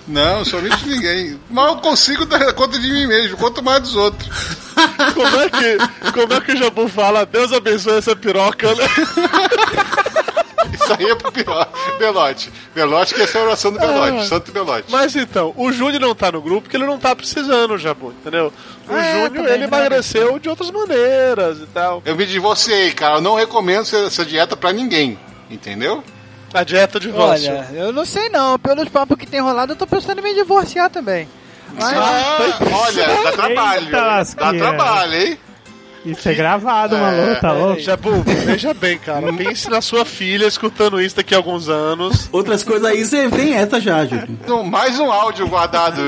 Não, 0.08 0.44
sou 0.46 0.60
amigo 0.60 0.76
de 0.78 0.90
ninguém. 0.90 1.40
Mas 1.50 1.68
eu 1.68 1.76
consigo 1.78 2.26
dar 2.26 2.52
conta 2.54 2.78
de 2.78 2.88
mim 2.92 3.08
mesmo, 3.08 3.38
quanto 3.38 3.64
mais 3.64 3.82
dos 3.82 3.96
outros. 3.96 4.30
Como 5.14 5.40
é 5.40 5.50
que, 5.50 6.12
como 6.12 6.34
é 6.34 6.42
que 6.42 6.52
o 6.52 6.58
Jabu 6.58 6.88
fala? 6.88 7.26
Deus 7.26 7.52
abençoe 7.54 7.98
essa 7.98 8.16
piroca, 8.16 8.68
né? 8.76 8.84
Isso 10.74 10.94
aí 10.98 11.06
é 11.10 11.16
pro 11.16 11.32
Belote. 11.32 11.72
Belote. 12.00 12.54
Belote 12.74 13.14
que 13.16 13.22
essa 13.22 13.38
é 13.38 13.42
a 13.42 13.46
oração 13.46 13.72
do 13.72 13.80
Belote, 13.80 14.28
Santo 14.28 14.52
Belote. 14.52 14.86
Mas 14.90 15.16
então, 15.16 15.54
o 15.56 15.72
Júnior 15.72 16.02
não 16.02 16.16
tá 16.16 16.32
no 16.32 16.42
grupo 16.42 16.62
porque 16.64 16.78
ele 16.78 16.86
não 16.86 16.98
tá 17.00 17.16
precisando, 17.16 17.78
Jabu, 17.78 18.12
entendeu? 18.12 18.52
O 18.90 18.94
Ah, 18.94 19.00
é, 19.06 19.12
Júnior, 19.26 19.46
ele 19.46 19.58
verdade. 19.60 19.64
emagreceu 19.64 20.40
de 20.40 20.50
outras 20.50 20.70
maneiras 20.72 21.60
e 21.60 21.66
tal. 21.68 22.02
Eu 22.06 22.16
me 22.16 22.26
divorciei, 22.26 22.92
cara. 22.92 23.16
Eu 23.16 23.22
não 23.22 23.36
recomendo 23.36 23.82
essa- 24.06 24.26
dieta 24.26 24.56
pra 24.58 24.72
ninguém. 24.74 25.18
Entendeu? 25.50 26.04
A 26.54 26.64
dieta 26.64 27.00
de 27.00 27.08
divórcio. 27.08 27.52
Olha, 27.52 27.68
eu 27.74 27.92
não 27.94 28.06
sei 28.06 28.30
não. 28.30 28.58
Pelos 28.58 28.88
papos 28.90 29.18
que 29.18 29.26
tem 29.28 29.42
rolado, 29.42 29.74
eu 29.74 29.76
tô 29.76 29.86
pensando 29.86 30.20
em 30.20 30.24
me 30.24 30.34
divorciar 30.34 30.90
também. 30.90 31.28
Mas, 31.78 31.98
Ah, 31.98 32.38
olha, 32.72 33.08
dá 33.24 33.32
trabalho. 33.34 33.86
Eita, 33.86 34.24
dá 34.36 34.54
trabalho, 34.54 35.14
hein? 35.14 35.40
Isso 36.06 36.30
é 36.30 36.34
gravado, 36.34 36.96
maluco, 36.98 37.42
tá 37.42 37.52
louco? 37.52 37.80
Jabu, 37.80 38.22
veja 38.24 38.74
bem, 38.74 38.98
cara. 38.98 39.32
Pense 39.34 39.70
na 39.70 39.82
sua 39.82 40.06
filha 40.06 40.46
escutando 40.46 41.02
isso 41.02 41.16
daqui 41.16 41.34
a 41.34 41.38
alguns 41.38 41.68
anos. 41.70 42.30
Outras 42.32 42.64
coisas 42.64 42.86
aí, 42.90 43.04
você 43.04 43.28
tem 43.30 43.56
essa 43.56 43.80
já. 43.82 44.04
Então, 44.04 44.64
mais 44.64 45.00
um 45.00 45.12
áudio 45.12 45.48
guardado, 45.48 46.02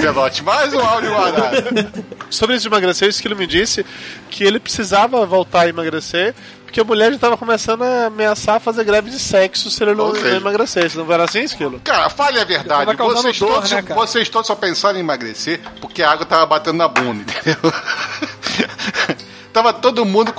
Belote. 0.00 0.42
Mais 0.42 0.72
um 0.74 0.80
áudio 0.80 1.10
guardado. 1.12 2.04
Sobre 2.30 2.56
isso 2.56 2.62
de 2.62 2.68
emagrecer, 2.68 3.08
isso 3.08 3.22
que 3.22 3.28
ele 3.28 3.34
me 3.36 3.46
disse 3.46 3.84
que 4.30 4.42
ele 4.44 4.58
precisava 4.58 5.24
voltar 5.24 5.60
a 5.62 5.68
emagrecer 5.68 6.34
porque 6.64 6.80
a 6.80 6.84
mulher 6.84 7.10
já 7.10 7.14
estava 7.14 7.36
começando 7.36 7.82
a 7.82 8.06
ameaçar 8.06 8.58
fazer 8.58 8.82
greve 8.82 9.08
de 9.08 9.20
sexo 9.20 9.70
se 9.70 9.80
ele 9.84 9.94
não, 9.94 10.12
seja- 10.12 10.30
não 10.30 10.36
emagrecesse. 10.38 10.98
Não 10.98 11.12
era 11.12 11.22
assim, 11.22 11.42
Esquilo? 11.44 11.80
Cara, 11.84 12.10
fale 12.10 12.40
a 12.40 12.44
verdade. 12.44 12.84
Tava 12.96 13.14
Vocês, 13.14 13.38
dor, 13.38 13.48
todos, 13.54 13.70
né, 13.70 13.84
vocês 13.94 14.28
todos 14.28 14.48
só 14.48 14.56
pensaram 14.56 14.96
em 14.96 15.00
emagrecer 15.00 15.60
porque 15.80 16.02
a 16.02 16.10
água 16.10 16.26
tava 16.26 16.44
batendo 16.46 16.78
na 16.78 16.88
bunda, 16.88 17.22
entendeu? 17.22 17.72
Tava 19.54 19.72
todo 19.72 20.04
mundo 20.04 20.34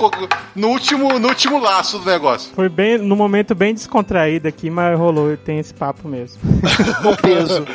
no 0.54 0.68
último, 0.68 1.18
no 1.18 1.28
último 1.28 1.58
laço 1.58 1.98
do 1.98 2.04
negócio. 2.04 2.52
Foi 2.54 2.68
bem, 2.68 2.98
no 2.98 3.16
momento 3.16 3.54
bem 3.54 3.72
descontraído 3.72 4.46
aqui, 4.46 4.68
mas 4.68 4.96
rolou, 4.96 5.34
tem 5.38 5.58
esse 5.58 5.72
papo 5.74 6.06
mesmo. 6.06 6.40
No 7.02 7.16
peso. 7.16 7.66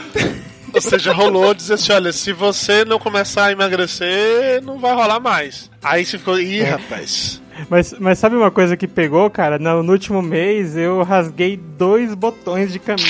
Ou 0.74 0.82
seja, 0.82 1.12
rolou 1.12 1.54
dizer 1.54 1.74
assim: 1.74 1.92
olha, 1.92 2.14
se 2.14 2.32
você 2.32 2.86
não 2.86 3.00
começar 3.00 3.46
a 3.46 3.52
emagrecer, 3.52 4.62
não 4.62 4.78
vai 4.78 4.94
rolar 4.94 5.20
mais. 5.20 5.70
Aí 5.84 6.06
você 6.06 6.18
ficou, 6.18 6.40
ih, 6.40 6.62
rapaz. 6.64 7.41
Mas, 7.70 7.94
mas 8.00 8.20
sabe 8.20 8.36
uma 8.36 8.52
coisa 8.52 8.76
que 8.76 8.88
pegou, 8.88 9.30
cara? 9.30 9.58
No, 9.60 9.82
no 9.84 9.92
último 9.94 10.22
mês 10.22 10.76
eu 10.76 11.04
rasguei 11.04 11.58
dois 11.58 12.14
botões 12.14 12.72
de 12.72 12.80
camisa. 12.80 13.08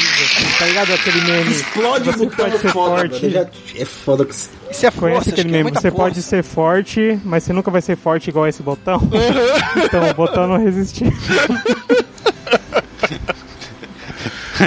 Tá 0.60 0.66
ligado 0.66 0.94
aquele 0.94 1.22
meme? 1.22 1.52
Explode 1.52 2.10
o 2.10 2.14
Você 2.14 2.26
botão 2.26 2.46
pode 2.46 2.56
é 2.56 2.60
ser 2.60 2.70
foda, 2.70 2.96
forte. 3.10 3.26
mano. 3.28 3.50
É 3.78 3.86
foda 3.86 4.26
que 4.26 4.32
Isso 4.34 4.52
é 4.86 4.92
força, 4.92 5.00
Conhece 5.00 5.30
aquele 5.30 5.42
que 5.50 5.50
é 5.50 5.52
meme? 5.52 5.64
muita 5.64 5.82
Você 5.82 5.90
força. 5.92 6.04
pode 6.04 6.22
ser 6.22 6.44
forte, 6.44 7.20
mas 7.24 7.44
você 7.44 7.54
nunca 7.54 7.72
vai 7.72 7.82
ser 7.82 7.96
forte 7.98 8.30
igual 8.30 8.48
esse 8.48 8.62
botão. 8.62 9.00
então 9.84 10.10
o 10.10 10.14
botão 10.14 10.48
não 10.48 10.58
resistiu. 10.58 11.12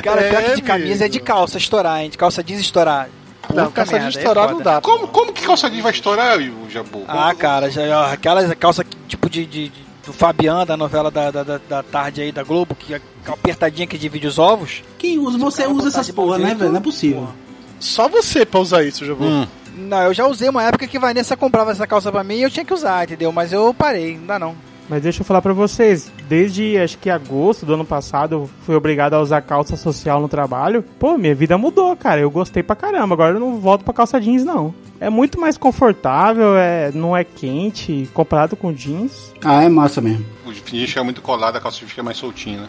Cara, 0.03 0.21
É, 0.23 0.31
pior 0.31 0.43
que 0.43 0.55
de 0.57 0.63
camisa 0.63 1.05
é 1.07 1.09
de 1.09 1.21
calça 1.21 1.57
estourar, 1.59 2.01
hein? 2.03 2.11
De 2.11 2.19
calça 2.19 2.43
jeans 2.43 2.61
estourar. 2.61 3.09
Não, 3.55 3.71
calça 3.71 3.93
de 3.99 4.05
merda, 4.05 4.19
é 4.19 4.23
estourar 4.23 4.49
não 4.49 4.59
foda. 4.59 4.65
dá. 4.65 4.81
Como, 4.81 5.09
como 5.09 5.33
que 5.33 5.43
calça 5.47 5.71
jeans 5.71 5.83
vai 5.83 5.93
estourar, 5.93 6.39
o 6.39 6.71
Jabu? 6.71 7.05
Ah, 7.09 7.35
cara, 7.35 7.71
já, 7.71 8.13
aquelas 8.13 8.53
calça 8.55 8.83
que, 8.85 8.97
tipo 9.09 9.29
de, 9.31 9.45
de- 9.47 9.69
de- 9.69 9.85
do 10.07 10.13
Fabiano, 10.13 10.67
da 10.67 10.77
novela 10.77 11.11
da, 11.11 11.31
da, 11.31 11.43
da- 11.43 11.61
da 11.69 11.83
tarde 11.83 12.21
aí 12.21 12.31
da 12.31 12.43
Globo, 12.43 12.75
que 12.75 12.93
é 12.95 13.01
apertadinha 13.27 13.87
que 13.87 13.97
divide 13.97 14.27
os 14.27 14.39
ovos. 14.39 14.83
Quem 14.99 15.19
usa, 15.19 15.39
você 15.39 15.67
usa 15.67 15.89
essas 15.89 16.11
porra, 16.11 16.37
né, 16.39 16.55
velho? 16.55 16.71
Não 16.71 16.79
é 16.79 16.83
possível. 16.83 17.21
porra. 17.21 17.35
Só 17.81 18.09
você 18.09 18.45
pra 18.45 18.61
usar 18.61 18.83
isso, 18.85 19.05
Jabu. 19.05 19.25
Hum. 19.25 19.47
Não, 19.77 20.03
eu 20.03 20.15
já 20.15 20.27
usei 20.27 20.49
uma 20.49 20.63
época 20.63 20.87
que 20.87 20.99
Vanessa 20.99 21.37
comprava 21.37 21.73
essa 21.73 21.87
calça 21.87 22.13
pra 22.13 22.23
mim 22.23 22.37
e 22.37 22.43
eu 22.43 22.51
tinha 22.51 22.65
que 22.65 22.73
usar, 22.73 23.05
entendeu? 23.05 23.33
Mas 23.33 23.53
eu 23.53 23.75
parei, 23.75 24.17
não 24.17 24.27
dá 24.27 24.39
não. 24.39 24.55
Mas 24.89 25.03
deixa 25.03 25.23
eu 25.23 25.25
falar 25.25 25.41
pra 25.41 25.53
vocês, 25.53 26.13
desde 26.29 26.77
acho 26.79 26.99
que 26.99 27.09
agosto 27.09 27.65
do 27.65 27.75
ano 27.75 27.85
passado, 27.85 28.35
eu 28.35 28.51
fui 28.67 28.75
obrigado 28.75 29.15
a 29.15 29.21
usar 29.21 29.41
calça 29.41 29.77
social 29.77 30.21
no 30.21 30.29
trabalho. 30.29 30.85
Pô, 30.99 31.17
minha 31.17 31.35
vida 31.35 31.57
mudou, 31.57 31.97
cara. 31.97 32.21
Eu 32.21 32.31
gostei 32.31 32.63
pra 32.63 32.77
caramba. 32.77 33.15
Agora 33.15 33.35
eu 33.35 33.41
não 33.41 33.59
volto 33.59 33.85
pra 33.85 33.95
calça 33.95 34.21
jeans, 34.21 34.45
não. 34.45 34.75
É 35.01 35.11
muito 35.11 35.41
mais 35.41 35.57
confortável, 35.57 36.57
é, 36.57 36.91
não 36.93 37.17
é 37.17 37.25
quente 37.25 38.09
comparado 38.15 38.57
com 38.57 38.73
jeans. 38.73 39.33
Ah, 39.43 39.63
é 39.63 39.69
massa 39.69 40.01
mesmo. 40.01 40.25
O 40.47 40.53
jeans 40.53 40.89
fica 40.91 41.03
muito 41.03 41.21
colado, 41.21 41.57
a 41.57 41.61
calça 41.61 41.79
jeans 41.79 41.91
fica 41.91 42.03
mais 42.03 42.17
soltinha, 42.17 42.61
né? 42.63 42.69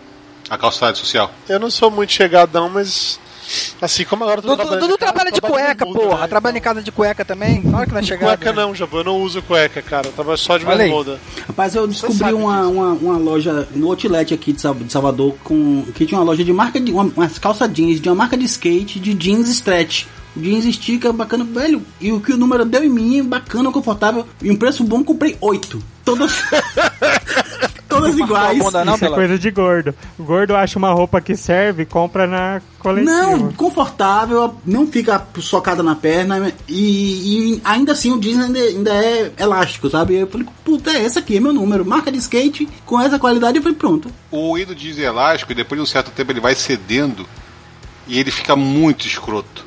A 0.49 0.57
calçada 0.57 0.95
social. 0.95 1.31
Eu 1.49 1.59
não 1.59 1.69
sou 1.69 1.89
muito 1.89 2.11
chegadão, 2.11 2.69
mas. 2.69 3.19
Assim 3.81 4.05
como 4.05 4.23
agora 4.23 4.39
eu 4.39 4.55
tô 4.55 4.55
Dudu, 4.55 4.97
trabalha 4.97 5.31
de 5.31 5.41
cueca, 5.41 5.85
bermuda, 5.85 5.99
porra. 5.99 6.21
né? 6.21 6.27
Trabalha 6.27 6.57
em 6.57 6.61
casa 6.61 6.81
de 6.81 6.91
cueca 6.91 7.23
também. 7.25 7.61
Olha 7.73 7.85
que 7.85 7.91
não 7.91 7.99
é 7.99 8.03
chegada. 8.03 8.37
Cueca 8.37 8.53
não, 8.53 8.73
Jabu. 8.73 8.97
Eu 8.97 9.03
não 9.03 9.21
uso 9.21 9.41
cueca, 9.41 9.81
cara. 9.81 10.07
Eu 10.07 10.11
trabalho 10.11 10.37
só 10.37 10.57
de 10.57 10.65
bermuda. 10.65 11.19
Rapaz, 11.47 11.75
eu 11.75 11.87
descobri 11.87 12.33
uma, 12.33 12.67
uma, 12.67 12.93
uma 12.93 13.17
loja 13.17 13.67
no 13.75 13.89
outlet 13.89 14.33
aqui 14.33 14.53
de 14.53 14.61
Salvador 14.61 15.35
com, 15.43 15.83
que 15.93 16.05
tinha 16.05 16.19
uma 16.19 16.25
loja 16.25 16.43
de 16.43 16.53
marca 16.53 16.79
de 16.79 16.91
uma, 16.91 17.03
umas 17.03 17.37
calça 17.37 17.67
jeans, 17.67 17.99
de 17.99 18.09
uma 18.09 18.15
marca 18.15 18.37
de 18.37 18.45
skate, 18.45 18.99
de 18.99 19.13
jeans 19.13 19.47
stretch. 19.49 20.05
O 20.35 20.39
jeans 20.39 20.65
estica, 20.65 21.13
bacana, 21.13 21.43
velho. 21.43 21.81
E 21.99 22.11
o 22.11 22.19
que 22.19 22.33
o 22.33 22.37
número 22.37 22.65
deu 22.65 22.83
em 22.83 22.89
mim, 22.89 23.23
bacana, 23.23 23.71
confortável. 23.71 24.27
E 24.41 24.51
um 24.51 24.55
preço 24.55 24.83
bom, 24.83 25.03
comprei 25.03 25.37
oito. 25.41 25.81
Todas. 26.03 26.43
todas 27.87 28.17
iguais. 28.17 28.59
bunda 28.59 28.85
não, 28.85 28.95
Isso 28.95 29.05
é 29.05 29.09
coisa 29.09 29.39
de 29.39 29.51
gordo. 29.51 29.95
O 30.17 30.23
gordo 30.23 30.55
acha 30.55 30.77
uma 30.77 30.91
roupa 30.91 31.21
que 31.21 31.35
serve, 31.35 31.85
compra 31.85 32.27
na 32.27 32.61
coletiva. 32.79 33.11
Não, 33.11 33.51
confortável, 33.53 34.55
não 34.65 34.87
fica 34.87 35.25
socada 35.39 35.81
na 35.81 35.95
perna 35.95 36.51
e, 36.67 37.55
e 37.55 37.61
ainda 37.63 37.93
assim 37.93 38.11
o 38.11 38.19
jeans 38.19 38.43
ainda, 38.43 38.59
ainda 38.59 38.93
é 38.93 39.31
elástico, 39.37 39.89
sabe? 39.89 40.15
Eu 40.15 40.27
falei, 40.27 40.47
puta, 40.63 40.91
é 40.91 41.05
essa 41.05 41.19
aqui, 41.19 41.37
é 41.37 41.39
meu 41.39 41.53
número. 41.53 41.85
Marca 41.85 42.11
de 42.11 42.17
skate 42.17 42.67
com 42.85 42.99
essa 42.99 43.17
qualidade, 43.17 43.57
eu 43.57 43.63
falei, 43.63 43.77
pronto. 43.77 44.11
O 44.31 44.57
ido 44.57 44.75
jeans 44.75 44.97
elástico, 44.97 45.51
e 45.51 45.55
depois 45.55 45.79
de 45.79 45.83
um 45.83 45.87
certo 45.87 46.11
tempo 46.11 46.31
ele 46.31 46.39
vai 46.39 46.55
cedendo 46.55 47.25
e 48.07 48.19
ele 48.19 48.31
fica 48.31 48.55
muito 48.55 49.07
escroto. 49.07 49.64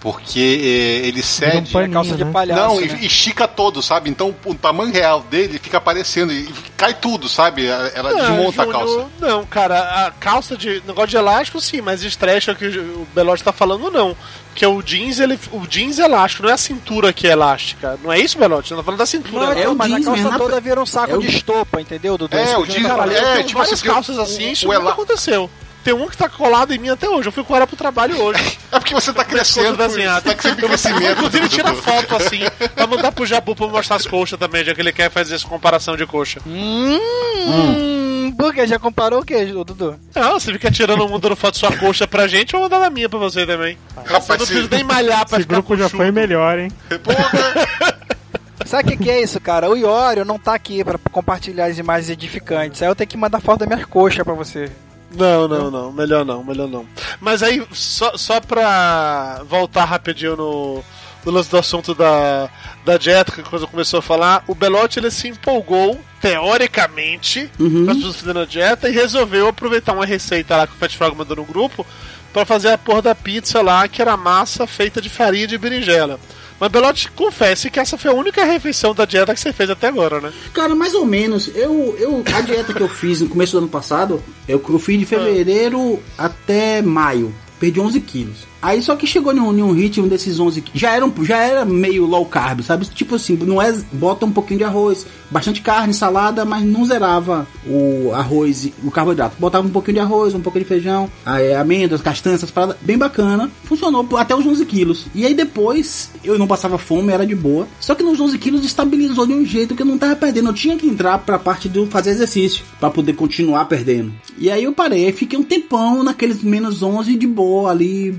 Porque 0.00 0.38
eh, 0.40 1.06
ele 1.08 1.20
Vira 1.20 1.20
um 1.20 1.22
cede. 1.22 1.72
paninho, 1.72 1.92
calça 1.92 2.16
de 2.16 2.24
né? 2.24 2.30
palhaço. 2.32 2.60
Não, 2.74 2.80
né? 2.80 2.98
e 3.02 3.06
estica 3.06 3.46
todo, 3.46 3.82
sabe? 3.82 4.08
Então 4.08 4.34
o 4.46 4.54
tamanho 4.54 4.90
real 4.90 5.20
dele 5.20 5.58
fica 5.58 5.76
aparecendo 5.76 6.32
e 6.32 6.48
cai 6.74 6.94
tudo, 6.94 7.28
sabe? 7.28 7.66
Ela 7.66 8.14
desmonta 8.14 8.62
a 8.62 8.66
calça. 8.66 9.06
Não, 9.20 9.44
cara, 9.44 10.06
a 10.06 10.10
calça 10.10 10.56
de. 10.56 10.82
Negócio 10.86 11.08
de 11.10 11.16
elástico, 11.18 11.60
sim, 11.60 11.82
mas 11.82 12.02
stretch 12.02 12.48
é 12.48 12.52
o 12.52 12.56
que 12.56 12.66
o 12.66 13.06
Belote 13.14 13.44
tá 13.44 13.52
falando, 13.52 13.90
não. 13.90 14.16
Porque 14.48 14.64
o 14.66 14.80
jeans, 14.80 15.20
ele. 15.20 15.38
O 15.52 15.66
jeans 15.66 15.98
é 15.98 16.04
elástico, 16.06 16.44
não 16.44 16.50
é 16.50 16.54
a 16.54 16.56
cintura 16.56 17.12
que 17.12 17.26
é 17.28 17.32
elástica. 17.32 17.98
Não 18.02 18.10
é 18.10 18.18
isso, 18.18 18.38
Belote? 18.38 18.70
Não 18.70 18.78
tá 18.78 18.84
falando 18.84 18.98
da 19.00 19.06
cintura. 19.06 19.44
Não, 19.46 19.52
É 19.52 19.60
então, 19.60 19.72
o 19.74 19.76
mas 19.76 19.86
a 19.86 19.94
jeans 19.96 20.04
calça 20.06 20.16
mesmo, 20.22 20.30
na- 20.32 20.38
toda 20.38 20.60
vira 20.62 20.80
um 20.80 20.86
saco 20.86 21.12
é 21.12 21.16
o- 21.16 21.20
de 21.20 21.28
estopa, 21.28 21.78
entendeu, 21.78 22.16
Dudu? 22.16 22.34
É, 22.38 22.42
Isso 22.44 22.58
o 22.58 22.66
jeans- 22.66 22.86
Caralho, 22.86 23.12
é, 23.12 23.42
tipo 23.42 23.58
várias 23.58 23.78
assim, 23.78 23.86
calças 23.86 24.16
o- 24.16 24.20
assim, 24.22 24.48
o- 24.48 24.52
isso 24.52 24.64
o 24.66 24.68
nunca 24.72 24.80
elá- 24.82 24.92
aconteceu. 24.92 25.50
Tem 25.82 25.94
um 25.94 26.06
que 26.08 26.16
tá 26.16 26.28
colado 26.28 26.74
em 26.74 26.78
mim 26.78 26.90
até 26.90 27.08
hoje. 27.08 27.28
Eu 27.28 27.32
fui 27.32 27.42
com 27.42 27.56
ela 27.56 27.66
pro 27.66 27.76
trabalho 27.76 28.20
hoje. 28.20 28.58
É 28.72 28.78
porque 28.78 28.94
você 28.94 29.12
tá 29.12 29.24
crescendo, 29.24 29.76
desenhado. 29.76 30.22
você 30.28 30.32
tá 30.36 30.42
sempre 30.42 30.64
em 30.64 30.68
crescimento. 30.68 31.10
Inclusive, 31.18 31.48
tira 31.48 31.74
foto 31.74 32.14
assim, 32.14 32.42
pra 32.72 32.86
mandar 32.86 33.10
pro 33.10 33.26
Jabu 33.26 33.56
pra 33.56 33.66
mostrar 33.66 33.96
as 33.96 34.06
coxas 34.06 34.38
também, 34.38 34.62
já 34.64 34.72
que 34.72 34.80
ele 34.80 34.92
quer 34.92 35.10
fazer 35.10 35.34
essa 35.34 35.48
comparação 35.48 35.96
de 35.96 36.06
coxa. 36.06 36.38
Hum, 36.46 38.32
por 38.38 38.54
quê? 38.54 38.64
Já 38.68 38.78
comparou 38.78 39.22
o 39.22 39.24
quê, 39.24 39.44
Dudu? 39.46 39.98
Não, 40.14 40.38
você 40.38 40.52
fica 40.52 40.70
tirando 40.70 41.08
mandando 41.08 41.34
foto 41.34 41.58
sua 41.58 41.76
coxa 41.76 42.06
pra 42.06 42.28
gente, 42.28 42.54
eu 42.54 42.60
vou 42.60 42.68
mandar 42.70 42.86
a 42.86 42.90
minha 42.90 43.08
pra 43.08 43.18
você 43.18 43.44
também. 43.44 43.76
eu 43.96 44.02
Rapaz, 44.04 44.28
não 44.28 44.46
se- 44.46 44.52
preciso 44.52 44.68
nem 44.70 44.84
malhar 44.84 45.26
pra 45.26 45.38
Esse 45.38 45.42
ficar 45.48 45.54
grupo 45.56 45.76
já 45.76 45.82
coxudo. 45.84 45.96
foi 46.04 46.12
melhor, 46.12 46.58
hein? 46.60 46.70
Sabe 48.66 48.84
o 48.84 48.92
que, 48.96 49.04
que 49.04 49.10
é 49.10 49.20
isso, 49.20 49.40
cara? 49.40 49.68
O 49.68 49.76
Iório 49.76 50.24
não 50.24 50.38
tá 50.38 50.54
aqui 50.54 50.84
pra 50.84 50.96
compartilhar 51.10 51.64
as 51.66 51.78
imagens 51.78 52.08
edificantes. 52.10 52.80
Aí 52.82 52.88
eu 52.88 52.94
tenho 52.94 53.08
que 53.08 53.16
mandar 53.16 53.40
foto 53.40 53.60
da 53.60 53.66
minha 53.66 53.84
coxa 53.84 54.24
pra 54.24 54.34
você. 54.34 54.70
Não, 55.14 55.48
não, 55.48 55.70
não. 55.70 55.92
Melhor 55.92 56.24
não, 56.24 56.42
melhor 56.44 56.68
não. 56.68 56.86
Mas 57.20 57.42
aí, 57.42 57.66
só, 57.72 58.16
só 58.16 58.40
pra 58.40 59.42
voltar 59.48 59.84
rapidinho 59.84 60.36
no, 60.36 60.84
no 61.24 61.32
lance 61.32 61.50
do 61.50 61.58
assunto 61.58 61.94
da, 61.94 62.48
da 62.84 62.96
dieta, 62.96 63.32
que 63.32 63.40
a 63.40 63.44
coisa 63.44 63.66
começou 63.66 63.98
a 63.98 64.02
falar, 64.02 64.44
o 64.46 64.54
Belotti 64.54 64.98
ele 64.98 65.10
se 65.10 65.28
empolgou, 65.28 65.98
teoricamente, 66.20 67.50
Uhum. 67.58 67.84
com 67.86 67.90
as 67.90 67.96
pessoas 67.96 68.16
fazendo 68.16 68.40
a 68.40 68.44
dieta 68.46 68.88
e 68.88 68.92
resolveu 68.92 69.48
aproveitar 69.48 69.92
uma 69.92 70.06
receita 70.06 70.56
lá 70.56 70.66
que 70.66 70.74
o 70.74 70.76
Pet 70.76 70.96
Frog 70.96 71.16
mandou 71.16 71.36
no 71.36 71.44
grupo 71.44 71.84
pra 72.32 72.44
fazer 72.44 72.70
a 72.72 72.78
porra 72.78 73.02
da 73.02 73.14
pizza 73.14 73.60
lá, 73.62 73.88
que 73.88 74.00
era 74.00 74.16
massa 74.16 74.66
feita 74.66 75.00
de 75.00 75.08
farinha 75.08 75.46
de 75.46 75.58
berinjela. 75.58 76.20
Mas 76.60 76.70
Belotti, 76.70 77.10
confesse 77.12 77.70
que 77.70 77.80
essa 77.80 77.96
foi 77.96 78.10
a 78.10 78.14
única 78.14 78.44
refeição 78.44 78.94
da 78.94 79.06
dieta 79.06 79.32
que 79.32 79.40
você 79.40 79.50
fez 79.50 79.70
até 79.70 79.88
agora, 79.88 80.20
né? 80.20 80.30
Cara, 80.52 80.74
mais 80.74 80.92
ou 80.92 81.06
menos. 81.06 81.50
Eu, 81.54 81.96
eu, 81.98 82.22
a 82.34 82.40
dieta 82.42 82.74
que 82.74 82.82
eu 82.82 82.88
fiz 82.88 83.22
no 83.22 83.28
começo 83.30 83.52
do 83.52 83.58
ano 83.58 83.68
passado, 83.68 84.22
eu, 84.46 84.62
eu 84.68 84.78
fiz 84.78 84.98
de 84.98 85.06
fevereiro 85.06 85.98
até 86.18 86.82
maio. 86.82 87.34
Perdi 87.58 87.80
11 87.80 88.00
quilos. 88.00 88.49
Aí 88.62 88.82
só 88.82 88.94
que 88.96 89.06
chegou 89.06 89.32
em 89.32 89.40
um, 89.40 89.72
ritmo 89.72 90.06
desses 90.08 90.38
11 90.38 90.60
quilos. 90.60 90.80
Já 90.80 90.92
era, 90.92 91.04
um- 91.06 91.24
já 91.24 91.38
era 91.38 91.64
meio 91.64 92.04
low 92.06 92.26
carb, 92.26 92.60
sabe? 92.62 92.84
Tipo 92.86 93.14
assim, 93.14 93.36
não 93.36 93.60
é. 93.60 93.72
Bota 93.92 94.26
um 94.26 94.30
pouquinho 94.32 94.58
de 94.58 94.64
arroz, 94.64 95.06
bastante 95.30 95.60
carne, 95.62 95.94
salada, 95.94 96.44
mas 96.44 96.64
não 96.64 96.84
zerava 96.84 97.46
o 97.66 98.12
arroz 98.12 98.66
e 98.66 98.74
o 98.84 98.90
carboidrato. 98.90 99.36
Botava 99.38 99.66
um 99.66 99.70
pouquinho 99.70 99.94
de 99.94 100.00
arroz, 100.00 100.34
um 100.34 100.40
pouquinho 100.40 100.64
de 100.64 100.68
feijão, 100.68 101.10
aí, 101.24 101.54
amêndoas, 101.54 102.02
castanhas, 102.02 102.40
essas 102.40 102.50
paradas. 102.50 102.76
Bem 102.82 102.98
bacana. 102.98 103.50
Funcionou 103.64 104.06
até 104.16 104.34
os 104.34 104.44
11 104.46 104.64
quilos. 104.66 105.06
E 105.14 105.24
aí 105.24 105.34
depois 105.34 106.10
eu 106.22 106.38
não 106.38 106.46
passava 106.46 106.76
fome, 106.78 107.12
era 107.12 107.26
de 107.26 107.34
boa. 107.34 107.66
Só 107.80 107.94
que 107.94 108.02
nos 108.02 108.20
11 108.20 108.36
quilos 108.38 108.64
estabilizou 108.64 109.26
de 109.26 109.32
um 109.32 109.44
jeito 109.44 109.74
que 109.74 109.82
eu 109.82 109.86
não 109.86 109.96
tava 109.98 110.16
perdendo. 110.16 110.48
Eu 110.50 110.54
tinha 110.54 110.76
que 110.76 110.86
entrar 110.86 111.18
pra 111.18 111.38
parte 111.38 111.68
do 111.68 111.86
fazer 111.86 112.10
exercício, 112.10 112.64
pra 112.78 112.90
poder 112.90 113.14
continuar 113.14 113.64
perdendo. 113.66 114.12
E 114.36 114.50
aí 114.50 114.64
eu 114.64 114.72
parei, 114.72 115.10
fiquei 115.12 115.38
um 115.38 115.42
tempão 115.42 116.02
naqueles 116.02 116.42
menos 116.42 116.82
11 116.82 117.14
de 117.16 117.26
boa 117.26 117.70
ali, 117.70 118.16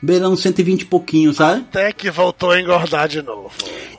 beirando 0.00 0.36
120 0.36 0.82
e 0.82 0.84
pouquinho, 0.86 1.32
sabe? 1.32 1.60
Até 1.60 1.92
que 1.92 2.10
voltou 2.10 2.50
a 2.50 2.60
engordar 2.60 3.08
de 3.08 3.22
novo. 3.22 3.50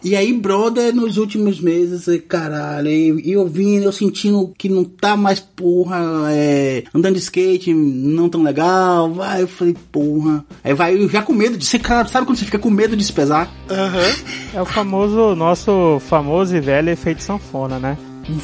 E 0.03 0.15
aí, 0.15 0.31
brother, 0.31 0.95
nos 0.95 1.17
últimos 1.17 1.59
meses, 1.59 2.07
eh, 2.07 2.19
caralho, 2.19 2.89
e 2.89 3.31
eu 3.31 3.47
vim, 3.47 3.77
eu 3.77 3.91
sentindo 3.91 4.53
que 4.57 4.69
não 4.69 4.83
tá 4.83 5.17
mais, 5.17 5.39
porra, 5.39 5.97
é, 6.31 6.83
andando 6.93 7.15
de 7.15 7.19
skate, 7.19 7.73
não 7.73 8.29
tão 8.29 8.43
legal, 8.43 9.11
vai, 9.11 9.41
eu 9.41 9.47
falei, 9.47 9.75
porra. 9.91 10.45
Aí 10.63 10.73
vai, 10.73 10.95
eu 10.95 11.09
já 11.09 11.21
com 11.21 11.33
medo 11.33 11.57
de 11.57 11.65
ser, 11.65 11.79
cara, 11.79 12.07
sabe 12.07 12.25
quando 12.25 12.37
você 12.37 12.45
fica 12.45 12.59
com 12.59 12.69
medo 12.69 12.95
de 12.95 13.03
se 13.03 13.11
pesar? 13.11 13.51
Aham. 13.69 14.15
É 14.53 14.61
o 14.61 14.65
famoso, 14.65 15.35
nosso 15.35 15.99
famoso 16.07 16.55
e 16.55 16.59
velho 16.59 16.89
efeito 16.89 17.23
sanfona, 17.23 17.79
né? 17.79 17.97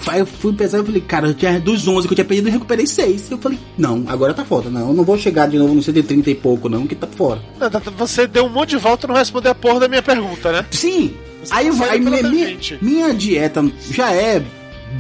Aí 0.08 0.20
eu 0.20 0.26
fui 0.26 0.54
pesar 0.54 0.80
e 0.82 0.86
falei, 0.86 1.02
cara, 1.02 1.28
eu 1.28 1.34
tinha 1.34 1.60
dos 1.60 1.88
11 1.88 2.08
que 2.08 2.14
eu 2.14 2.16
tinha 2.16 2.26
perdido, 2.26 2.48
eu 2.48 2.54
recuperei 2.54 2.88
6. 2.88 3.32
Eu 3.32 3.38
falei, 3.38 3.60
não, 3.78 4.04
agora 4.08 4.34
tá 4.34 4.46
foda, 4.46 4.70
não, 4.70 4.90
eu 4.90 4.94
não 4.94 5.04
vou 5.04 5.18
chegar 5.18 5.48
de 5.48 5.58
novo 5.58 5.74
no 5.74 5.82
130 5.82 6.30
e 6.30 6.36
pouco, 6.36 6.70
não, 6.70 6.88
que 6.88 6.96
tá 6.96 7.08
fora. 7.08 7.42
Não, 7.60 7.70
tá- 7.70 7.82
Você 7.98 8.28
deu 8.28 8.46
um 8.46 8.50
monte 8.50 8.70
de 8.70 8.78
volta 8.78 9.06
e 9.06 9.10
não 9.10 9.16
respondeu 9.16 9.52
a 9.52 9.56
porra 9.56 9.82
da 9.82 9.88
minha 9.88 10.02
pergunta, 10.02 10.52
né? 10.52 10.66
Sim, 10.72 11.14
Você 11.44 11.54
aí, 11.54 11.66
pela 11.72 12.00
minha, 12.00 12.24
minha, 12.24 12.58
minha 12.82 13.14
dieta 13.14 13.64
já 13.92 14.12
é 14.14 14.42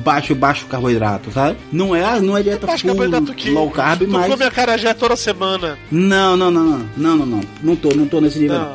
baixo, 0.03 0.33
baixo 0.35 0.65
carboidrato, 0.65 1.31
sabe? 1.31 1.57
Não 1.71 1.95
é, 1.95 2.19
não 2.19 2.37
é 2.37 2.43
dieta 2.43 2.67
que 2.67 2.77
full, 2.79 3.35
que 3.35 3.49
low 3.51 3.69
carb, 3.69 4.01
tu 4.01 4.07
mas... 4.11 4.31
come 4.31 4.43
acarajé 4.43 4.93
toda 4.93 5.15
semana. 5.15 5.77
Não, 5.91 6.35
não, 6.35 6.49
não, 6.51 6.63
não, 6.63 6.85
não, 6.97 7.15
não, 7.17 7.25
não, 7.25 7.41
não 7.61 7.75
tô, 7.75 7.89
não 7.93 8.07
tô 8.07 8.19
nesse 8.19 8.39
nível. 8.39 8.59
Não. 8.59 8.73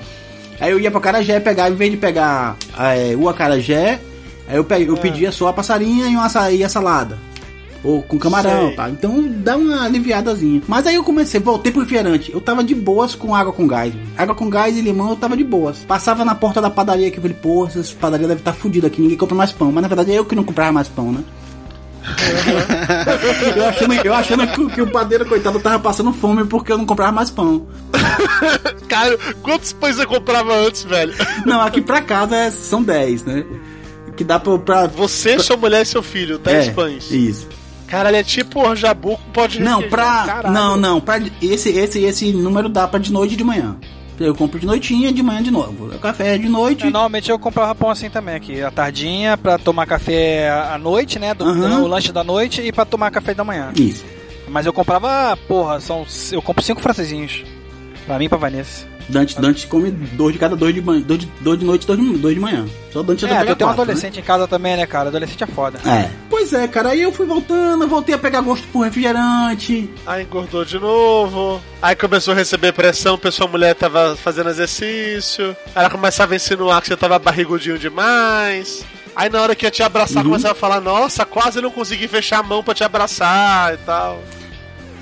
Aí 0.60 0.72
eu 0.72 0.80
ia 0.80 0.90
pra 0.90 1.00
Carajé 1.00 1.38
pegar, 1.38 1.70
em 1.70 1.74
vez 1.74 1.90
de 1.90 1.96
pegar 1.96 2.56
é, 2.76 3.14
o 3.16 3.28
acarajé, 3.28 4.00
Aí 4.48 4.56
eu, 4.56 4.64
pe- 4.64 4.82
eu 4.88 4.96
pedia 4.96 5.30
só 5.30 5.48
a 5.48 5.52
passarinha 5.52 6.06
e 6.06 6.16
uma 6.16 6.24
açaí 6.26 6.58
e 6.58 6.64
a 6.64 6.68
salada. 6.68 7.18
Ou 7.84 8.02
com 8.02 8.18
camarão, 8.18 8.68
Sei. 8.68 8.76
tá? 8.76 8.90
Então 8.90 9.24
dá 9.28 9.56
uma 9.56 9.84
aliviadazinha. 9.84 10.62
Mas 10.66 10.84
aí 10.86 10.96
eu 10.96 11.04
comecei, 11.04 11.38
voltei 11.38 11.70
pro 11.70 11.82
refrigerante. 11.82 12.32
Eu 12.32 12.40
tava 12.40 12.64
de 12.64 12.74
boas 12.74 13.14
com 13.14 13.34
água 13.34 13.52
com 13.52 13.68
gás. 13.68 13.94
Água 14.16 14.34
com 14.34 14.50
gás 14.50 14.76
e 14.76 14.80
limão 14.80 15.10
eu 15.10 15.16
tava 15.16 15.36
de 15.36 15.44
boas. 15.44 15.78
Passava 15.86 16.24
na 16.24 16.34
porta 16.34 16.60
da 16.60 16.70
padaria 16.70 17.06
aqui, 17.06 17.18
eu 17.18 17.22
falei, 17.22 17.36
pô, 17.40 17.66
essa 17.66 17.94
padaria 17.94 18.26
deve 18.26 18.40
estar 18.40 18.50
tá 18.52 18.58
fudida 18.58 18.88
aqui, 18.88 19.00
ninguém 19.00 19.16
compra 19.16 19.36
mais 19.36 19.52
pão. 19.52 19.70
Mas 19.70 19.82
na 19.82 19.88
verdade 19.88 20.10
é 20.10 20.18
eu 20.18 20.24
que 20.24 20.34
não 20.34 20.42
comprava 20.42 20.72
mais 20.72 20.88
pão, 20.88 21.12
né? 21.12 21.22
eu 23.56 23.64
achando, 23.68 23.94
eu 23.94 24.14
achando 24.14 24.46
que, 24.46 24.60
o- 24.60 24.70
que 24.70 24.82
o 24.82 24.86
padeiro, 24.90 25.26
coitado, 25.26 25.60
tava 25.60 25.78
passando 25.78 26.12
fome 26.12 26.44
porque 26.44 26.72
eu 26.72 26.78
não 26.78 26.86
comprava 26.86 27.12
mais 27.12 27.30
pão. 27.30 27.66
Cara, 28.88 29.16
quantos 29.42 29.72
pães 29.72 29.96
você 29.96 30.06
comprava 30.06 30.54
antes, 30.54 30.84
velho? 30.84 31.12
Não, 31.44 31.60
aqui 31.60 31.80
pra 31.80 32.00
casa 32.00 32.34
é- 32.34 32.50
são 32.50 32.82
10, 32.82 33.24
né? 33.24 33.44
Que 34.18 34.24
dá 34.24 34.40
pra. 34.40 34.58
pra 34.58 34.86
Você, 34.88 35.38
sua 35.38 35.56
mulher 35.56 35.82
e 35.82 35.86
seu 35.86 36.02
filho, 36.02 36.38
10 36.40 36.66
é, 36.66 36.70
pães. 36.72 37.08
Isso. 37.08 37.48
Caralho, 37.86 38.16
é 38.16 38.24
tipo 38.24 38.68
o 38.68 38.74
jabu 38.74 39.16
com 39.16 39.30
pó 39.30 39.46
de 39.46 39.60
Não, 39.60 39.76
requeijão, 39.76 39.90
pra. 39.90 40.24
caralho. 40.26 40.52
Não, 40.52 40.76
não, 40.76 41.00
pra. 41.00 41.20
Esse, 41.40 41.70
esse, 41.70 42.02
esse 42.02 42.32
número 42.32 42.68
dá 42.68 42.88
pra 42.88 42.98
de 42.98 43.12
noite 43.12 43.34
e 43.34 43.36
de 43.36 43.44
manhã. 43.44 43.76
Eu 44.18 44.34
compro 44.34 44.58
de 44.58 44.66
noitinha, 44.66 45.12
de 45.12 45.22
manhã 45.22 45.40
de 45.40 45.52
novo. 45.52 45.94
O 45.94 45.98
café 46.00 46.34
é 46.34 46.38
de 46.38 46.48
noite. 46.48 46.82
É, 46.82 46.90
normalmente 46.90 47.30
eu 47.30 47.38
comprava 47.38 47.72
pão 47.76 47.90
assim 47.90 48.10
também 48.10 48.34
aqui, 48.34 48.60
à 48.60 48.72
tardinha, 48.72 49.38
pra 49.38 49.56
tomar 49.56 49.86
café 49.86 50.50
à 50.50 50.76
noite, 50.76 51.20
né? 51.20 51.32
Do, 51.32 51.44
Aham. 51.44 51.82
O 51.82 51.86
lanche 51.86 52.10
da 52.10 52.24
noite 52.24 52.60
e 52.60 52.72
pra 52.72 52.84
tomar 52.84 53.12
café 53.12 53.32
da 53.34 53.44
manhã. 53.44 53.70
Isso. 53.76 54.04
Mas 54.48 54.66
eu 54.66 54.72
comprava, 54.72 55.36
porra, 55.46 55.78
são. 55.78 56.04
Eu 56.32 56.42
compro 56.42 56.64
cinco 56.64 56.80
francesinhos. 56.80 57.44
Pra 58.04 58.18
mim 58.18 58.24
e 58.24 58.28
pra 58.28 58.36
Vanessa. 58.36 58.84
Dante, 59.08 59.40
Dante 59.40 59.66
come 59.66 59.90
dois 59.90 60.32
de 60.34 60.38
cada 60.38 60.54
dois 60.54 60.74
de 60.74 60.82
manhã. 60.82 61.00
Dois 61.00 61.20
de, 61.20 61.26
dois 61.40 61.58
de 61.58 61.64
noite, 61.64 61.86
dois 61.86 61.98
de, 61.98 62.18
dois 62.18 62.34
de 62.34 62.40
manhã. 62.40 62.66
Só 62.92 63.02
Dante 63.02 63.22
já 63.22 63.28
É, 63.28 63.38
pega 63.40 63.54
tu 63.54 63.58
tem 63.58 63.66
um 63.66 63.70
quatro, 63.70 63.82
adolescente 63.82 64.20
em 64.20 64.22
casa 64.22 64.46
também, 64.46 64.76
né, 64.76 64.86
cara? 64.86 65.08
Adolescente 65.08 65.42
é 65.44 65.46
foda. 65.46 65.78
né? 65.84 66.10
É. 66.12 66.16
Pois 66.28 66.52
é, 66.52 66.68
cara, 66.68 66.90
aí 66.90 67.00
eu 67.02 67.10
fui 67.12 67.24
voltando, 67.26 67.86
voltei 67.88 68.14
a 68.14 68.18
pegar 68.18 68.40
gosto 68.42 68.66
por 68.68 68.80
refrigerante. 68.82 69.88
Aí 70.06 70.24
engordou 70.24 70.64
de 70.64 70.78
novo. 70.78 71.60
Aí 71.80 71.94
começou 71.96 72.32
a 72.32 72.36
receber 72.36 72.72
pressão, 72.72 73.16
porque 73.16 73.30
sua 73.30 73.46
mulher 73.48 73.74
tava 73.74 74.16
fazendo 74.16 74.50
exercício. 74.50 75.56
Ela 75.74 75.88
começava 75.90 76.34
a 76.34 76.36
insinuar 76.36 76.80
que 76.80 76.88
você 76.88 76.96
tava 76.96 77.18
barrigudinho 77.18 77.78
demais. 77.78 78.84
Aí 79.16 79.28
na 79.28 79.42
hora 79.42 79.54
que 79.54 79.64
ia 79.66 79.70
te 79.70 79.82
abraçar, 79.82 80.22
Uhum. 80.22 80.30
começava 80.30 80.52
a 80.52 80.56
falar, 80.56 80.80
nossa, 80.80 81.24
quase 81.24 81.60
não 81.60 81.70
consegui 81.70 82.06
fechar 82.06 82.38
a 82.38 82.42
mão 82.42 82.62
pra 82.62 82.72
te 82.74 82.84
abraçar 82.84 83.74
e 83.74 83.76
tal. 83.78 84.22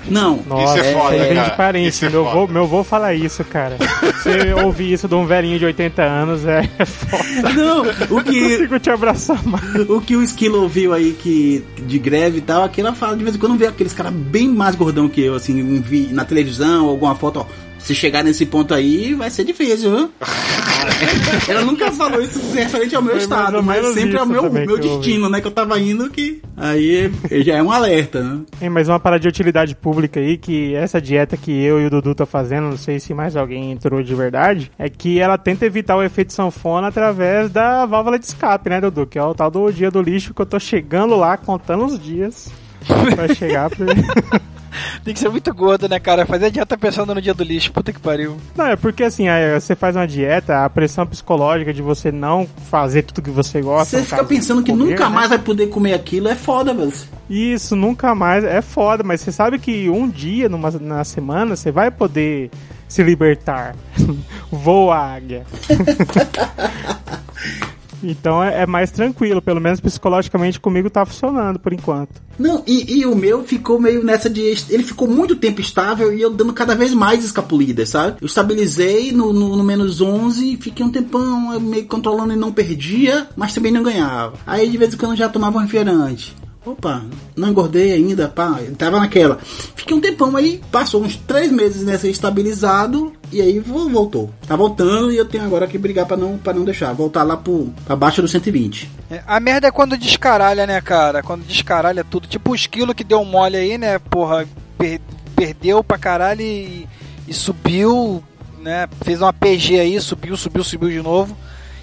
Não. 0.09 0.39
Nossa, 0.47 0.79
é 0.79 0.93
foda, 0.93 1.15
aí 1.15 1.19
vem 1.19 1.35
cara. 1.35 1.49
de 1.49 1.57
parente. 1.57 1.89
Isso 1.89 2.05
é 2.05 2.09
meu, 2.09 2.23
foda. 2.25 2.35
vô, 2.35 2.47
meu 2.47 2.67
vô 2.67 2.83
fala 2.83 3.13
isso, 3.13 3.43
cara. 3.43 3.77
Você 4.21 4.53
ouvir 4.63 4.93
isso 4.93 5.07
de 5.07 5.15
um 5.15 5.25
velhinho 5.25 5.59
de 5.59 5.65
80 5.65 6.01
anos 6.03 6.45
é 6.45 6.63
foda. 6.85 7.53
Não, 7.53 7.81
o 7.81 7.85
Não 8.15 8.23
que, 8.23 8.41
consigo 8.51 8.79
te 8.79 8.89
abraçar 8.89 9.43
mais. 9.45 9.89
o 9.89 10.01
que 10.01 10.15
o 10.15 10.23
Esquilo 10.23 10.61
ouviu 10.61 10.93
aí 10.93 11.13
que, 11.13 11.63
de 11.85 11.99
greve 11.99 12.37
e 12.39 12.41
tal, 12.41 12.63
aqui 12.63 12.81
ela 12.81 12.93
fala 12.93 13.15
de 13.15 13.23
vez 13.23 13.35
em 13.35 13.39
quando 13.39 13.55
vê 13.57 13.67
aqueles 13.67 13.93
caras 13.93 14.13
bem 14.13 14.47
mais 14.47 14.75
gordão 14.75 15.07
que 15.09 15.21
eu, 15.21 15.35
assim, 15.35 15.83
na 16.11 16.25
televisão, 16.25 16.87
alguma 16.87 17.15
foto, 17.15 17.39
ó. 17.41 17.66
Se 17.87 17.95
chegar 17.95 18.21
nesse 18.21 18.45
ponto 18.45 18.73
aí, 18.73 19.13
vai 19.13 19.29
ser 19.29 19.45
difícil, 19.45 19.95
viu? 19.95 20.11
Ela 21.47 21.61
nunca 21.61 21.89
falou 21.89 22.21
isso 22.21 22.37
referente 22.53 22.93
ao 22.93 23.01
meu 23.01 23.13
Foi 23.13 23.21
estado, 23.21 23.63
mas 23.63 23.85
sempre 23.93 24.17
ao 24.17 24.25
meu, 24.25 24.51
meu 24.51 24.77
destino, 24.77 25.29
né? 25.29 25.39
Que 25.39 25.47
eu 25.47 25.51
tava 25.51 25.79
indo, 25.79 26.09
que 26.09 26.41
aí 26.57 27.09
já 27.45 27.55
é 27.55 27.63
um 27.63 27.71
alerta, 27.71 28.21
né? 28.21 28.41
Tem 28.59 28.69
mais 28.69 28.89
uma 28.89 28.99
parada 28.99 29.21
de 29.21 29.29
utilidade 29.29 29.73
pública 29.73 30.19
aí, 30.19 30.37
que 30.37 30.75
essa 30.75 30.99
dieta 30.99 31.37
que 31.37 31.49
eu 31.49 31.79
e 31.79 31.85
o 31.85 31.89
Dudu 31.89 32.13
tá 32.13 32.25
fazendo, 32.25 32.65
não 32.65 32.77
sei 32.77 32.99
se 32.99 33.13
mais 33.13 33.37
alguém 33.37 33.71
entrou 33.71 34.03
de 34.03 34.13
verdade, 34.13 34.69
é 34.77 34.89
que 34.89 35.17
ela 35.21 35.37
tenta 35.37 35.65
evitar 35.65 35.95
o 35.95 36.03
efeito 36.03 36.33
sanfona 36.33 36.89
através 36.89 37.49
da 37.49 37.85
válvula 37.85 38.19
de 38.19 38.25
escape, 38.25 38.69
né, 38.69 38.81
Dudu? 38.81 39.07
Que 39.07 39.17
é 39.17 39.23
o 39.23 39.33
tal 39.33 39.49
do 39.49 39.71
dia 39.71 39.89
do 39.89 40.01
lixo 40.01 40.33
que 40.33 40.41
eu 40.41 40.45
tô 40.45 40.59
chegando 40.59 41.15
lá, 41.15 41.37
contando 41.37 41.85
os 41.85 41.97
dias 41.97 42.51
pra 42.87 43.33
chegar. 43.33 43.69
Por... 43.69 43.87
Tem 45.03 45.13
que 45.13 45.19
ser 45.19 45.29
muito 45.29 45.53
gordo, 45.53 45.87
né, 45.87 45.99
cara? 45.99 46.25
Fazer 46.25 46.51
dieta 46.51 46.77
pensando 46.77 47.13
no 47.13 47.21
dia 47.21 47.33
do 47.33 47.43
lixo. 47.43 47.71
Puta 47.71 47.93
que 47.93 47.99
pariu. 47.99 48.37
Não, 48.55 48.67
é 48.67 48.75
porque 48.75 49.03
assim, 49.03 49.27
aí 49.27 49.59
você 49.59 49.75
faz 49.75 49.95
uma 49.95 50.07
dieta, 50.07 50.65
a 50.65 50.69
pressão 50.69 51.05
psicológica 51.05 51.73
de 51.73 51.81
você 51.81 52.11
não 52.11 52.47
fazer 52.69 53.03
tudo 53.03 53.21
que 53.21 53.29
você 53.29 53.61
gosta. 53.61 53.97
Você 53.97 54.03
fica 54.03 54.23
pensando 54.23 54.63
que 54.63 54.71
comer, 54.71 54.91
nunca 54.91 55.09
né? 55.09 55.15
mais 55.15 55.29
vai 55.29 55.39
poder 55.39 55.67
comer 55.67 55.93
aquilo, 55.93 56.27
é 56.27 56.35
foda, 56.35 56.73
velho. 56.73 56.93
Isso, 57.29 57.75
nunca 57.75 58.13
mais. 58.13 58.43
É 58.43 58.61
foda, 58.61 59.03
mas 59.03 59.21
você 59.21 59.31
sabe 59.31 59.59
que 59.59 59.89
um 59.89 60.09
dia 60.09 60.49
numa, 60.49 60.71
na 60.71 61.03
semana 61.03 61.55
você 61.55 61.71
vai 61.71 61.91
poder 61.91 62.49
se 62.87 63.03
libertar. 63.03 63.75
Voa, 64.51 64.97
águia. 64.97 65.45
então 68.03 68.43
é, 68.43 68.63
é 68.63 68.65
mais 68.65 68.91
tranquilo, 68.91 69.41
pelo 69.41 69.61
menos 69.61 69.79
psicologicamente 69.79 70.59
comigo 70.59 70.89
tá 70.89 71.05
funcionando 71.05 71.59
por 71.59 71.73
enquanto. 71.73 72.21
Não, 72.37 72.63
e, 72.67 72.99
e 72.99 73.05
o 73.05 73.15
meu 73.15 73.43
ficou 73.43 73.79
meio 73.79 74.03
nessa 74.03 74.29
de. 74.29 74.41
Ele 74.69 74.83
ficou 74.83 75.07
muito 75.07 75.35
tempo 75.35 75.59
estável 75.59 76.13
e 76.13 76.21
eu 76.21 76.29
dando 76.29 76.53
cada 76.53 76.75
vez 76.75 76.93
mais 76.93 77.23
escapulidas, 77.23 77.89
sabe? 77.89 78.17
Eu 78.21 78.27
estabilizei 78.27 79.11
no, 79.11 79.33
no, 79.33 79.55
no 79.55 79.63
menos 79.63 80.01
11, 80.01 80.57
fiquei 80.57 80.85
um 80.85 80.91
tempão 80.91 81.59
meio 81.59 81.85
controlando 81.87 82.33
e 82.33 82.37
não 82.37 82.51
perdia, 82.51 83.27
mas 83.35 83.53
também 83.53 83.71
não 83.71 83.83
ganhava. 83.83 84.37
Aí 84.45 84.69
de 84.69 84.77
vez 84.77 84.93
em 84.93 84.97
quando 84.97 85.15
já 85.15 85.29
tomava 85.29 85.57
um 85.57 85.61
refrigerante. 85.61 86.35
Opa, 86.71 87.01
não 87.35 87.49
engordei 87.49 87.93
ainda, 87.93 88.27
pá, 88.27 88.59
tava 88.77 88.99
naquela. 88.99 89.37
Fiquei 89.75 89.95
um 89.95 90.01
tempão 90.01 90.35
aí, 90.35 90.61
passou 90.71 91.01
uns 91.01 91.15
três 91.15 91.51
meses 91.51 91.83
nessa 91.83 92.07
estabilizado 92.07 93.13
e 93.31 93.41
aí 93.41 93.59
vo- 93.59 93.89
voltou. 93.89 94.29
Tá 94.47 94.55
voltando 94.55 95.11
e 95.11 95.17
eu 95.17 95.25
tenho 95.25 95.43
agora 95.45 95.65
que 95.67 95.77
brigar 95.77 96.05
pra 96.05 96.17
não, 96.17 96.37
pra 96.37 96.53
não 96.53 96.65
deixar, 96.65 96.91
voltar 96.93 97.23
lá 97.23 97.37
pro, 97.37 97.71
pra 97.85 97.95
baixo 97.95 98.21
do 98.21 98.27
120. 98.27 98.89
É, 99.09 99.21
A 99.25 99.39
merda 99.39 99.67
é 99.67 99.71
quando 99.71 99.97
descaralha, 99.97 100.67
né, 100.67 100.81
cara? 100.81 101.23
Quando 101.23 101.45
descaralha 101.45 102.03
tudo. 102.03 102.27
Tipo 102.27 102.51
o 102.51 102.55
esquilo 102.55 102.93
que 102.93 103.03
deu 103.03 103.23
mole 103.23 103.55
aí, 103.55 103.77
né? 103.77 103.97
Porra, 103.99 104.45
per- 104.77 104.99
perdeu 105.35 105.83
pra 105.83 105.97
caralho 105.97 106.41
e, 106.41 106.85
e 107.27 107.33
subiu, 107.33 108.21
né? 108.59 108.87
Fez 109.03 109.21
uma 109.21 109.31
PG 109.31 109.79
aí, 109.79 110.01
subiu, 110.01 110.35
subiu, 110.35 110.63
subiu 110.63 110.89
de 110.89 111.01
novo. 111.01 111.37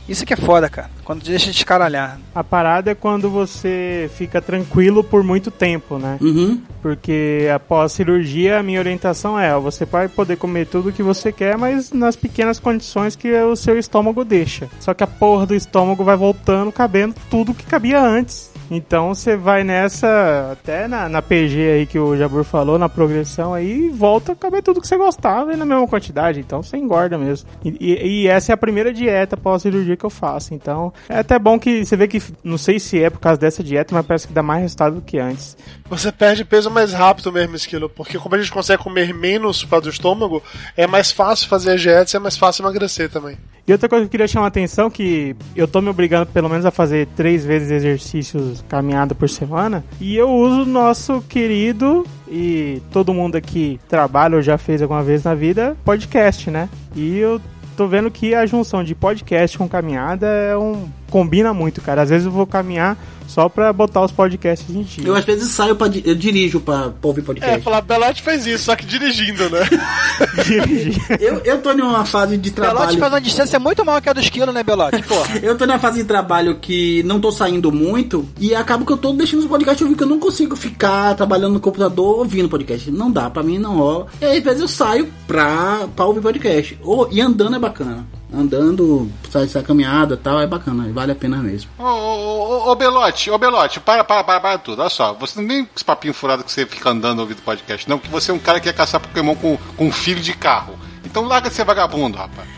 Isso 0.09 0.27
que 0.27 0.35
é 0.35 0.37
foda, 0.37 0.69
cara. 0.69 0.91
Quando 1.05 1.23
deixa 1.23 1.47
de 1.47 1.53
descaralhar. 1.53 2.19
A 2.35 2.45
parada 2.45 2.91
é 2.91 2.95
quando 2.95 3.31
você 3.31 4.11
fica 4.15 4.41
tranquilo 4.41 5.03
por 5.03 5.23
muito 5.23 5.51
tempo, 5.51 5.99
né? 5.99 6.19
Uhum. 6.21 6.61
Porque 6.83 7.49
após 7.55 7.93
a 7.93 7.95
cirurgia, 7.95 8.59
a 8.59 8.63
minha 8.63 8.79
orientação 8.79 9.39
é: 9.39 9.55
ó, 9.55 9.61
você 9.61 9.85
vai 9.85 10.09
poder 10.09 10.37
comer 10.37 10.67
tudo 10.67 10.93
que 10.93 11.03
você 11.03 11.33
quer, 11.33 11.57
mas 11.57 11.93
nas 11.93 12.17
pequenas 12.17 12.59
condições 12.59 13.17
que 13.17 13.33
o 13.33 13.57
seu 13.57 13.79
estômago 13.79 14.25
deixa. 14.25 14.69
Só 14.81 14.93
que 14.93 15.03
a 15.03 15.07
porra 15.07 15.47
do 15.47 15.55
estômago 15.55 16.05
vai 16.05 16.17
voltando, 16.17 16.71
cabendo 16.71 17.15
tudo 17.31 17.55
que 17.55 17.65
cabia 17.65 18.01
antes. 18.01 18.54
Então 18.71 19.15
você 19.15 19.37
vai 19.37 19.63
nessa, 19.63 20.51
até 20.53 20.89
na, 20.89 21.09
na 21.09 21.21
PG 21.23 21.59
aí 21.73 21.87
que 21.87 21.99
o 21.99 22.17
Jabur 22.17 22.45
falou, 22.45 22.79
na 22.79 22.89
progressão 22.89 23.53
aí, 23.55 23.87
e 23.87 23.91
volta 23.91 24.33
a 24.33 24.37
caber 24.37 24.63
tudo 24.63 24.81
que 24.81 24.89
você 24.89 24.97
gostava 24.97 25.53
e 25.53 25.57
na 25.57 25.65
mesma 25.65 25.87
quantidade. 25.87 26.41
Então 26.41 26.63
você 26.63 26.77
engorda 26.77 27.19
mesmo. 27.19 27.49
E, 27.65 27.77
e- 27.81 28.23
e 28.23 28.27
essa 28.29 28.53
é 28.53 28.55
a 28.55 28.57
primeira 28.57 28.93
dieta 28.93 29.37
pós-cirurgia 29.37 29.97
que 29.97 30.05
eu 30.05 30.11
faço. 30.11 30.55
Então 30.55 30.93
é 31.09 31.19
até 31.19 31.39
bom 31.39 31.59
que 31.59 31.85
você 31.85 31.97
vê 31.97 32.09
que, 32.09 32.23
não 32.43 32.59
sei 32.59 32.79
se 32.79 33.03
é 33.03 33.11
por 33.11 33.21
causa 33.21 33.39
dessa 33.39 33.63
dieta, 33.63 33.95
mas 33.95 34.07
parece 34.07 34.27
que 34.27 34.33
dá 34.33 34.43
mais 34.43 34.63
resultado 34.63 34.97
do 34.97 35.03
que 35.03 35.19
antes. 35.19 35.57
Você 35.89 36.11
perde 36.11 36.45
peso 36.45 36.71
mais 36.71 36.93
rápido 36.93 37.31
mesmo, 37.31 37.55
Esquilo, 37.57 37.89
porque 37.89 38.19
como 38.19 38.35
a 38.35 38.39
gente 38.39 38.51
consegue 38.53 38.83
comer 38.83 39.13
menos 39.15 39.65
para 39.65 39.81
do 39.81 39.89
estômago, 39.91 40.43
é 40.77 40.87
mais 40.87 41.13
fácil 41.13 41.49
fazer 41.49 41.73
a 41.73 41.77
dieta 41.77 42.11
e 42.13 42.17
é 42.17 42.21
mais 42.21 42.37
fácil 42.37 42.63
emagrecer 42.63 43.11
também. 43.11 43.37
E 43.67 43.73
outra 43.73 43.89
coisa 43.89 44.03
que 44.05 44.09
eu 44.09 44.11
queria 44.11 44.29
chamar 44.29 44.47
a 44.47 44.49
atenção 44.49 44.91
que 44.91 45.35
eu 45.57 45.67
tô 45.67 45.81
me 45.81 45.89
obrigando 45.89 46.27
pelo 46.27 46.51
menos 46.51 46.67
a 46.67 46.71
fazer 46.71 47.07
três 47.17 47.47
vezes 47.47 47.71
exercícios 47.71 48.54
caminhada 48.69 49.15
por 49.15 49.29
semana. 49.29 49.85
E 50.01 50.17
eu 50.17 50.31
uso 50.31 50.63
o 50.63 50.67
nosso 50.67 51.23
querido 51.23 52.07
e 52.29 52.83
todo 52.93 53.15
mundo 53.15 53.37
aqui 53.37 53.79
trabalha 53.89 54.37
ou 54.37 54.43
já 54.43 54.59
fez 54.59 54.83
alguma 54.83 55.03
vez 55.03 55.25
na 55.25 55.35
vida, 55.35 55.77
podcast, 55.85 56.51
né? 56.51 56.69
E 56.95 57.19
eu 57.19 57.41
tô 57.77 57.87
vendo 57.87 58.11
que 58.11 58.35
a 58.35 58.47
junção 58.47 58.83
de 58.83 58.95
podcast 58.95 59.59
com 59.59 59.69
caminhada 59.69 60.27
é 60.27 60.57
um. 60.57 60.89
Combina 61.15 61.55
muito, 61.55 61.81
cara. 61.81 62.03
Às 62.03 62.11
vezes 62.11 62.27
eu 62.27 62.33
vou 62.33 62.45
caminhar 62.45 62.99
só 63.29 63.49
pra 63.49 63.73
botar 63.73 64.03
os 64.03 64.11
podcasts 64.11 64.69
em 64.75 64.83
dia. 64.83 65.07
Eu 65.07 65.15
às 65.15 65.25
vezes 65.25 65.49
saio 65.53 65.77
pra. 65.77 65.87
Eu 66.05 66.17
dirijo 66.17 66.59
pra, 66.59 66.91
pra 66.91 67.09
ouvir 67.09 67.21
É, 67.21 67.25
podcast. 67.25 67.61
falar, 67.63 67.83
Belote 67.83 68.21
fez 68.21 68.45
isso, 68.49 68.65
só 68.65 68.75
que 68.75 68.85
dirigindo, 68.85 69.49
né? 69.49 69.61
Eu, 71.21 71.39
eu 71.45 71.63
tô 71.63 71.73
numa 71.73 72.05
fase 72.05 72.37
de 72.37 72.51
Belote 72.51 72.75
trabalho. 72.75 72.99
faz 72.99 73.13
uma 73.13 73.21
distância 73.21 73.59
muito 73.61 73.85
maior 73.85 74.01
que 74.01 74.09
a 74.09 74.13
do 74.13 74.21
esquilo, 74.21 74.51
né, 74.53 74.65
Belote? 74.65 75.03
Porra. 75.05 75.39
Eu 75.43 75.57
tô 75.57 75.67
numa 75.67 75.79
fase 75.79 75.99
de 75.99 76.05
trabalho 76.05 76.57
que 76.57 77.03
não 77.05 77.21
tô 77.21 77.31
saindo 77.31 77.71
muito 77.71 78.29
e 78.41 78.53
acabo 78.55 78.85
que 78.85 78.93
eu 78.93 78.97
tô 78.97 79.13
deixando 79.13 79.41
os 79.41 79.47
podcasts 79.47 79.83
ouvir, 79.83 79.97
que 79.97 80.03
eu 80.03 80.09
não 80.09 80.19
consigo 80.19 80.57
ficar 80.57 81.15
trabalhando 81.15 81.55
no 81.55 81.61
computador 81.61 82.19
ouvindo 82.19 82.49
podcast. 82.49 82.91
Não 82.91 83.11
dá, 83.11 83.31
pra 83.31 83.43
mim 83.43 83.59
não 83.59 83.77
rola. 83.77 84.07
E 84.21 84.25
aí, 84.25 84.39
às 84.39 84.45
vezes 84.45 84.61
eu 84.61 84.69
saio 84.69 85.09
pra, 85.27 85.87
pra 85.95 86.05
ouvir 86.07 86.21
podcast. 86.21 86.79
Ou, 86.83 87.09
e 87.11 87.21
andando 87.21 87.55
é 87.57 87.59
bacana. 87.59 88.05
Andando, 88.37 89.11
sai, 89.31 89.47
sai 89.49 89.63
caminhada 89.63 90.15
e 90.15 90.19
tal, 90.19 90.41
é 90.41 90.47
bacana, 90.47 90.91
vale 90.93 91.13
a 91.13 91.15
pena 91.15 91.39
mesmo. 91.39 91.71
Ô, 91.79 91.83
ô, 91.83 91.87
ô, 91.87 92.71
ô, 92.71 92.75
Belote, 92.75 93.31
ô 93.31 93.39
Belote, 93.39 93.81
para, 93.81 94.05
para, 94.05 94.25
para, 94.25 94.41
para 94.41 94.59
tudo. 94.59 94.81
Olha 94.81 94.91
só, 94.91 95.13
você 95.15 95.41
não 95.41 95.49
tem 95.49 95.69
esse 95.75 95.85
papinho 95.85 96.15
furado 96.15 96.45
que 96.45 96.53
você 96.53 96.67
fica 96.67 96.91
andando 96.91 97.21
ouvindo 97.21 97.43
podcast, 97.43 97.89
não, 97.89 97.99
que 97.99 98.09
você 98.09 98.31
é 98.31 98.35
um 98.35 98.39
cara 98.39 98.61
que 98.61 98.65
quer 98.65 98.77
caçar 98.77 99.01
Pokémon 99.01 99.35
com, 99.35 99.57
com 99.77 99.93
filho 99.93 100.21
de 100.21 100.35
carro. 100.35 100.75
Então 101.05 101.25
larga 101.25 101.49
de 101.49 101.55
ser 101.55 101.65
vagabundo, 101.65 102.19
rapaz. 102.19 102.49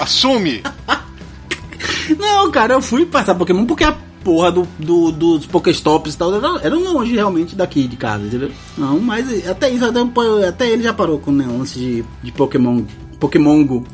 Assume! 0.00 0.62
Não, 2.18 2.50
cara, 2.50 2.74
eu 2.74 2.82
fui 2.82 3.04
passar 3.06 3.34
Pokémon 3.34 3.66
porque 3.66 3.84
a, 3.84 3.94
porra 4.28 4.52
do, 4.52 4.68
do, 4.78 5.10
dos 5.10 5.46
Pokéstops 5.46 6.14
e 6.14 6.18
tal. 6.18 6.34
Era, 6.34 6.60
era 6.62 6.76
longe 6.76 7.14
realmente 7.14 7.56
daqui 7.56 7.88
de 7.88 7.96
casa, 7.96 8.26
entendeu? 8.26 8.50
Não, 8.76 9.00
mas 9.00 9.48
até 9.48 9.70
isso, 9.70 9.84
até, 9.84 10.00
até 10.46 10.70
ele 10.70 10.82
já 10.82 10.92
parou 10.92 11.18
com 11.18 11.30
né, 11.30 11.46
o 11.46 11.58
lance 11.58 11.78
de, 11.78 12.04
de 12.22 12.32
Pokémon. 12.32 12.82
Pokémon 13.18 13.64
Go. 13.64 13.84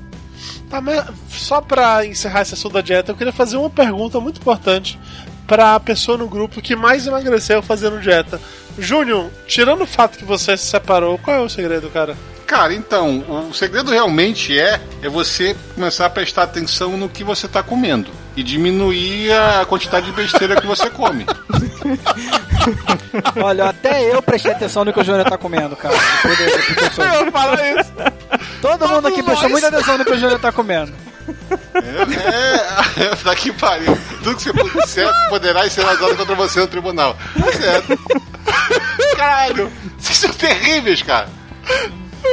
Tá, 0.75 0.81
mas 0.81 1.05
só 1.29 1.61
pra 1.61 2.05
encerrar 2.05 2.43
esse 2.43 2.55
assunto 2.55 2.73
da 2.73 2.81
dieta, 2.81 3.13
eu 3.13 3.17
queria 3.17 3.33
fazer 3.33 3.57
uma 3.57 3.71
pergunta 3.71 4.19
muito 4.19 4.41
importante 4.41 4.99
pra 5.47 5.79
pessoa 5.79 6.19
no 6.19 6.27
grupo 6.27 6.61
que 6.61 6.75
mais 6.75 7.07
emagreceu 7.07 7.63
fazendo 7.63 8.01
dieta. 8.01 8.41
Júnior, 8.77 9.31
tirando 9.47 9.83
o 9.83 9.87
fato 9.87 10.19
que 10.19 10.25
você 10.25 10.57
se 10.57 10.67
separou, 10.67 11.17
qual 11.19 11.37
é 11.37 11.41
o 11.41 11.49
segredo, 11.49 11.89
cara? 11.91 12.17
Cara, 12.45 12.75
então, 12.75 13.25
o 13.49 13.55
segredo 13.55 13.93
realmente 13.93 14.59
é, 14.59 14.81
é 15.01 15.09
você 15.09 15.57
começar 15.77 16.07
a 16.07 16.11
prestar 16.11 16.43
atenção 16.43 16.97
no 16.97 17.09
que 17.09 17.23
você 17.23 17.47
tá 17.47 17.63
comendo 17.63 18.11
e 18.37 18.43
diminuir 18.43 19.33
a 19.33 19.65
quantidade 19.65 20.07
de 20.07 20.13
besteira 20.13 20.61
que 20.61 20.67
você 20.67 20.91
come. 20.91 21.25
Olha, 23.41 23.69
até 23.69 24.13
eu 24.13 24.21
prestei 24.21 24.51
atenção 24.51 24.85
no 24.85 24.93
que 24.93 25.01
o 25.01 25.05
Júnior 25.05 25.29
tá 25.29 25.39
comendo, 25.39 25.77
cara. 25.77 25.95
Eu 27.25 27.31
falo 27.31 27.55
isso. 27.55 27.93
Todo 28.65 28.89
mundo 28.89 29.09
aqui 29.09 29.23
prestou 29.23 29.51
muita 29.51 29.69
atenção 29.69 29.99
no 29.99 30.07
que 30.07 30.13
o 30.13 30.19
Júnior 30.19 30.41
tá 30.41 30.51
comendo. 30.51 30.91
É, 31.75 33.05
é 33.05 33.15
daqui 33.23 33.53
pariu. 33.53 33.95
Tudo 34.23 34.37
que 34.37 34.51
você 34.73 35.03
puder 35.03 35.29
poderá 35.29 35.69
ser 35.69 35.83
usado 35.83 36.17
contra 36.17 36.35
você 36.35 36.61
no 36.61 36.67
tribunal. 36.67 37.15
Tá 37.39 37.53
certo. 37.53 37.99
Caralho, 39.19 39.71
vocês 39.99 40.17
são 40.17 40.33
terríveis, 40.33 41.03
cara. 41.03 41.29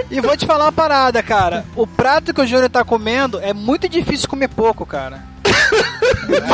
E 0.10 0.22
vou 0.22 0.38
te 0.38 0.46
falar 0.46 0.66
uma 0.66 0.72
parada, 0.72 1.22
cara. 1.22 1.66
O 1.76 1.86
prato 1.86 2.34
que 2.34 2.40
o 2.40 2.48
Júnior 2.48 2.70
tá 2.70 2.86
comendo 2.86 3.38
é 3.42 3.54
muito 3.54 3.90
difícil 3.90 4.30
comer 4.30 4.48
pouco, 4.48 4.86
cara. 4.86 5.22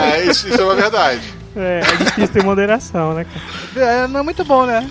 É, 0.02 0.24
isso, 0.24 0.50
isso 0.50 0.60
é 0.60 0.64
uma 0.64 0.74
verdade. 0.74 1.22
É, 1.56 1.82
é 1.82 2.04
difícil 2.04 2.34
ter 2.34 2.44
moderação, 2.44 3.14
né, 3.14 3.26
cara? 3.26 3.86
É, 3.86 4.08
não 4.08 4.22
é 4.22 4.24
muito 4.24 4.44
bom, 4.44 4.66
né? 4.66 4.90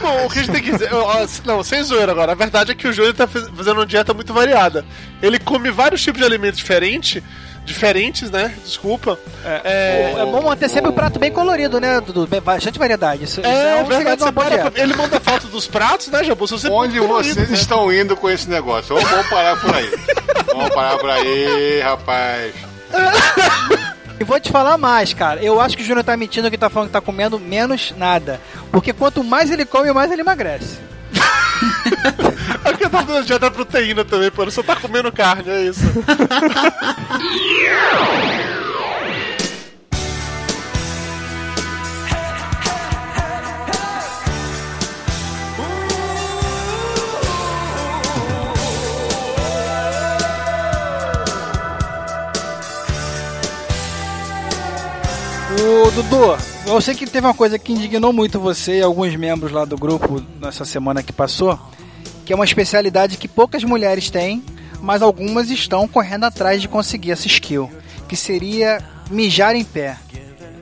Bom, 0.00 0.26
o 0.26 0.30
que 0.30 0.38
a 0.38 0.42
gente 0.42 0.52
tem 0.52 0.62
que 0.62 0.72
dizer. 0.72 0.92
ó, 0.94 1.26
Não, 1.44 1.62
sem 1.62 1.82
zoeira 1.82 2.12
agora. 2.12 2.32
A 2.32 2.34
verdade 2.34 2.72
é 2.72 2.74
que 2.74 2.86
o 2.88 2.92
Júnior 2.92 3.14
tá 3.14 3.26
faz- 3.26 3.48
fazendo 3.48 3.76
uma 3.78 3.86
dieta 3.86 4.12
muito 4.14 4.32
variada. 4.32 4.84
Ele 5.22 5.38
come 5.38 5.70
vários 5.70 6.02
tipos 6.02 6.20
de 6.20 6.26
alimentos 6.26 6.58
diferentes. 6.58 7.22
Diferentes, 7.64 8.28
né? 8.28 8.52
Desculpa. 8.64 9.16
É, 9.44 10.14
É 10.18 10.24
bom 10.26 10.42
manter 10.42 10.68
sempre 10.68 10.90
o 10.90 10.92
prato 10.92 11.20
bem 11.20 11.30
colorido, 11.30 11.78
né, 11.80 12.00
Dudu? 12.00 12.28
Bastante 12.40 12.76
variedade. 12.76 13.22
Isso, 13.22 13.40
isso 13.40 13.48
É, 13.48 13.78
é 13.78 13.82
um 13.82 13.86
verdade, 13.86 14.32
para 14.32 14.72
ele 14.74 14.96
manda 14.96 15.20
foto 15.20 15.46
dos 15.46 15.68
pratos, 15.68 16.08
né, 16.08 16.24
Jabu? 16.24 16.44
Se 16.48 16.54
você 16.54 16.68
Onde 16.68 16.98
vocês 16.98 17.50
estão 17.52 17.92
indo 17.92 18.16
com 18.16 18.28
esse 18.28 18.50
negócio? 18.50 18.96
Vamos 18.96 19.26
parar 19.28 19.60
por 19.60 19.72
aí. 19.76 19.88
Vamos 20.52 20.70
parar 20.70 20.98
por 20.98 21.08
aí, 21.10 21.80
rapaz. 21.80 22.52
E 24.22 24.24
vou 24.24 24.38
te 24.38 24.52
falar 24.52 24.78
mais, 24.78 25.12
cara. 25.12 25.42
Eu 25.42 25.60
acho 25.60 25.76
que 25.76 25.82
o 25.82 25.84
Júnior 25.84 26.04
tá 26.04 26.16
mentindo 26.16 26.48
que 26.48 26.56
tá 26.56 26.70
falando 26.70 26.90
que 26.90 26.92
tá 26.92 27.00
comendo 27.00 27.40
menos 27.40 27.92
nada. 27.96 28.40
Porque 28.70 28.92
quanto 28.92 29.24
mais 29.24 29.50
ele 29.50 29.64
come, 29.64 29.92
mais 29.92 30.12
ele 30.12 30.22
emagrece. 30.22 30.78
É 32.64 32.70
porque 32.70 32.88
tá 32.88 33.02
fazendo 33.02 33.24
dieta 33.24 33.50
proteína 33.50 34.04
também, 34.04 34.30
pô. 34.30 34.42
Ele 34.42 34.52
só 34.52 34.62
tá 34.62 34.76
comendo 34.76 35.10
carne, 35.10 35.50
é 35.50 35.62
isso. 35.62 35.80
O 55.62 55.90
Dudu, 55.92 56.36
eu 56.66 56.80
sei 56.80 56.92
que 56.92 57.06
teve 57.06 57.24
uma 57.24 57.34
coisa 57.34 57.56
que 57.56 57.72
indignou 57.72 58.12
muito 58.12 58.40
você 58.40 58.80
e 58.80 58.82
alguns 58.82 59.14
membros 59.14 59.52
lá 59.52 59.64
do 59.64 59.76
grupo 59.76 60.20
nessa 60.40 60.64
semana 60.64 61.04
que 61.04 61.12
passou, 61.12 61.56
que 62.24 62.32
é 62.32 62.36
uma 62.36 62.44
especialidade 62.44 63.16
que 63.16 63.28
poucas 63.28 63.62
mulheres 63.62 64.10
têm, 64.10 64.42
mas 64.80 65.02
algumas 65.02 65.50
estão 65.50 65.86
correndo 65.86 66.24
atrás 66.24 66.60
de 66.60 66.66
conseguir 66.66 67.12
essa 67.12 67.28
skill, 67.28 67.70
que 68.08 68.16
seria 68.16 68.82
mijar 69.08 69.54
em 69.54 69.62
pé. 69.62 69.96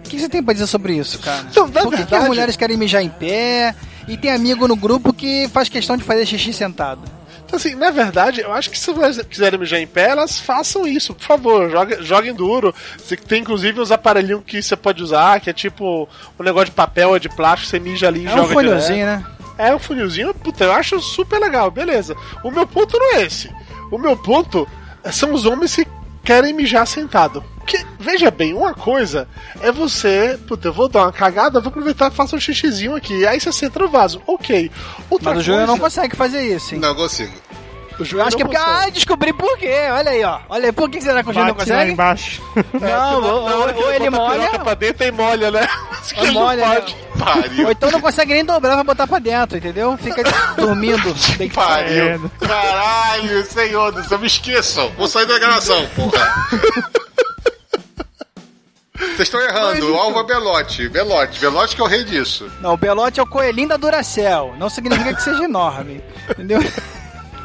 O 0.05 0.09
que 0.11 0.19
você 0.19 0.29
tem 0.29 0.43
pra 0.43 0.53
dizer 0.53 0.67
sobre 0.67 0.95
isso, 0.95 1.19
cara? 1.21 1.47
Então, 1.51 1.67
na 1.69 1.81
Por 1.81 1.97
que, 1.97 2.15
as 2.15 2.27
mulheres 2.27 2.57
querem 2.57 2.77
mijar 2.77 3.03
em 3.03 3.09
pé 3.09 3.75
e 4.07 4.19
tem 4.19 4.31
amigo 4.31 4.69
no 4.69 4.77
grupo 4.77 5.15
que 5.15 5.49
faz 5.49 5.71
questão 5.71 5.97
de 5.97 6.05
fazer 6.05 6.27
xixi 6.27 6.53
sentado? 6.53 7.20
Então, 7.51 7.59
assim, 7.59 7.75
na 7.75 7.91
verdade, 7.91 8.43
eu 8.43 8.53
acho 8.53 8.71
que 8.71 8.79
se 8.79 8.89
elas 8.91 9.19
quiserem 9.29 9.59
mijar 9.59 9.81
em 9.81 9.87
pé, 9.87 10.11
elas 10.11 10.39
façam 10.39 10.87
isso, 10.87 11.13
por 11.13 11.25
favor, 11.25 11.69
joguem, 11.69 12.01
joguem 12.01 12.33
duro. 12.33 12.73
Tem 13.27 13.41
inclusive 13.41 13.81
uns 13.81 13.91
aparelhinhos 13.91 14.45
que 14.47 14.63
você 14.63 14.77
pode 14.77 15.03
usar, 15.03 15.41
que 15.41 15.51
é 15.51 15.53
tipo 15.53 16.09
um 16.39 16.45
negócio 16.45 16.67
de 16.67 16.71
papel 16.71 17.09
ou 17.09 17.19
de 17.19 17.29
plástico, 17.29 17.69
você 17.69 17.81
mija 17.81 18.07
ali 18.07 18.21
e 18.21 18.27
É 18.29 18.31
joga 18.31 18.43
um 18.43 18.49
funilzinho, 18.49 19.05
né? 19.05 19.27
É 19.59 19.75
um 19.75 19.81
funilzinho, 19.81 20.33
puta, 20.33 20.63
eu 20.63 20.73
acho 20.73 21.01
super 21.01 21.41
legal, 21.41 21.73
beleza. 21.73 22.15
O 22.45 22.53
meu 22.53 22.69
ponto 22.69 22.97
não 22.97 23.17
é 23.17 23.23
esse. 23.23 23.51
O 23.91 23.99
meu 23.99 24.17
ponto 24.17 24.69
são 25.11 25.33
os 25.33 25.45
homens 25.45 25.75
que 25.75 25.85
querem 26.25 26.53
mijar 26.53 26.87
sentado. 26.87 27.43
Porque, 27.57 27.85
veja 27.99 28.31
bem, 28.31 28.53
uma 28.53 28.75
coisa 28.75 29.29
é 29.61 29.71
você, 29.71 30.39
puta, 30.49 30.69
eu 30.69 30.73
vou 30.73 30.89
dar 30.89 31.03
uma 31.03 31.13
cagada, 31.13 31.61
vou 31.61 31.69
aproveitar 31.69 32.11
e 32.11 32.15
faço 32.15 32.35
um 32.35 32.41
xixizinho 32.41 32.97
aqui. 32.97 33.27
Aí 33.27 33.41
você 33.41 33.53
senta 33.53 33.79
no 33.81 33.89
vaso, 33.89 34.21
ok. 34.27 34.71
Outra 35.09 35.31
Mas 35.31 35.39
o 35.39 35.43
Júnior 35.43 35.67
coisa, 35.67 35.73
não 35.73 35.79
consegue 35.79 36.17
fazer 36.17 36.43
isso, 36.43 36.75
hein? 36.75 36.81
Não 36.81 36.95
consigo. 36.95 37.33
O 38.03 38.23
acho 38.23 38.37
que 38.37 38.43
é 38.43 38.47
porque. 38.47 38.59
consegue. 38.59 38.87
Ah, 38.87 38.91
descobri 38.91 39.33
por 39.33 39.59
quê. 39.59 39.75
Olha 39.93 40.11
aí, 40.11 40.25
ó. 40.25 40.39
Olha 40.49 40.67
aí, 40.67 40.73
por 40.73 40.89
que 40.91 41.01
será 41.01 41.23
que 41.23 41.31
o 41.31 41.33
Júnior 41.33 41.49
não 41.53 41.55
Bate 41.55 41.71
lá 41.71 41.77
consegue? 41.77 41.93
embaixo. 41.93 42.43
Não, 42.81 43.23
ou, 43.23 43.61
ou- 43.61 43.75
que 43.75 43.83
ou 43.83 43.93
ele 43.93 44.07
a 44.07 44.11
molha, 44.11 44.39
piroca 44.41 44.59
pra 44.61 44.75
dentro 44.75 45.07
e 45.07 45.11
molha, 45.13 45.51
né? 45.51 45.69
Que 46.11 46.19
ou 46.21 46.25
ele 46.27 46.35
não 46.35 46.43
molha, 46.43 46.67
né? 46.69 46.75
pode. 46.81 46.97
Pariu. 47.21 47.65
ou 47.67 47.71
então 47.73 47.91
não 47.91 48.01
consegue 48.01 48.33
nem 48.33 48.45
dobrar 48.45 48.75
pra 48.77 48.85
botar 48.85 49.07
pra 49.07 49.19
dentro, 49.19 49.59
entendeu? 49.59 49.97
Fica 49.99 50.23
dormindo. 50.57 51.13
deitado. 51.37 51.67
Pariu. 51.69 52.31
Caralho, 52.41 53.45
senhor, 53.45 53.93
não 54.11 54.19
me 54.19 54.27
esqueçam. 54.27 54.91
Vou 54.97 55.07
sair 55.07 55.27
da 55.27 55.39
gravação, 55.39 55.87
porra. 55.95 56.47
Vocês 58.99 59.21
estão 59.21 59.41
errando. 59.41 59.93
O 59.95 59.97
alvo 59.99 60.21
é 60.21 60.25
Belote. 60.25 60.89
Belote. 60.89 61.41
Belote 61.41 61.75
que 61.75 61.81
é 61.81 61.85
o 61.85 61.89
rei 61.89 62.05
disso. 62.05 62.51
Não, 62.61 62.75
o 62.75 62.77
Belote 62.77 63.19
é 63.19 63.23
o 63.23 63.27
coelhinho 63.27 63.69
da 63.69 63.77
Duracell. 63.79 64.55
Não 64.59 64.69
significa 64.69 65.15
que 65.15 65.23
seja 65.23 65.45
enorme. 65.45 66.03
Entendeu? 66.31 66.61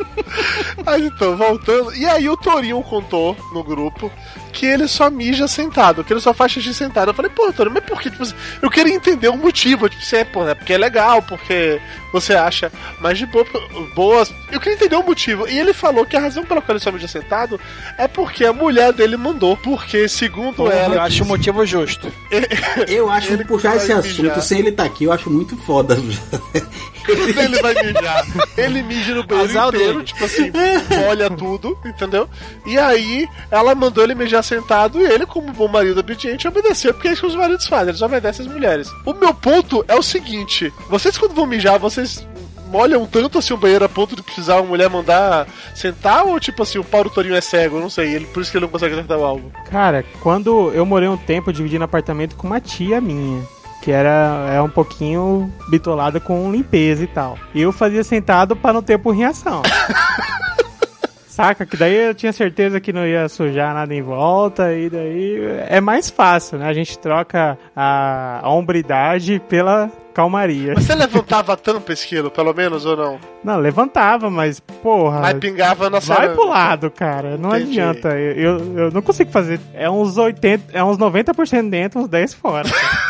Mas 0.85 1.03
então, 1.03 1.35
voltando. 1.37 1.95
E 1.95 2.05
aí 2.05 2.29
o 2.29 2.37
Torinho 2.37 2.81
contou 2.83 3.35
no 3.53 3.63
grupo 3.63 4.11
que 4.55 4.65
ele 4.65 4.87
só 4.87 5.09
mija 5.09 5.49
sentado, 5.49 6.01
que 6.01 6.13
ele 6.13 6.21
só 6.21 6.33
faz 6.33 6.53
xixi 6.53 6.73
sentado. 6.73 7.09
Eu 7.09 7.13
falei, 7.13 7.29
pô, 7.29 7.51
Torinho, 7.51 7.73
mas 7.75 7.83
por 7.83 8.01
que? 8.01 8.09
Tipo, 8.09 8.23
assim, 8.23 8.33
eu 8.61 8.69
queria 8.69 8.95
entender 8.95 9.27
o 9.27 9.35
motivo. 9.35 9.89
Tipo, 9.89 10.03
se 10.03 10.15
é, 10.15 10.23
pô, 10.23 10.47
é 10.47 10.55
porque 10.55 10.71
é 10.71 10.77
legal, 10.77 11.21
porque 11.21 11.81
você 12.13 12.33
acha 12.33 12.71
mais 13.01 13.17
de 13.17 13.25
boa, 13.25 13.45
boas. 13.93 14.33
Eu 14.49 14.59
queria 14.61 14.75
entender 14.75 14.95
o 14.95 15.03
motivo. 15.03 15.45
E 15.49 15.59
ele 15.59 15.73
falou 15.73 16.05
que 16.05 16.15
a 16.15 16.21
razão 16.21 16.45
pela 16.45 16.61
qual 16.61 16.75
ele 16.75 16.83
só 16.83 16.89
mija 16.89 17.07
sentado 17.09 17.59
é 17.97 18.07
porque 18.07 18.45
a 18.45 18.53
mulher 18.53 18.93
dele 18.93 19.17
mandou. 19.17 19.57
Porque, 19.57 20.07
segundo 20.07 20.71
ela. 20.71 20.95
Eu 20.95 21.01
acho 21.01 21.23
o 21.23 21.27
motivo 21.27 21.65
justo. 21.65 22.09
Eu 22.87 23.09
acho 23.09 23.33
Ele 23.33 23.43
puxar 23.43 23.75
esse 23.75 23.91
assunto 23.91 24.21
mijar. 24.23 24.41
sem 24.41 24.59
ele 24.59 24.69
estar 24.69 24.83
aqui, 24.85 25.05
eu 25.05 25.11
acho 25.11 25.29
muito 25.29 25.57
foda. 25.57 25.95
ele 27.07 27.61
vai 27.61 27.73
mijar. 27.73 28.25
Ele 28.57 28.83
mija 28.83 29.15
no 29.15 29.23
banheiro 29.23 29.67
inteiro, 29.67 29.93
dele. 29.93 30.03
tipo 30.03 30.23
assim, 30.23 30.51
molha 31.05 31.29
tudo, 31.29 31.77
entendeu? 31.85 32.29
E 32.65 32.77
aí, 32.77 33.27
ela 33.51 33.75
mandou 33.75 34.03
ele 34.03 34.15
mijar 34.15 34.43
sentado 34.45 34.99
e 34.99 35.03
ele, 35.05 35.25
como 35.25 35.51
bom 35.51 35.67
marido 35.67 35.99
obediente, 35.99 36.47
obedeceu, 36.47 36.93
porque 36.93 37.09
é 37.09 37.11
isso 37.11 37.21
que 37.21 37.27
os 37.27 37.35
maridos 37.35 37.67
fazem, 37.67 37.89
eles 37.89 38.01
obedecem 38.01 38.45
as 38.45 38.51
mulheres. 38.51 38.89
O 39.05 39.13
meu 39.13 39.33
ponto 39.33 39.83
é 39.87 39.95
o 39.95 40.03
seguinte: 40.03 40.71
vocês, 40.89 41.17
quando 41.17 41.33
vão 41.33 41.45
mijar, 41.45 41.79
vocês 41.79 42.25
molham 42.67 43.05
tanto 43.05 43.37
assim 43.37 43.53
o 43.53 43.57
banheiro 43.57 43.85
a 43.85 43.89
ponto 43.89 44.15
de 44.15 44.23
precisar 44.23 44.55
uma 44.55 44.67
mulher 44.67 44.89
mandar 44.89 45.47
sentar 45.73 46.25
ou 46.25 46.39
tipo 46.39 46.63
assim, 46.63 46.77
o 46.77 46.83
Paulo 46.83 47.09
Torinho 47.09 47.35
é 47.35 47.41
cego, 47.41 47.77
eu 47.77 47.81
não 47.81 47.89
sei, 47.89 48.13
ele, 48.13 48.25
por 48.25 48.41
isso 48.41 48.51
que 48.51 48.57
ele 48.57 48.65
não 48.65 48.71
consegue 48.71 48.93
acertar 48.93 49.17
o 49.17 49.23
alvo. 49.23 49.51
Cara, 49.69 50.03
quando 50.21 50.71
eu 50.73 50.85
morei 50.85 51.07
um 51.07 51.17
tempo 51.17 51.53
dividindo 51.53 51.83
apartamento 51.83 52.35
com 52.35 52.47
uma 52.47 52.59
tia 52.59 52.99
minha, 52.99 53.43
que 53.81 53.91
era 53.91 54.49
é 54.51 54.61
um 54.61 54.69
pouquinho 54.69 55.53
bitolada 55.69 56.19
com 56.19 56.51
limpeza 56.51 57.03
e 57.03 57.07
tal. 57.07 57.37
E 57.53 57.61
eu 57.61 57.71
fazia 57.71 58.03
sentado 58.03 58.55
pra 58.55 58.73
não 58.73 58.81
ter 58.81 58.97
porrinhação. 58.97 59.61
Saca? 61.35 61.65
Que 61.65 61.75
daí 61.75 62.07
eu 62.07 62.15
tinha 62.15 62.31
certeza 62.31 62.79
que 62.79 62.93
não 62.93 63.05
ia 63.05 63.27
sujar 63.27 63.73
nada 63.73 63.93
em 63.93 64.01
volta 64.01 64.73
e 64.73 64.89
daí 64.89 65.37
é 65.67 65.81
mais 65.81 66.09
fácil, 66.09 66.57
né? 66.57 66.65
A 66.65 66.71
gente 66.73 66.97
troca 66.97 67.57
a, 67.75 68.39
a 68.41 68.49
hombridade 68.49 69.41
pela 69.49 69.91
calmaria. 70.13 70.73
Você 70.75 70.95
levantava 70.95 71.51
a 71.51 71.57
tampa, 71.57 71.91
esquilo, 71.91 72.31
pelo 72.31 72.53
menos, 72.53 72.85
ou 72.85 72.95
não? 72.95 73.19
Não, 73.43 73.57
levantava, 73.57 74.29
mas 74.29 74.61
porra. 74.61 75.19
Mas 75.19 75.33
pingava 75.33 75.89
na 75.89 75.99
Vai 75.99 76.33
pro 76.33 76.47
lado, 76.47 76.89
cara. 76.89 77.37
Não 77.37 77.49
Entendi. 77.49 77.81
adianta. 77.81 78.17
Eu, 78.17 78.57
eu, 78.57 78.77
eu 78.77 78.91
não 78.91 79.01
consigo 79.01 79.29
fazer. 79.29 79.59
É 79.73 79.89
uns 79.89 80.17
80, 80.17 80.71
é 80.71 80.81
uns 80.81 80.97
90% 80.97 81.69
dentro, 81.69 81.99
uns 81.99 82.07
10 82.07 82.33
fora. 82.33 82.69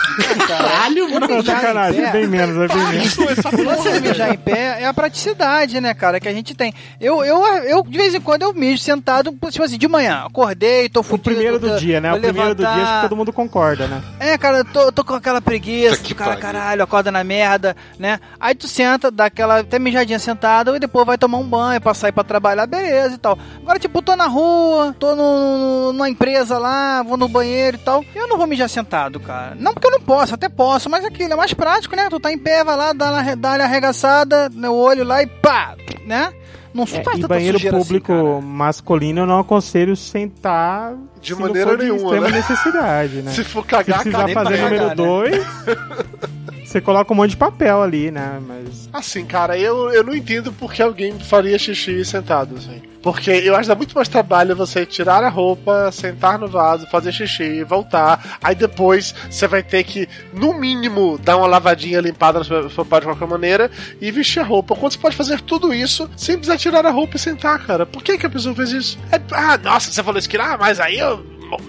Caralho, 0.47 1.07
Bruno. 1.09 1.27
Não, 1.27 1.43
sacanagem, 1.43 2.01
pé- 2.01 2.11
bem 2.11 2.27
menos, 2.27 2.55
é 2.57 2.73
bem 2.73 2.87
menos. 2.87 3.13
Você 3.15 3.99
mijar 3.99 4.33
em 4.33 4.37
pé 4.37 4.77
é 4.81 4.85
a 4.85 4.93
praticidade, 4.93 5.79
né, 5.81 5.93
cara, 5.93 6.19
que 6.19 6.27
a 6.27 6.33
gente 6.33 6.53
tem. 6.53 6.73
Eu, 6.99 7.23
eu, 7.23 7.43
eu 7.63 7.83
de 7.83 7.97
vez 7.97 8.13
em 8.13 8.21
quando, 8.21 8.43
eu 8.43 8.53
mijo 8.53 8.81
sentado, 8.81 9.31
tipo 9.49 9.63
assim, 9.63 9.77
de 9.77 9.87
manhã. 9.87 10.23
Acordei, 10.25 10.89
tô 10.89 10.99
O 11.01 11.03
fudido. 11.03 11.23
primeiro 11.31 11.59
do 11.59 11.69
tô- 11.69 11.77
dia, 11.77 11.99
né? 12.01 12.13
O 12.13 12.19
primeiro 12.19 12.55
do 12.55 12.59
dia 12.63 12.67
acho 12.69 12.77
levantar. 12.77 13.01
que 13.01 13.09
todo 13.09 13.17
mundo 13.17 13.33
concorda, 13.33 13.87
né? 13.87 14.01
É, 14.19 14.37
cara, 14.37 14.59
eu 14.59 14.65
tô, 14.65 14.91
tô 14.91 15.03
com 15.03 15.13
aquela 15.13 15.41
preguiça, 15.41 16.01
do 16.03 16.15
cara, 16.15 16.31
pariu. 16.31 16.41
caralho, 16.41 16.83
acorda 16.83 17.11
na 17.11 17.23
merda, 17.23 17.75
né? 17.99 18.19
Aí 18.39 18.55
tu 18.55 18.67
senta, 18.67 19.09
dá 19.11 19.25
aquela 19.25 19.59
até 19.59 19.79
mijadinha 19.79 20.19
sentada 20.19 20.75
e 20.75 20.79
depois 20.79 21.05
vai 21.05 21.17
tomar 21.17 21.37
um 21.37 21.47
banho 21.47 21.79
pra 21.81 21.93
sair 21.93 22.11
pra 22.11 22.23
trabalhar, 22.23 22.65
beleza 22.67 23.15
e 23.15 23.17
tal. 23.17 23.37
Agora, 23.61 23.79
tipo, 23.79 24.01
tô 24.01 24.15
na 24.15 24.27
rua, 24.27 24.95
tô 24.97 25.15
no, 25.15 25.93
numa 25.93 26.09
empresa 26.09 26.57
lá, 26.57 27.03
vou 27.03 27.17
no 27.17 27.27
banheiro 27.27 27.77
e 27.77 27.79
tal. 27.79 28.03
Eu 28.15 28.27
não 28.27 28.37
vou 28.37 28.47
mijar 28.47 28.69
sentado, 28.69 29.19
cara. 29.19 29.55
Não 29.59 29.73
porque 29.73 29.87
eu 29.87 29.91
não 29.91 29.99
posso, 30.05 30.35
até 30.35 30.47
posso, 30.49 30.89
mas 30.89 31.03
aquilo 31.03 31.33
é 31.33 31.35
mais 31.35 31.53
prático, 31.53 31.95
né? 31.95 32.07
Tu 32.09 32.19
tá 32.19 32.31
em 32.31 32.37
pé, 32.37 32.63
vai 32.63 32.77
lá, 32.77 32.93
dá 32.93 33.11
uma, 33.11 33.35
dá 33.35 33.53
uma 33.53 33.63
arregaçada 33.63 34.49
no 34.49 34.73
olho 34.73 35.03
lá 35.03 35.21
e 35.23 35.27
pá, 35.27 35.75
né? 36.05 36.31
Não 36.73 36.83
É, 36.83 36.87
faz 36.87 37.17
e 37.17 37.21
tanta 37.21 37.27
banheiro 37.29 37.57
assim, 37.57 37.69
público 37.69 38.07
cara. 38.07 38.41
masculino 38.41 39.21
eu 39.21 39.25
não 39.25 39.39
aconselho 39.39 39.95
sentar 39.95 40.93
De 41.21 41.33
se 41.33 41.39
maneira 41.39 41.71
não 41.71 41.77
for 41.77 41.77
de 41.77 41.83
nenhuma, 41.89 42.03
extrema 42.03 42.27
né? 42.29 42.37
necessidade, 42.37 43.21
né? 43.21 43.31
Se 43.35 43.43
for 43.45 43.61
Se 43.61 43.67
cagar, 43.69 43.99
precisar 44.01 44.21
caga 44.27 44.33
fazer 44.33 44.57
número 44.61 44.89
cagar, 44.89 44.95
né? 44.95 44.95
2, 46.65 46.69
você 46.69 46.81
coloca 46.81 47.13
um 47.13 47.15
monte 47.15 47.31
de 47.31 47.37
papel 47.37 47.81
ali, 47.81 48.11
né? 48.11 48.41
Mas 48.45 48.89
Assim, 48.91 49.25
cara, 49.25 49.57
eu, 49.57 49.91
eu 49.91 50.03
não 50.03 50.15
entendo 50.15 50.51
porque 50.53 50.81
alguém 50.81 51.17
faria 51.19 51.57
xixi 51.59 52.03
sentado, 52.03 52.55
assim. 52.57 52.81
Porque 53.01 53.29
eu 53.29 53.53
acho 53.53 53.63
que 53.63 53.67
dá 53.67 53.75
muito 53.75 53.93
mais 53.93 54.07
trabalho 54.07 54.55
você 54.55 54.83
tirar 54.83 55.23
a 55.23 55.29
roupa, 55.29 55.91
sentar 55.91 56.39
no 56.39 56.47
vaso, 56.47 56.87
fazer 56.89 57.11
xixi, 57.11 57.63
voltar. 57.63 58.39
Aí 58.41 58.55
depois 58.55 59.13
você 59.29 59.47
vai 59.47 59.61
ter 59.61 59.83
que, 59.83 60.09
no 60.33 60.53
mínimo, 60.59 61.19
dar 61.21 61.37
uma 61.37 61.45
lavadinha 61.45 62.01
limpada 62.01 62.39
na 62.39 62.69
sua 62.69 62.83
parte 62.83 63.03
de 63.03 63.09
qualquer 63.11 63.27
maneira 63.27 63.69
e 64.01 64.09
vestir 64.09 64.39
a 64.39 64.43
roupa. 64.43 64.75
Quando 64.75 64.93
você 64.93 64.97
pode 64.97 65.15
fazer 65.15 65.39
tudo 65.41 65.71
isso 65.71 66.09
sem 66.17 66.35
precisar 66.35 66.57
tirar 66.57 66.83
a 66.83 66.89
roupa 66.89 67.15
e 67.15 67.19
sentar, 67.19 67.63
cara? 67.63 67.85
Por 67.85 68.01
que, 68.01 68.17
que 68.17 68.25
a 68.25 68.29
pessoa 68.29 68.55
fez 68.55 68.71
isso? 68.71 68.97
É- 69.11 69.21
ah, 69.33 69.55
nossa, 69.59 69.91
você 69.91 70.01
falou 70.01 70.17
isso 70.17 70.27
que, 70.29 70.37
ah, 70.37 70.57
mas 70.59 70.79
aí 70.79 70.97
eu 70.97 71.23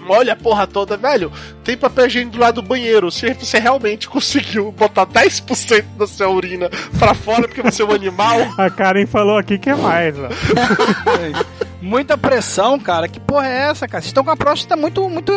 olha 0.07 0.33
a 0.33 0.35
porra 0.35 0.67
toda, 0.67 0.97
velho. 0.97 1.31
Tem 1.63 1.77
papel 1.77 2.07
higiênico 2.07 2.37
do 2.37 2.41
lado 2.41 2.61
do 2.61 2.67
banheiro. 2.67 3.11
Se 3.11 3.33
você 3.33 3.59
realmente 3.59 4.07
conseguiu 4.09 4.71
botar 4.71 5.05
10% 5.05 5.83
da 5.97 6.07
sua 6.07 6.29
urina 6.29 6.69
pra 6.97 7.13
fora 7.13 7.47
porque 7.47 7.61
você 7.61 7.81
é 7.81 7.85
um 7.85 7.91
animal. 7.91 8.37
A 8.57 8.69
Karen 8.69 9.05
falou 9.05 9.37
aqui 9.37 9.57
que 9.57 9.69
é 9.69 9.75
mais, 9.75 10.15
ó. 10.17 10.29
Muita 11.81 12.17
pressão, 12.17 12.79
cara. 12.79 13.07
Que 13.07 13.19
porra 13.19 13.47
é 13.47 13.69
essa, 13.69 13.87
cara? 13.87 14.01
Vocês 14.01 14.09
estão 14.09 14.23
com 14.23 14.31
a 14.31 14.37
próstata 14.37 14.75
muito, 14.75 15.07
muito 15.09 15.33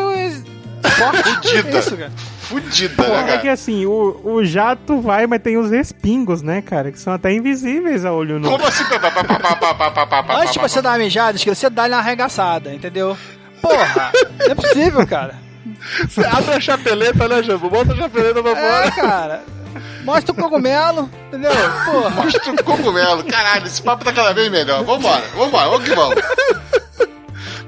Fudida. 1.22 1.78
É 1.78 2.11
Fudida, 2.40 3.03
né, 3.03 3.09
cara? 3.09 3.32
É 3.34 3.38
que 3.38 3.48
assim, 3.48 3.86
o, 3.86 4.20
o 4.24 4.44
jato 4.44 5.01
vai, 5.01 5.26
mas 5.26 5.42
tem 5.42 5.57
os 5.57 5.70
respingos, 5.70 6.42
né, 6.42 6.62
cara? 6.62 6.90
Que 6.90 6.98
são 6.98 7.12
até 7.12 7.32
invisíveis 7.32 8.05
a 8.05 8.12
olho 8.12 8.38
nu. 8.38 8.48
Como 8.48 8.66
assim? 8.66 8.84
Antes 10.40 10.53
de 10.53 10.59
você 10.59 10.82
dar 10.82 10.90
uma 10.90 10.98
mijada, 10.98 11.38
você 11.38 11.70
dá 11.70 11.86
uma 11.86 11.98
arregaçada, 11.98 12.74
entendeu? 12.74 13.16
Porra, 13.61 14.13
não 14.39 14.47
é 14.47 14.55
possível, 14.55 15.07
cara. 15.07 15.35
você 16.09 16.25
abre 16.25 16.55
a 16.55 16.61
chapeleta, 16.61 17.29
né, 17.29 17.43
Jambo? 17.43 17.69
Bota 17.71 17.93
a 17.93 17.97
chapeleta 17.97 18.43
pra 18.43 18.53
É, 18.53 18.91
fora. 18.91 19.09
cara. 19.09 19.43
Mostra 20.05 20.33
o 20.33 20.35
cogumelo, 20.35 21.11
entendeu? 21.29 21.51
Porra. 21.85 22.11
Mostra 22.11 22.53
um 22.53 22.57
cogumelo. 22.57 23.25
Caralho, 23.25 23.67
esse 23.67 23.83
papo 23.83 24.05
tá 24.05 24.13
cada 24.13 24.33
vez 24.33 24.51
melhor. 24.51 24.83
Vambora, 24.85 25.23
vambora, 25.37 25.69
vamos 25.69 25.89
que 25.89 25.95
vamos. 25.95 26.17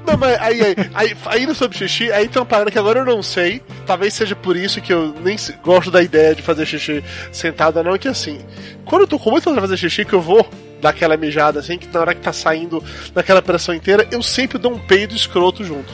Não, 0.05 0.17
mas 0.17 0.37
aí, 0.41 0.61
aí, 0.61 0.75
aí, 0.93 1.17
ainda 1.27 1.53
sobre 1.53 1.77
xixi, 1.77 2.11
aí 2.11 2.27
tem 2.27 2.41
uma 2.41 2.45
parada 2.45 2.69
que 2.69 2.77
agora 2.77 2.99
eu 2.99 3.05
não 3.05 3.23
sei. 3.23 3.61
Talvez 3.85 4.13
seja 4.13 4.35
por 4.35 4.57
isso 4.57 4.81
que 4.81 4.91
eu 4.91 5.15
nem 5.23 5.37
gosto 5.63 5.89
da 5.89 6.01
ideia 6.03 6.35
de 6.35 6.41
fazer 6.41 6.65
xixi 6.65 7.01
sentado, 7.31 7.81
não. 7.81 7.97
Que 7.97 8.09
assim, 8.09 8.41
quando 8.83 9.03
eu 9.03 9.07
tô 9.07 9.17
com 9.17 9.31
muito 9.31 9.45
vontade 9.45 9.61
de 9.65 9.67
fazer 9.75 9.77
xixi, 9.77 10.03
que 10.03 10.13
eu 10.13 10.19
vou 10.21 10.45
dar 10.83 10.89
aquela 10.89 11.15
mijada, 11.15 11.61
assim, 11.61 11.77
que 11.77 11.87
na 11.87 12.01
hora 12.01 12.13
que 12.13 12.19
tá 12.19 12.33
saindo 12.33 12.83
naquela 13.15 13.41
pressão 13.41 13.73
inteira, 13.73 14.05
eu 14.11 14.21
sempre 14.21 14.57
dou 14.57 14.73
um 14.73 14.77
peido 14.77 15.15
escroto 15.15 15.63
junto. 15.63 15.91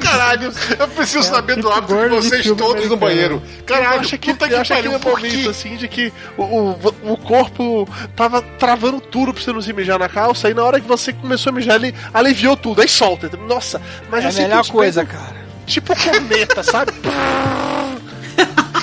Caralho, 0.00 0.52
eu 0.78 0.88
preciso 0.88 1.22
saber 1.22 1.56
do 1.56 1.70
hábito 1.70 1.94
de 1.94 2.08
vocês 2.08 2.46
todos 2.56 2.88
no 2.88 2.96
banheiro. 2.96 3.40
eu 3.56 3.64
Caralho, 3.64 4.00
acho 4.00 4.18
que, 4.18 4.32
puta 4.32 4.46
eu 4.46 4.60
que 4.62 4.68
pariu, 4.68 4.98
por 4.98 5.20
momento 5.20 5.50
assim 5.50 5.76
de 5.76 5.86
que 5.86 6.12
o, 6.36 6.42
o, 6.42 7.12
o 7.12 7.16
corpo 7.16 7.88
tava 8.16 8.42
travando 8.58 9.00
tudo 9.00 9.32
pra 9.32 9.42
você 9.42 9.52
não 9.52 9.62
se 9.62 9.72
mijar 9.72 9.98
na 10.00 10.08
calça, 10.08 10.50
e 10.50 10.54
na 10.54 10.64
hora 10.64 10.80
que 10.80 10.88
você 10.88 11.12
começou 11.12 11.50
a 11.50 11.54
mijar, 11.54 11.76
ele 11.76 11.94
aliviou 12.12 12.56
tudo, 12.56 12.82
aí 12.82 12.88
solta. 12.88 13.30
Nossa, 13.48 13.80
mas 14.10 14.24
É 14.24 14.28
eu 14.28 14.30
a 14.30 14.48
melhor 14.48 14.66
coisa, 14.66 15.04
cara. 15.04 15.44
Tipo 15.64 15.94
cometa, 15.96 16.62
sabe? 16.62 16.92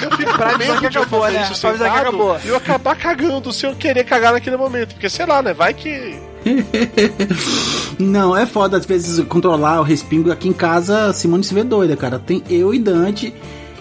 Eu 0.01 0.11
fico 0.17 0.33
Pra 0.33 0.57
que 0.57 0.85
acabou, 0.87 1.27
né? 1.29 1.49
isso 1.51 1.67
avisar 1.67 1.89
que 1.89 1.97
sentado 1.97 2.07
acabou. 2.07 2.39
E 2.43 2.47
eu 2.47 2.55
acabar 2.57 2.95
cagando 2.95 3.51
sem 3.53 3.69
eu 3.69 3.75
querer 3.75 4.03
cagar 4.03 4.33
naquele 4.33 4.57
momento. 4.57 4.93
Porque, 4.93 5.09
sei 5.09 5.25
lá, 5.25 5.41
né? 5.41 5.53
Vai 5.53 5.73
que... 5.73 6.19
Não, 7.99 8.35
é 8.35 8.45
foda 8.45 8.77
às 8.77 8.85
vezes 8.85 9.23
controlar 9.27 9.79
o 9.79 9.83
respingo. 9.83 10.31
Aqui 10.31 10.49
em 10.49 10.53
casa, 10.53 11.05
a 11.07 11.13
Simone 11.13 11.43
se 11.43 11.53
vê 11.53 11.63
doida, 11.63 11.95
cara. 11.95 12.17
Tem 12.19 12.43
eu 12.49 12.73
e 12.73 12.79
Dante. 12.79 13.33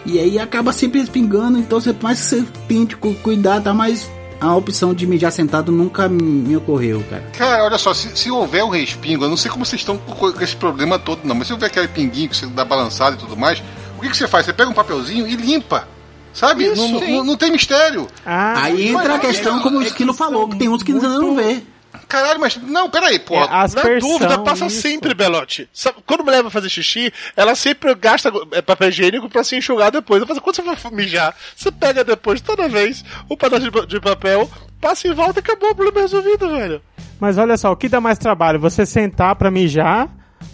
E 0.05 0.19
aí 0.19 0.39
acaba 0.39 0.73
sempre 0.73 1.01
respingando. 1.01 1.59
Então, 1.59 1.81
você, 1.81 1.93
por 1.93 2.05
mais 2.05 2.21
que 2.21 2.27
você 2.27 2.45
tente 2.69 2.97
cu- 2.97 3.15
cuidar, 3.23 3.61
tá? 3.61 3.73
Mas 3.73 4.11
a 4.41 4.55
opção 4.55 4.95
de 4.95 5.07
mijar 5.07 5.31
sentado 5.33 5.71
nunca 5.71 6.09
me 6.09 6.57
ocorreu, 6.57 7.03
cara. 7.11 7.23
Cara, 7.37 7.65
olha 7.65 7.77
só, 7.79 7.93
se, 7.93 8.17
se 8.17 8.31
houver 8.31 8.65
um 8.65 8.71
respingo, 8.71 9.25
eu 9.25 9.29
não 9.29 9.37
sei 9.37 9.51
como 9.51 9.65
vocês 9.67 9.81
estão 9.83 9.99
com, 9.99 10.33
com 10.33 10.43
esse 10.43 10.57
problema 10.57 10.99
todo, 10.99 11.21
não, 11.25 11.35
mas 11.35 11.47
se 11.47 11.53
houver 11.53 11.67
aquele 11.67 11.89
pinguinho 11.89 12.29
que 12.31 12.37
você 12.37 12.47
dá 12.47 12.65
balançado 12.65 13.17
e 13.17 13.19
tudo 13.19 13.37
mais, 13.37 13.63
o 13.99 14.01
que, 14.01 14.09
que 14.09 14.17
você 14.17 14.27
faz? 14.27 14.47
Você 14.47 14.53
pega 14.55 14.71
um 14.71 14.75
papelzinho 14.75 15.27
e 15.29 15.37
limpa. 15.37 15.87
Sabe? 16.33 16.65
Isso, 16.67 16.77
não, 16.77 17.01
não, 17.01 17.25
não 17.25 17.37
tem 17.37 17.51
mistério. 17.51 18.07
Ah, 18.25 18.65
Aí 18.65 18.89
entra 18.89 19.17
a 19.17 19.19
questão, 19.19 19.61
como 19.61 19.79
o 19.79 19.83
Esquilo 19.83 20.15
falou, 20.15 20.49
que 20.49 20.57
tem 20.57 20.69
uns 20.69 20.83
que 20.83 20.93
ainda 20.93 21.09
não 21.09 21.35
vê. 21.35 21.63
Caralho, 22.09 22.41
mas. 22.41 22.57
Não, 22.57 22.91
peraí, 22.91 23.17
é, 23.17 23.19
porra. 23.21 23.47
Na 23.47 23.67
dúvida, 24.01 24.39
passa 24.41 24.67
isso. 24.67 24.81
sempre, 24.81 25.15
Belote. 25.15 25.69
Sabe, 25.73 25.99
quando 26.05 26.25
mulher 26.25 26.43
vai 26.43 26.51
fazer 26.51 26.69
xixi, 26.69 27.13
ela 27.37 27.55
sempre 27.55 27.95
gasta 27.95 28.33
é, 28.53 28.61
papel 28.61 28.89
higiênico 28.89 29.29
pra 29.29 29.45
se 29.45 29.57
enxugar 29.57 29.93
depois. 29.93 30.21
Eu 30.21 30.27
falo, 30.27 30.41
Quando 30.41 30.57
você 30.57 30.77
for 30.77 30.93
mijar, 30.93 31.35
você 31.57 31.71
pega 31.71 32.03
depois, 32.03 32.41
toda 32.41 32.69
vez, 32.69 33.05
um 33.31 33.37
pedaço 33.37 33.71
de 33.87 34.01
papel, 34.01 34.51
passa 34.81 35.07
em 35.07 35.13
volta 35.15 35.39
e 35.39 35.41
acabou 35.41 35.71
o 35.71 35.75
problema 35.75 36.01
resolvido, 36.01 36.51
velho. 36.51 36.83
Mas 37.21 37.39
olha 37.39 37.57
só, 37.57 37.71
o 37.71 37.77
que 37.77 37.89
dá 37.89 38.01
mais 38.01 38.19
trabalho? 38.19 38.59
Você 38.59 38.85
sentar 38.85 39.37
pra 39.37 39.51
mijar, 39.51 40.09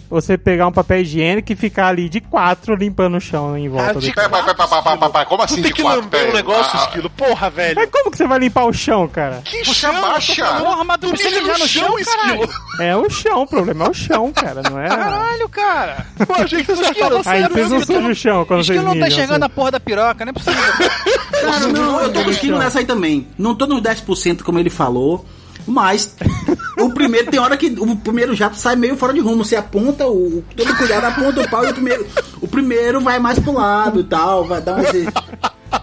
você 0.09 0.37
pegar 0.37 0.67
um 0.67 0.71
papel 0.71 1.01
higiênico 1.01 1.51
e 1.51 1.55
ficar 1.55 1.87
ali 1.87 2.07
de 2.07 2.21
quatro 2.21 2.75
limpando 2.75 3.17
o 3.17 3.19
chão 3.21 3.57
em 3.57 3.67
volta 3.67 3.89
Ah, 3.89 3.93
do 3.93 3.99
de 3.99 4.13
Pera, 4.13 4.29
pera, 4.29 4.43
pera, 4.43 4.55
pera, 4.55 4.67
pera, 4.81 4.97
pera, 4.97 5.09
pera, 5.11 5.25
Como 5.25 5.43
assim 5.43 5.55
Tu 5.55 5.57
de 5.57 5.63
tem 5.63 5.73
que 5.73 5.81
quatro? 5.81 5.99
lamber 6.01 6.29
um 6.29 6.33
negócio, 6.33 6.71
Ah, 6.79 6.83
esquilo. 6.85 7.09
Porra, 7.09 7.49
velho. 7.49 7.75
Mas 7.75 7.89
como 7.89 8.11
que 8.11 8.17
você 8.17 8.25
vai 8.27 8.39
limpar 8.39 8.65
o 8.65 8.73
chão, 8.73 9.07
cara? 9.07 9.41
Que 9.43 9.65
Você 9.65 9.73
chão, 9.73 9.95
abaixa. 9.95 10.45
Porra, 10.45 10.83
mas 10.85 10.97
tu 10.97 11.09
precisa 11.09 11.41
no 11.41 11.67
chão, 11.67 11.99
esquilo. 11.99 12.49
É 12.79 12.95
o 12.95 13.09
chão, 13.09 13.41
o 13.41 13.47
problema 13.47 13.85
é 13.85 13.89
o 13.89 13.93
chão, 13.93 14.31
cara, 14.31 14.61
não 14.69 14.79
é? 14.79 14.87
Caralho, 14.87 15.49
cara. 15.49 16.05
Pô, 16.25 16.35
a 16.35 16.45
gente 16.45 16.63
tá 16.65 16.73
Esquilo, 16.73 17.21
Aí 17.25 17.43
vocês 17.49 17.69
não 17.69 17.79
sujam 17.85 18.09
o 18.11 18.15
chão 18.15 18.45
quando 18.45 18.61
Esquilo 18.61 18.79
vocês 18.79 18.85
não 18.85 18.93
tá 18.93 19.05
mijam. 19.05 19.07
enxergando 19.09 19.43
a 19.43 19.47
assim. 19.47 19.55
porra 19.55 19.71
da 19.71 19.79
piroca, 19.79 20.23
não 20.25 20.29
é 20.29 20.33
possível. 20.33 20.63
Cara, 21.31 21.67
não, 21.67 22.01
eu 22.01 22.13
tô 22.13 22.21
com 22.23 22.29
o 22.29 22.31
Esquilo 22.31 22.57
nessa 22.57 22.79
aí 22.79 22.85
também. 22.85 23.27
Não 23.37 23.53
tô 23.55 23.65
nos 23.67 23.81
10% 23.81 24.41
como 24.43 24.57
ele 24.59 24.69
falou. 24.69 25.25
Mas 25.69 26.15
o 26.79 26.89
primeiro 26.93 27.29
tem 27.31 27.39
hora 27.39 27.57
que 27.57 27.67
o 27.77 27.95
primeiro 27.95 28.35
jato 28.35 28.57
sai 28.57 28.75
meio 28.75 28.95
fora 28.97 29.13
de 29.13 29.19
rumo. 29.19 29.43
Você 29.43 29.55
aponta 29.55 30.07
o. 30.07 30.43
Todo 30.55 30.75
cuidado 30.77 31.05
aponta 31.05 31.41
o 31.41 31.49
pau 31.49 31.65
e 31.65 31.69
o 31.69 31.73
primeiro. 31.73 32.05
O 32.41 32.47
primeiro 32.47 33.01
vai 33.01 33.19
mais 33.19 33.39
pro 33.39 33.53
lado 33.53 33.99
e 33.99 34.03
tal. 34.03 34.45
Vai 34.45 34.61
dar 34.61 34.75
um. 34.77 34.83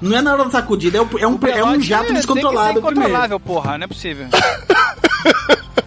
Não 0.00 0.16
é 0.16 0.22
na 0.22 0.32
hora 0.32 0.44
da 0.44 0.50
sacudida, 0.50 0.96
é, 0.98 1.00
o- 1.02 1.18
é 1.18 1.26
um, 1.26 1.38
é 1.46 1.64
um 1.64 1.80
jato 1.80 2.12
descontrolado 2.12 2.74
ser 2.74 2.80
primeiro. 2.80 3.00
incontrolável, 3.10 3.38
porra, 3.40 3.76
não 3.78 3.84
é 3.84 3.88
possível. 3.88 4.26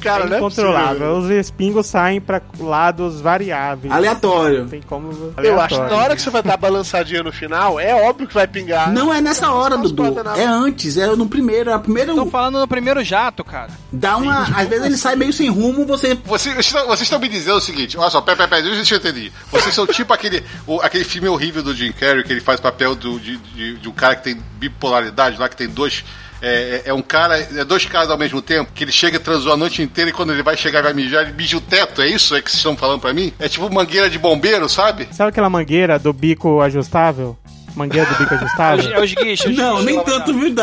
Cara, 0.00 0.24
É 0.24 0.26
não 0.28 0.34
é 0.34 0.38
incontrolável. 0.38 0.92
possível. 0.92 1.16
Os 1.18 1.28
respingos 1.28 1.86
saem 1.86 2.20
pra 2.20 2.40
lados 2.58 3.20
variáveis. 3.20 3.92
Aleatório. 3.92 4.66
Tem 4.66 4.80
como. 4.82 5.10
Eu 5.36 5.60
acho 5.60 5.68
que 5.68 5.74
na 5.74 5.84
aleatório. 5.86 5.96
hora 5.96 6.16
que 6.16 6.22
você 6.22 6.30
vai 6.30 6.42
dar 6.42 6.54
a 6.54 6.56
balançadinha 6.56 7.22
no 7.22 7.32
final, 7.32 7.78
é 7.78 7.94
óbvio 8.08 8.26
que 8.26 8.34
vai 8.34 8.46
pingar. 8.46 8.90
Não 8.92 9.12
é 9.12 9.20
nessa 9.20 9.50
hora, 9.52 9.76
Não 9.76 9.82
Dudu. 9.84 10.20
É 10.36 10.44
antes, 10.44 10.96
é 10.96 11.06
no 11.14 11.26
primeiro. 11.28 11.72
A 11.72 11.78
primeira 11.78 12.14
Tô 12.14 12.26
falando 12.26 12.58
no 12.60 12.68
primeiro 12.68 13.02
jato, 13.04 13.42
cara. 13.44 13.70
dá 13.92 14.16
uma. 14.16 14.42
Às 14.56 14.68
vezes 14.68 14.86
ele 14.86 14.96
sai 14.96 15.16
meio 15.16 15.32
sem 15.32 15.48
rumo, 15.50 15.84
você. 15.86 16.14
Vocês, 16.24 16.54
vocês 16.54 17.00
estão- 17.02 17.18
me 17.20 17.28
dizendo 17.28 17.56
o 17.56 17.60
seguinte, 17.60 17.98
olha 17.98 18.08
só, 18.10 18.20
pera, 18.20 18.36
pera, 18.36 18.48
pera, 18.48 18.62
deixa 18.62 18.94
eu 18.94 18.98
entender. 18.98 19.30
Vocês 19.52 19.74
são 19.74 19.86
tipo 19.86 20.12
aquele, 20.12 20.42
o- 20.66 20.80
aquele 20.80 21.04
filme 21.04 21.28
horrível 21.28 21.62
do 21.62 21.74
Jim 21.74 21.92
Carrey, 21.92 22.22
que 22.24 22.32
ele 22.32 22.40
faz 22.40 22.58
papel 22.60 22.94
do, 22.94 23.18
de, 23.20 23.36
de- 23.36 23.76
de 23.76 23.88
um 23.88 23.92
cara 23.92 24.16
que 24.16 24.24
tem 24.24 24.40
bipolaridade, 24.58 25.38
lá 25.38 25.48
que 25.48 25.56
tem 25.56 25.68
dois. 25.68 26.04
É, 26.42 26.82
é- 26.86 26.90
é 26.90 26.94
um 26.94 27.02
cara, 27.02 27.38
é 27.38 27.64
dois 27.64 27.84
caras 27.84 28.10
ao 28.10 28.16
mesmo 28.18 28.40
tempo, 28.40 28.70
que 28.74 28.84
ele 28.84 28.92
chega 28.92 29.16
e 29.16 29.20
transou 29.20 29.52
a 29.52 29.56
noite 29.56 29.82
inteira 29.82 30.10
e 30.10 30.12
quando 30.12 30.32
ele 30.32 30.42
vai 30.42 30.56
chegar 30.56 30.80
e 30.80 30.82
vai 30.84 30.92
mijar, 30.94 31.22
ele 31.24 31.32
mija 31.32 31.56
o 31.56 31.60
teto, 31.60 32.00
é 32.02 32.08
isso? 32.08 32.34
É 32.34 32.40
que 32.40 32.50
vocês 32.50 32.58
estão 32.58 32.76
falando 32.76 33.00
pra 33.00 33.12
mim? 33.12 33.32
É 33.38 33.48
tipo 33.48 33.70
mangueira 33.72 34.08
de 34.08 34.18
bombeiro, 34.18 34.68
sabe? 34.68 35.08
Sabe 35.12 35.30
aquela 35.30 35.50
mangueira 35.50 35.98
do 35.98 36.12
bico 36.12 36.60
ajustável? 36.60 37.36
Mangueira 37.76 38.08
do 38.10 38.16
bico 38.18 38.34
ajustável? 38.34 38.90
É 38.92 39.00
os 39.00 39.14
guichos. 39.14 39.56
Não, 39.56 39.82
nem 39.82 40.02
tanto, 40.02 40.32
viu? 40.32 40.54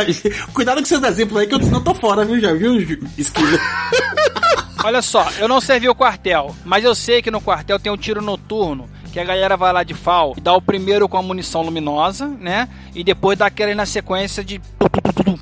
Cuidado 0.53 0.80
com 0.80 0.86
seus 0.86 1.03
exemplos 1.03 1.39
aí, 1.39 1.47
que 1.47 1.55
eu 1.55 1.59
não 1.59 1.82
tô 1.82 1.93
fora, 1.93 2.25
viu? 2.25 2.39
Já 2.39 2.53
viu, 2.53 2.75
Esquilo? 3.17 3.59
Olha 4.84 5.01
só, 5.01 5.28
eu 5.39 5.47
não 5.47 5.59
servi 5.59 5.89
o 5.89 5.95
quartel, 5.95 6.55
mas 6.63 6.84
eu 6.84 6.93
sei 6.95 7.21
que 7.21 7.32
no 7.32 7.41
quartel 7.41 7.80
tem 7.80 7.91
um 7.91 7.97
tiro 7.97 8.21
noturno, 8.21 8.89
que 9.18 9.22
a 9.22 9.26
galera 9.26 9.57
vai 9.57 9.74
lá 9.74 9.82
de 9.82 9.95
FAL 9.95 10.36
e 10.38 10.41
dá 10.41 10.53
o 10.53 10.61
primeiro 10.61 11.09
com 11.09 11.18
a 11.18 11.24
munição 11.24 11.63
luminosa, 11.63 12.28
né? 12.39 12.70
E 12.93 13.03
depois 13.03 13.36
dá 13.36 13.47
aquele 13.47 13.74
na 13.74 13.86
sequência 13.86 14.43
de 14.43 14.61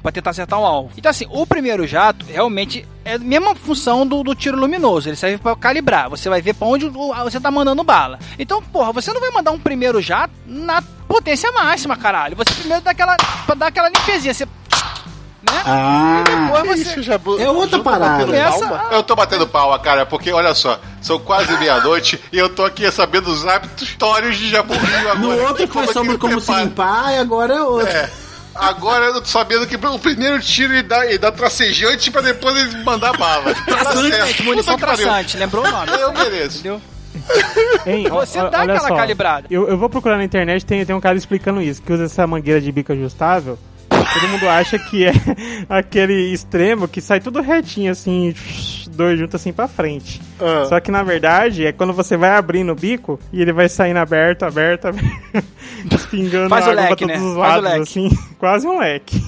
pra 0.02 0.12
tentar 0.14 0.30
acertar 0.30 0.58
o 0.60 0.66
alvo. 0.66 0.92
Então 0.98 1.10
assim, 1.10 1.26
o 1.30 1.46
primeiro 1.46 1.86
jato 1.86 2.26
realmente 2.26 2.88
é 3.04 3.16
a 3.16 3.20
mesma 3.20 3.54
função 3.54 4.08
do, 4.08 4.24
do 4.24 4.34
tiro 4.34 4.58
luminoso, 4.58 5.10
ele 5.10 5.18
serve 5.18 5.38
pra 5.40 5.58
calibrar. 5.58 6.10
Você 6.10 6.30
vai 6.30 6.42
ver 6.42 6.54
pra 6.54 6.68
onde 6.68 6.88
você 6.88 7.40
tá 7.40 7.52
mandando 7.52 7.84
bala. 7.84 8.18
Então, 8.40 8.64
porra, 8.64 8.94
você 8.94 9.12
não 9.12 9.20
vai 9.20 9.32
mandar 9.32 9.52
um 9.52 9.60
primeiro 9.60 10.02
jato 10.02 10.34
na 10.46 10.82
potência 11.06 11.52
máxima, 11.52 11.98
caralho. 11.98 12.38
Você 12.38 12.54
primeiro 12.54 12.82
dá 12.82 12.92
aquela, 12.92 13.18
pra 13.46 13.56
dar 13.56 13.68
aquela 13.68 13.90
limpezinha, 13.90 14.34
você... 14.34 14.48
Né? 15.52 15.62
Ah, 15.66 16.24
Depois 16.26 16.84
Que 16.84 16.96
você... 16.96 17.02
Jabu? 17.04 17.40
É 17.40 17.50
outra 17.50 17.80
parada. 17.80 18.36
Essa-? 18.36 18.88
Eu 18.92 19.04
tô 19.04 19.16
batendo 19.16 19.48
palma, 19.48 19.78
cara, 19.80 20.06
porque 20.06 20.32
olha 20.32 20.54
só, 20.54 20.80
são 21.02 21.20
quase 21.20 21.56
meia-noite 21.58 22.20
e 22.32 22.38
eu 22.38 22.50
tô 22.50 22.64
aqui 22.66 22.90
sabendo 22.92 23.28
os 23.30 23.46
hábitos 23.46 23.88
históricos 23.88 24.38
de 24.38 24.50
Jaburinho 24.50 25.00
agora. 25.12 25.16
no 25.20 25.42
outro 25.44 25.68
foi 25.68 25.84
é 25.86 25.94
sobre 25.94 26.18
como 26.18 26.40
se 26.40 26.46
prepara? 26.48 26.64
limpar 26.64 27.14
e 27.14 27.18
agora 27.18 27.54
é 27.56 27.62
outro. 27.62 27.88
É. 27.88 28.10
Agora 28.56 29.06
eu 29.06 29.20
tô 29.22 29.26
sabendo 29.28 29.68
que 29.68 29.76
o 29.76 30.00
primeiro 30.00 30.40
tiro 30.40 30.72
ele 30.74 30.84
dá, 30.84 31.06
ele 31.06 31.18
dá 31.18 31.30
tracejante 31.32 32.10
pra 32.10 32.22
depois 32.22 32.56
ele 32.56 32.84
mandar 32.84 33.12
bala. 33.18 33.54
Traçante, 33.66 34.12
Tá 34.12 34.26
certo. 34.26 34.44
Munição 34.44 34.76
Puta 34.76 34.86
que 34.86 34.92
pariu. 34.92 35.06
traçante, 35.08 35.38
lembrou 35.38 35.66
o 35.66 35.70
nome? 35.72 35.92
Eu 35.92 36.14
mereço. 36.14 36.60
Entendeu? 36.60 36.82
Hein, 37.86 38.08
Você 38.10 38.40
ó, 38.40 38.50
dá 38.50 38.62
aquela 38.64 38.88
só, 38.88 38.96
calibrada. 38.96 39.48
Eu, 39.50 39.68
eu 39.68 39.78
vou 39.78 39.90
procurar 39.90 40.18
na 40.18 40.24
internet, 40.24 40.66
tem, 40.66 40.86
tem 40.86 40.96
um 40.96 41.00
cara 41.02 41.18
explicando 41.18 41.62
isso, 41.62 41.82
que 41.82 41.92
usa 41.92 42.04
essa 42.06 42.26
mangueira 42.28 42.60
de 42.62 42.72
bico 42.72 42.92
ajustável. 42.94 43.58
Todo 44.14 44.28
mundo 44.30 44.48
acha 44.48 44.78
que 44.78 45.06
é 45.06 45.12
aquele 45.70 46.34
extremo 46.34 46.88
que 46.88 47.02
sai 47.02 47.20
tudo 47.20 47.42
retinho, 47.42 47.92
assim, 47.92 48.34
dois 48.96 49.20
juntos 49.20 49.36
assim 49.36 49.52
pra 49.54 49.68
frente. 49.68 50.22
Ah. 50.40 50.66
Só 50.68 50.80
que 50.80 50.90
na 50.92 51.04
verdade 51.04 51.66
é 51.66 51.72
quando 51.72 51.94
você 51.94 52.16
vai 52.18 52.32
abrindo 52.32 52.72
o 52.72 52.76
bico 52.76 53.20
e 53.32 53.42
ele 53.42 53.52
vai 53.54 53.68
saindo 53.70 53.98
aberto, 53.98 54.44
aberto, 54.44 54.88
aberto, 54.88 55.46
espingando 55.92 56.50
Faz 56.50 56.66
o 56.66 56.72
água 56.72 56.82
leque, 56.82 57.06
pra 57.06 57.08
todos 57.08 57.22
né? 57.22 57.30
os 57.30 57.38
Faz 57.38 57.58
o 57.58 57.62
lados, 57.62 57.64
leque. 57.72 57.82
assim, 57.82 58.18
quase 58.40 58.68
um 58.68 58.80
leque. 58.80 59.22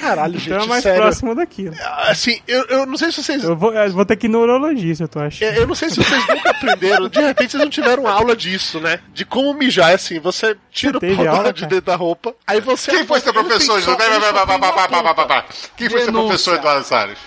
Caralho, 0.00 0.34
gente, 0.34 0.50
então 0.50 0.64
é 0.64 0.66
mais 0.66 0.82
sério. 0.82 1.00
próximo 1.02 1.34
daquilo. 1.34 1.74
Assim, 2.08 2.38
eu, 2.46 2.64
eu 2.66 2.86
não 2.86 2.96
sei 2.96 3.10
se 3.10 3.22
vocês... 3.22 3.42
Eu 3.42 3.56
vou, 3.56 3.72
eu 3.72 3.92
vou 3.92 4.04
ter 4.04 4.16
que 4.16 4.26
ir 4.26 4.30
no 4.30 4.40
urologista, 4.40 5.04
eu 5.04 5.08
tô 5.08 5.18
achando. 5.18 5.54
Eu 5.54 5.58
eu 5.62 5.66
não 5.66 5.74
sei 5.74 5.90
se 5.90 5.96
vocês 5.96 6.26
nunca 6.26 6.50
aprenderam, 6.50 7.08
de 7.08 7.20
repente 7.20 7.50
vocês 7.50 7.62
não 7.62 7.70
tiveram 7.70 8.06
aula 8.06 8.36
disso, 8.36 8.80
né? 8.80 9.00
De 9.12 9.24
como 9.24 9.52
mijar, 9.54 9.90
é 9.90 9.94
assim, 9.94 10.18
você 10.18 10.56
tira 10.70 10.98
Você 10.98 11.12
o 11.12 11.16
pau 11.16 11.28
aula, 11.28 11.52
de 11.52 11.60
cara? 11.62 11.70
dentro 11.70 11.86
da 11.86 11.96
roupa, 11.96 12.34
aí 12.46 12.60
você... 12.60 12.90
Quem 12.90 13.06
foi 13.06 13.20
seu 13.20 13.32
professor? 13.32 13.80
Quem 15.76 15.90
foi 15.90 16.00
seu 16.04 16.12
professor, 16.12 16.54
Eduardo 16.56 16.84
Salles? 16.86 17.18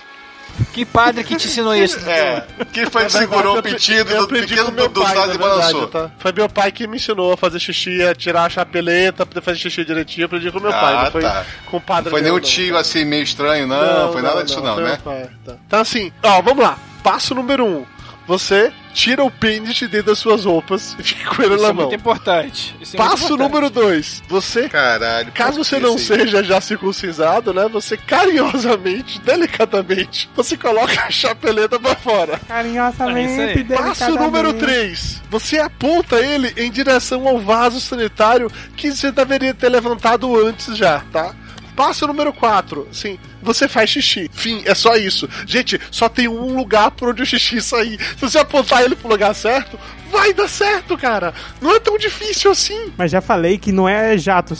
Que 0.72 0.84
padre 0.84 1.22
que 1.24 1.36
te 1.36 1.46
ensinou 1.48 1.74
isso? 1.74 1.98
É. 2.08 2.44
Quem 2.72 2.86
foi 2.86 3.04
que 3.04 3.12
segurou 3.12 3.58
o 3.58 3.62
pedido 3.62 4.10
eu 4.10 4.18
do 4.18 4.24
aprendi 4.24 4.48
pequeno 4.48 4.72
meu 4.72 4.88
do 4.88 5.02
pai, 5.02 5.12
e 5.12 5.14
verdade, 5.16 5.38
balançou? 5.38 5.86
tá? 5.88 6.10
Foi 6.18 6.32
meu 6.32 6.48
pai 6.48 6.72
que 6.72 6.86
me 6.86 6.96
ensinou 6.96 7.32
a 7.32 7.36
fazer 7.36 7.58
xixi, 7.60 8.02
a 8.02 8.14
tirar 8.14 8.44
a 8.44 8.48
chapeleta, 8.48 9.26
poder 9.26 9.40
fazer 9.42 9.58
xixi 9.58 9.84
direitinho. 9.84 10.22
Eu 10.22 10.26
aprendi 10.26 10.50
com 10.50 10.60
meu 10.60 10.70
pai, 10.70 10.94
Ah, 10.96 11.04
não 11.04 11.10
foi 11.10 11.22
tá. 11.22 11.44
com 11.66 11.76
o 11.76 11.80
padre 11.80 12.04
Não 12.04 12.10
foi 12.12 12.20
nenhum 12.22 12.34
não. 12.34 12.40
tio 12.40 12.76
assim 12.76 13.04
meio 13.04 13.22
estranho, 13.22 13.66
não. 13.66 14.12
foi 14.12 14.22
nada 14.22 14.42
disso, 14.44 14.60
não, 14.62 14.76
né? 14.76 14.98
pai, 15.04 15.28
tá. 15.44 15.56
Então 15.66 15.80
assim, 15.80 16.12
ó, 16.22 16.40
vamos 16.40 16.64
lá. 16.64 16.78
Passo 17.02 17.34
número 17.34 17.64
um. 17.66 17.84
Você 18.32 18.72
tira 18.94 19.22
o 19.22 19.30
pênis 19.30 19.74
de 19.74 19.86
dentro 19.86 20.06
das 20.06 20.18
suas 20.18 20.46
roupas 20.46 20.96
e 20.98 21.02
fica 21.02 21.34
com 21.34 21.42
ele 21.42 21.52
Isso 21.54 21.62
na 21.64 21.68
é 21.68 21.72
mão. 21.74 21.82
muito 21.84 22.00
importante. 22.00 22.74
Isso 22.80 22.96
é 22.96 22.98
muito 22.98 23.10
Passo 23.10 23.24
importante. 23.34 23.52
número 23.52 23.68
dois. 23.70 24.22
Você 24.26 24.70
Caralho. 24.70 25.30
Caso 25.32 25.62
você 25.62 25.78
não 25.78 25.92
aí? 25.92 25.98
seja 25.98 26.42
já 26.42 26.58
circuncisado, 26.58 27.52
né? 27.52 27.68
Você 27.68 27.94
carinhosamente, 27.94 29.20
delicadamente, 29.22 30.30
você 30.34 30.56
coloca 30.56 30.98
a 31.02 31.10
chapeleta 31.10 31.78
pra 31.78 31.94
fora. 31.94 32.32
É 32.32 32.36
isso 32.36 32.46
Carinhosamente, 32.46 33.40
aí. 33.42 33.64
Passo 33.64 34.10
número 34.12 34.54
3. 34.54 35.22
Você 35.28 35.58
aponta 35.58 36.18
ele 36.18 36.54
em 36.56 36.70
direção 36.70 37.28
ao 37.28 37.38
vaso 37.38 37.80
sanitário 37.82 38.50
que 38.74 38.90
você 38.92 39.12
deveria 39.12 39.52
ter 39.52 39.68
levantado 39.68 40.34
antes 40.42 40.74
já, 40.74 41.00
tá? 41.12 41.34
Passo 41.76 42.06
número 42.06 42.32
4. 42.32 42.88
Sim, 42.92 43.18
você 43.42 43.68
faz 43.68 43.90
xixi. 43.90 44.30
Fim, 44.32 44.62
é 44.64 44.74
só 44.74 44.96
isso. 44.96 45.28
Gente, 45.46 45.80
só 45.90 46.08
tem 46.08 46.28
um 46.28 46.56
lugar 46.56 46.90
por 46.92 47.10
onde 47.10 47.22
o 47.22 47.26
xixi 47.26 47.60
sair. 47.60 47.98
Se 48.16 48.20
você 48.20 48.38
apontar 48.38 48.82
ele 48.82 48.96
pro 48.96 49.08
lugar 49.08 49.34
certo, 49.34 49.78
vai 50.10 50.32
dar 50.32 50.48
certo, 50.48 50.96
cara. 50.96 51.34
Não 51.60 51.74
é 51.74 51.80
tão 51.80 51.96
difícil 51.98 52.50
assim. 52.50 52.92
Mas 52.96 53.10
já 53.10 53.20
falei 53.20 53.58
que 53.58 53.72
não 53.72 53.88
é 53.88 54.16
jato. 54.18 54.54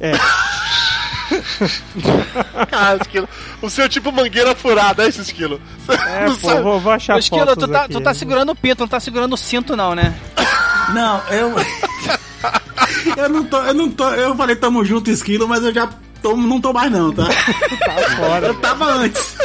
É. 0.00 0.12
Cara, 2.70 2.98
esquilo. 3.02 3.28
O 3.62 3.70
seu 3.70 3.88
tipo 3.88 4.12
mangueira 4.12 4.54
furada, 4.54 5.04
é 5.04 5.08
esse 5.08 5.20
esquilo. 5.20 5.60
É, 5.88 6.26
Não 6.26 6.36
pô, 6.36 6.48
sabe? 6.48 6.62
vou, 6.62 6.80
vou 6.80 6.92
achar 6.92 7.18
Esquilo, 7.18 7.54
tu 7.56 7.68
tá, 7.68 7.84
aqui. 7.84 7.92
tu 7.92 8.00
tá 8.00 8.14
segurando 8.14 8.52
o 8.52 8.56
pinto, 8.56 8.80
não 8.80 8.88
tá 8.88 9.00
segurando 9.00 9.32
o 9.34 9.36
cinto, 9.36 9.76
não, 9.76 9.94
né? 9.94 10.14
Não, 10.92 11.22
eu. 11.28 11.54
eu 13.16 13.28
não 13.28 13.44
tô. 13.44 13.62
Eu 13.62 13.74
não 13.74 13.90
tô. 13.90 14.08
Eu 14.10 14.34
falei 14.36 14.56
tamo 14.56 14.84
junto, 14.84 15.10
esquilo, 15.10 15.48
mas 15.48 15.62
eu 15.64 15.72
já 15.72 15.88
tô, 16.24 16.34
não 16.34 16.58
tô 16.58 16.72
mais 16.72 16.90
não, 16.90 17.12
tá? 17.12 17.26
fora. 18.16 18.46
Eu 18.46 18.54
tava 18.54 18.86
antes. 18.86 19.36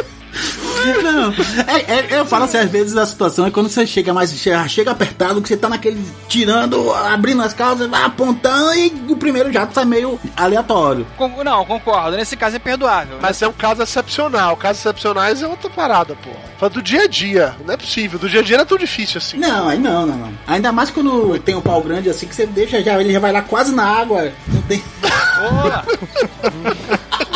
Não, 1.04 1.34
é, 1.68 2.16
é- 2.16 2.20
eu 2.20 2.26
falo 2.26 2.46
assim, 2.46 2.58
às 2.58 2.70
vezes 2.70 2.96
a 2.96 3.06
situação 3.06 3.46
é 3.46 3.52
quando 3.52 3.70
você 3.70 3.86
chega 3.86 4.14
mais, 4.14 4.32
chega, 4.34 4.68
chega 4.68 4.92
apertado, 4.92 5.42
que 5.42 5.48
você 5.48 5.58
tá 5.58 5.68
naquele, 5.70 6.04
tirando, 6.28 6.92
abrindo 6.94 7.42
as 7.42 7.54
calças, 7.54 7.90
vai 7.90 8.04
apontando 8.04 8.74
e 8.76 8.94
o 9.10 9.16
primeiro 9.16 9.52
jato 9.52 9.74
sai 9.74 9.86
meio 9.86 10.20
aleatório. 10.36 11.06
Con- 11.18 11.44
não, 11.44 11.66
concordo. 11.66 12.16
Nesse 12.18 12.36
caso 12.38 12.56
é 12.56 12.60
perdoável. 12.60 13.18
Mas 13.22 13.42
é 13.42 13.48
um 13.48 13.54
caso 13.54 13.82
excepcional. 13.82 14.56
Casos 14.58 14.80
excepcionais 14.82 15.42
é 15.42 15.48
outra 15.48 15.70
parada, 15.70 16.16
pô. 16.24 16.30
Fala 16.58 16.70
do 16.72 16.82
dia 16.82 17.04
a 17.04 17.08
dia. 17.08 17.56
Não 17.66 17.74
é 17.74 17.78
possível. 17.78 18.20
Do 18.20 18.30
dia 18.30 18.42
a 18.42 18.44
dia 18.44 18.58
não 18.58 18.64
é 18.64 18.66
tão 18.68 18.78
difícil 18.78 19.18
assim. 19.18 19.38
Não, 19.38 19.68
aí 19.70 19.80
não, 19.80 20.06
não, 20.06 20.18
não. 20.18 20.34
Ainda 20.48 20.72
mais 20.72 20.90
quando 20.90 21.38
tem 21.40 21.56
um 21.56 21.62
pau 21.62 21.82
grande 21.82 22.10
assim, 22.10 22.28
que 22.28 22.36
você 22.36 22.46
deixa 22.46 22.82
já, 22.84 23.00
ele 23.00 23.14
já 23.14 23.20
vai 23.20 23.32
lá 23.32 23.42
quase 23.42 23.74
na 23.74 23.86
água. 23.86 24.32
Não 24.48 24.62
tem... 24.64 24.84
Boa! 25.02 25.86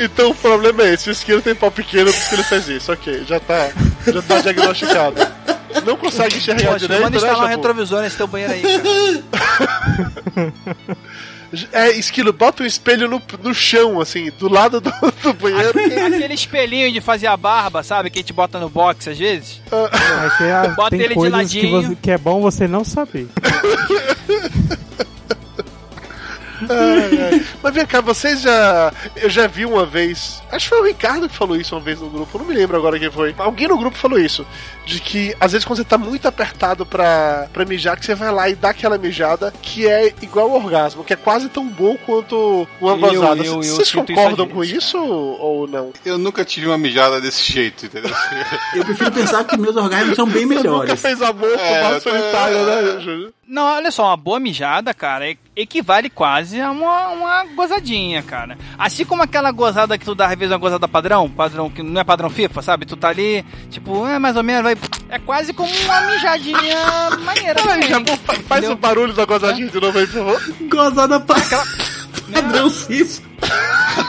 Então 0.00 0.30
o 0.30 0.34
problema 0.34 0.82
é 0.84 0.94
esse. 0.94 1.08
O 1.08 1.12
esquilo 1.12 1.42
tem 1.42 1.54
pau 1.54 1.70
pequeno, 1.70 2.10
por 2.12 2.18
isso 2.18 2.28
que 2.28 2.34
ele 2.34 2.42
faz 2.44 2.68
isso. 2.68 2.92
Ok, 2.92 3.24
já 3.28 3.38
tá, 3.40 3.70
já 4.06 4.22
tá 4.22 4.40
diagnosticado. 4.40 5.16
Não 5.84 5.96
consegue 5.96 6.36
enxergar 6.36 6.72
Poxa, 6.72 6.78
direito, 6.80 7.02
manda 7.02 7.10
né, 7.10 7.16
instalar 7.16 7.36
um 7.36 7.48
Jabu? 7.48 7.56
retrovisor 7.56 8.02
nesse 8.02 8.16
teu 8.16 8.26
banheiro 8.26 8.52
aí, 8.54 8.62
cara. 8.62 10.52
É, 11.72 11.90
esquilo, 11.90 12.32
bota 12.32 12.62
um 12.62 12.66
espelho 12.66 13.08
no, 13.08 13.20
no 13.42 13.52
chão, 13.52 14.00
assim, 14.00 14.30
do 14.38 14.48
lado 14.48 14.80
do, 14.80 14.88
do 15.20 15.32
banheiro. 15.34 15.70
Aquele 16.06 16.32
espelhinho 16.34 16.92
de 16.92 17.00
fazer 17.00 17.26
a 17.26 17.36
barba, 17.36 17.82
sabe? 17.82 18.08
Que 18.08 18.20
a 18.20 18.22
gente 18.22 18.32
bota 18.32 18.60
no 18.60 18.68
box 18.70 19.08
às 19.08 19.18
vezes. 19.18 19.60
É 19.66 20.36
que 20.36 20.44
é- 20.44 20.68
Bota 20.76 20.90
tem 20.90 21.00
ele 21.00 21.08
de 21.08 21.14
coisas 21.16 21.50
que, 21.50 21.56
ladinho. 21.60 21.82
você- 21.88 21.96
que 22.00 22.10
é 22.12 22.18
bom 22.18 22.40
você 22.40 22.68
não 22.68 22.84
saber. 22.84 23.26
Ai, 26.68 27.32
ai. 27.32 27.46
Mas 27.62 27.74
vem 27.74 27.86
cá, 27.86 28.00
vocês 28.00 28.40
já. 28.42 28.92
Eu 29.16 29.30
já 29.30 29.46
vi 29.46 29.64
uma 29.64 29.86
vez. 29.86 30.42
Acho 30.50 30.64
que 30.68 30.76
foi 30.76 30.80
o 30.80 30.86
Ricardo 30.86 31.28
que 31.28 31.34
falou 31.36 31.56
isso 31.56 31.74
uma 31.74 31.80
vez 31.80 32.00
no 32.00 32.08
grupo. 32.10 32.36
Eu 32.36 32.40
não 32.42 32.48
me 32.48 32.54
lembro 32.54 32.76
agora 32.76 32.98
quem 32.98 33.10
foi. 33.10 33.34
Alguém 33.38 33.68
no 33.68 33.78
grupo 33.78 33.96
falou 33.96 34.18
isso. 34.18 34.46
De 34.84 35.00
que 35.00 35.34
às 35.40 35.52
vezes 35.52 35.64
quando 35.64 35.78
você 35.78 35.84
tá 35.84 35.96
muito 35.96 36.26
apertado 36.26 36.84
pra, 36.84 37.48
pra 37.52 37.64
mijar, 37.64 37.96
que 37.98 38.04
você 38.04 38.14
vai 38.14 38.32
lá 38.32 38.48
e 38.48 38.54
dá 38.54 38.70
aquela 38.70 38.98
mijada 38.98 39.52
que 39.62 39.86
é 39.86 40.12
igual 40.20 40.50
ao 40.50 40.56
orgasmo, 40.56 41.04
que 41.04 41.12
é 41.12 41.16
quase 41.16 41.48
tão 41.48 41.66
bom 41.68 41.96
quanto 42.04 42.66
uma 42.80 42.92
eu 42.92 42.96
Vocês 43.62 43.88
isso 43.88 43.96
concordam 43.98 44.46
às 44.46 44.52
com 44.52 44.64
isso 44.64 44.98
ou 44.98 45.68
não? 45.68 45.92
Eu 46.04 46.18
nunca 46.18 46.44
tive 46.44 46.66
uma 46.66 46.78
mijada 46.78 47.20
desse 47.20 47.52
jeito, 47.52 47.86
entendeu? 47.86 48.10
Eu 48.74 48.84
prefiro 48.84 49.12
pensar 49.12 49.44
que 49.44 49.56
meus 49.56 49.76
organismos 49.76 50.16
são 50.16 50.26
bem 50.26 50.44
Nunca 50.46 50.62
melhores. 50.62 51.00
fez 51.00 51.22
amor 51.22 51.52
com 51.52 51.58
É, 51.64 51.88
o 51.96 52.00
tô- 52.00 52.10
solitário, 52.10 52.58
né, 52.66 53.00
Júlio? 53.00 53.34
Não, 53.50 53.64
olha 53.64 53.90
só, 53.90 54.06
uma 54.06 54.16
boa 54.16 54.38
mijada, 54.38 54.94
cara, 54.94 55.24
equivale 55.56 56.08
quase 56.08 56.60
a 56.60 56.70
uma, 56.70 57.08
uma 57.08 57.44
gozadinha, 57.56 58.22
cara. 58.22 58.56
Assim 58.78 59.04
como 59.04 59.22
aquela 59.24 59.50
gozada 59.50 59.98
que 59.98 60.04
tu 60.04 60.14
dá, 60.14 60.26
às 60.28 60.38
vezes, 60.38 60.52
uma 60.52 60.58
gozada 60.58 60.86
padrão, 60.86 61.28
padrão 61.28 61.68
que 61.68 61.82
não 61.82 62.00
é 62.00 62.04
padrão 62.04 62.30
FIFA, 62.30 62.62
sabe? 62.62 62.86
Tu 62.86 62.96
tá 62.96 63.08
ali, 63.08 63.44
tipo, 63.68 64.06
é 64.06 64.20
mais 64.20 64.36
ou 64.36 64.44
menos, 64.44 64.62
vai. 64.62 64.76
É 65.08 65.18
quase 65.18 65.52
como 65.52 65.68
uma 65.84 66.00
mijadinha 66.02 66.76
maneira. 67.24 67.54
Peraí, 67.60 67.88
também, 67.88 68.06
já 68.06 68.16
fa- 68.18 68.34
faz 68.46 68.70
o 68.70 68.76
barulho 68.76 69.12
da 69.14 69.24
gozadinha 69.24 69.68
de 69.68 69.80
novo 69.80 69.98
aí, 69.98 70.06
por 70.06 70.14
favor. 70.14 70.54
Gozada 70.68 71.18
pra... 71.18 71.36
Padrão 72.32 72.70
cis. 72.70 73.20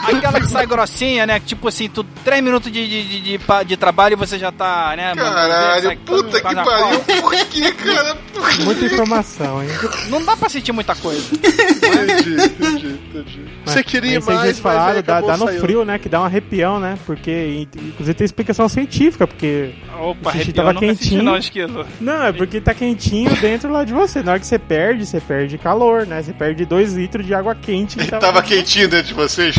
Aquela 0.03 0.39
que 0.39 0.47
sai 0.47 0.65
grossinha, 0.65 1.25
né? 1.25 1.39
Tipo 1.39 1.67
assim, 1.67 1.89
tu 1.89 2.03
três 2.23 2.43
minutos 2.43 2.71
de, 2.71 2.88
de, 2.88 3.03
de, 3.21 3.38
de, 3.38 3.65
de 3.65 3.77
trabalho 3.77 4.13
e 4.13 4.15
você 4.15 4.38
já 4.38 4.51
tá, 4.51 4.93
né? 4.95 5.13
Caralho, 5.15 5.97
puta 5.99 6.38
que 6.41 6.55
pariu. 6.55 6.99
Por 7.21 7.32
que, 7.45 7.71
cara? 7.73 8.15
Por 8.34 8.49
quê? 8.49 8.63
Muita 8.63 8.86
informação, 8.86 9.63
hein? 9.63 9.69
Não 10.09 10.23
dá 10.23 10.36
pra 10.36 10.49
sentir 10.49 10.71
muita 10.71 10.95
coisa. 10.95 11.21
Entendi, 11.34 12.43
entendi, 12.43 12.88
entendi. 13.09 13.41
Você 13.65 13.84
queria 13.84 14.17
Aí 14.17 14.21
vocês 14.21 14.25
mais, 14.25 14.38
mas 14.39 14.55
aí 14.57 14.61
falaram, 14.61 15.01
dá, 15.01 15.21
dá 15.21 15.38
no 15.38 15.45
saindo. 15.45 15.61
frio, 15.61 15.86
né? 15.86 15.99
Que 15.99 16.09
dá 16.09 16.21
um 16.21 16.25
arrepião, 16.25 16.79
né? 16.79 16.97
Porque, 17.05 17.67
inclusive, 17.75 18.13
tem 18.13 18.25
explicação 18.25 18.67
científica, 18.67 19.27
porque 19.27 19.73
Opa, 19.99 20.29
O 20.29 20.34
xixi 20.34 20.53
tava 20.53 20.73
nunca 20.73 20.88
assisti 20.88 21.09
quentinho. 21.09 21.23
não, 21.23 21.38
esquilo. 21.38 21.86
Não, 21.99 22.23
é 22.25 22.32
porque 22.32 22.59
tá 22.59 22.73
quentinho 22.73 23.34
dentro 23.38 23.71
lá 23.71 23.84
de 23.84 23.93
você. 23.93 24.23
Na 24.23 24.32
hora 24.32 24.39
que 24.39 24.47
você 24.47 24.57
perde, 24.59 25.05
você 25.05 25.19
perde 25.21 25.57
calor, 25.57 26.05
né? 26.07 26.21
Você 26.23 26.34
perde 26.34 26.65
2 26.65 26.93
litros 26.93 27.25
de 27.25 27.34
água 27.34 27.53
quente. 27.55 27.97
que 27.97 28.07
Tava 28.19 28.41
quentinho 28.41 28.89
dentro 28.89 29.07
de 29.09 29.13
você, 29.13 29.20
você 29.28 29.51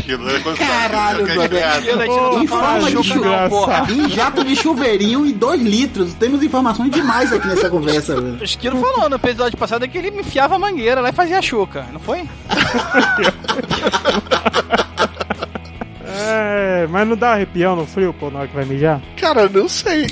Caralho, 0.57 1.27
Esquilo, 1.27 2.43
em 2.43 2.47
tá 2.47 2.49
falando 2.49 2.49
forma 2.49 2.91
de 2.91 2.97
desgraçado. 2.97 3.93
Em 3.93 4.11
jato 4.11 4.45
de 4.45 4.57
chuveirinho 4.57 5.27
e 5.27 5.33
2 5.33 5.63
litros. 5.63 6.15
Temos 6.15 6.43
informações 6.43 6.91
demais 6.91 7.33
aqui 7.33 7.47
nessa 7.47 7.71
conversa. 7.71 8.21
O 8.21 8.43
Esquilo 8.43 8.81
falou 8.81 9.09
no 9.09 9.17
episódio 9.17 9.59
passado 9.59 9.87
que 9.89 9.99
ele 9.99 10.11
me 10.11 10.21
enfiava 10.21 10.57
a 10.57 10.59
mangueira 10.59 11.01
lá 11.01 11.11
e 11.11 11.13
fazia 11.13 11.39
a 11.39 11.43
chuca, 11.43 11.87
não 11.93 12.01
foi? 12.01 12.23
É, 16.15 16.87
mas 16.89 17.09
não 17.09 17.17
dá 17.17 17.33
arrepião 17.33 17.75
no 17.75 17.87
frio, 17.87 18.13
pô, 18.13 18.31
na 18.31 18.41
hora 18.41 18.49
que 18.49 18.55
vai 18.55 18.65
mijar? 18.65 19.01
Cara, 19.17 19.49
não 19.49 19.69
sei. 19.69 20.07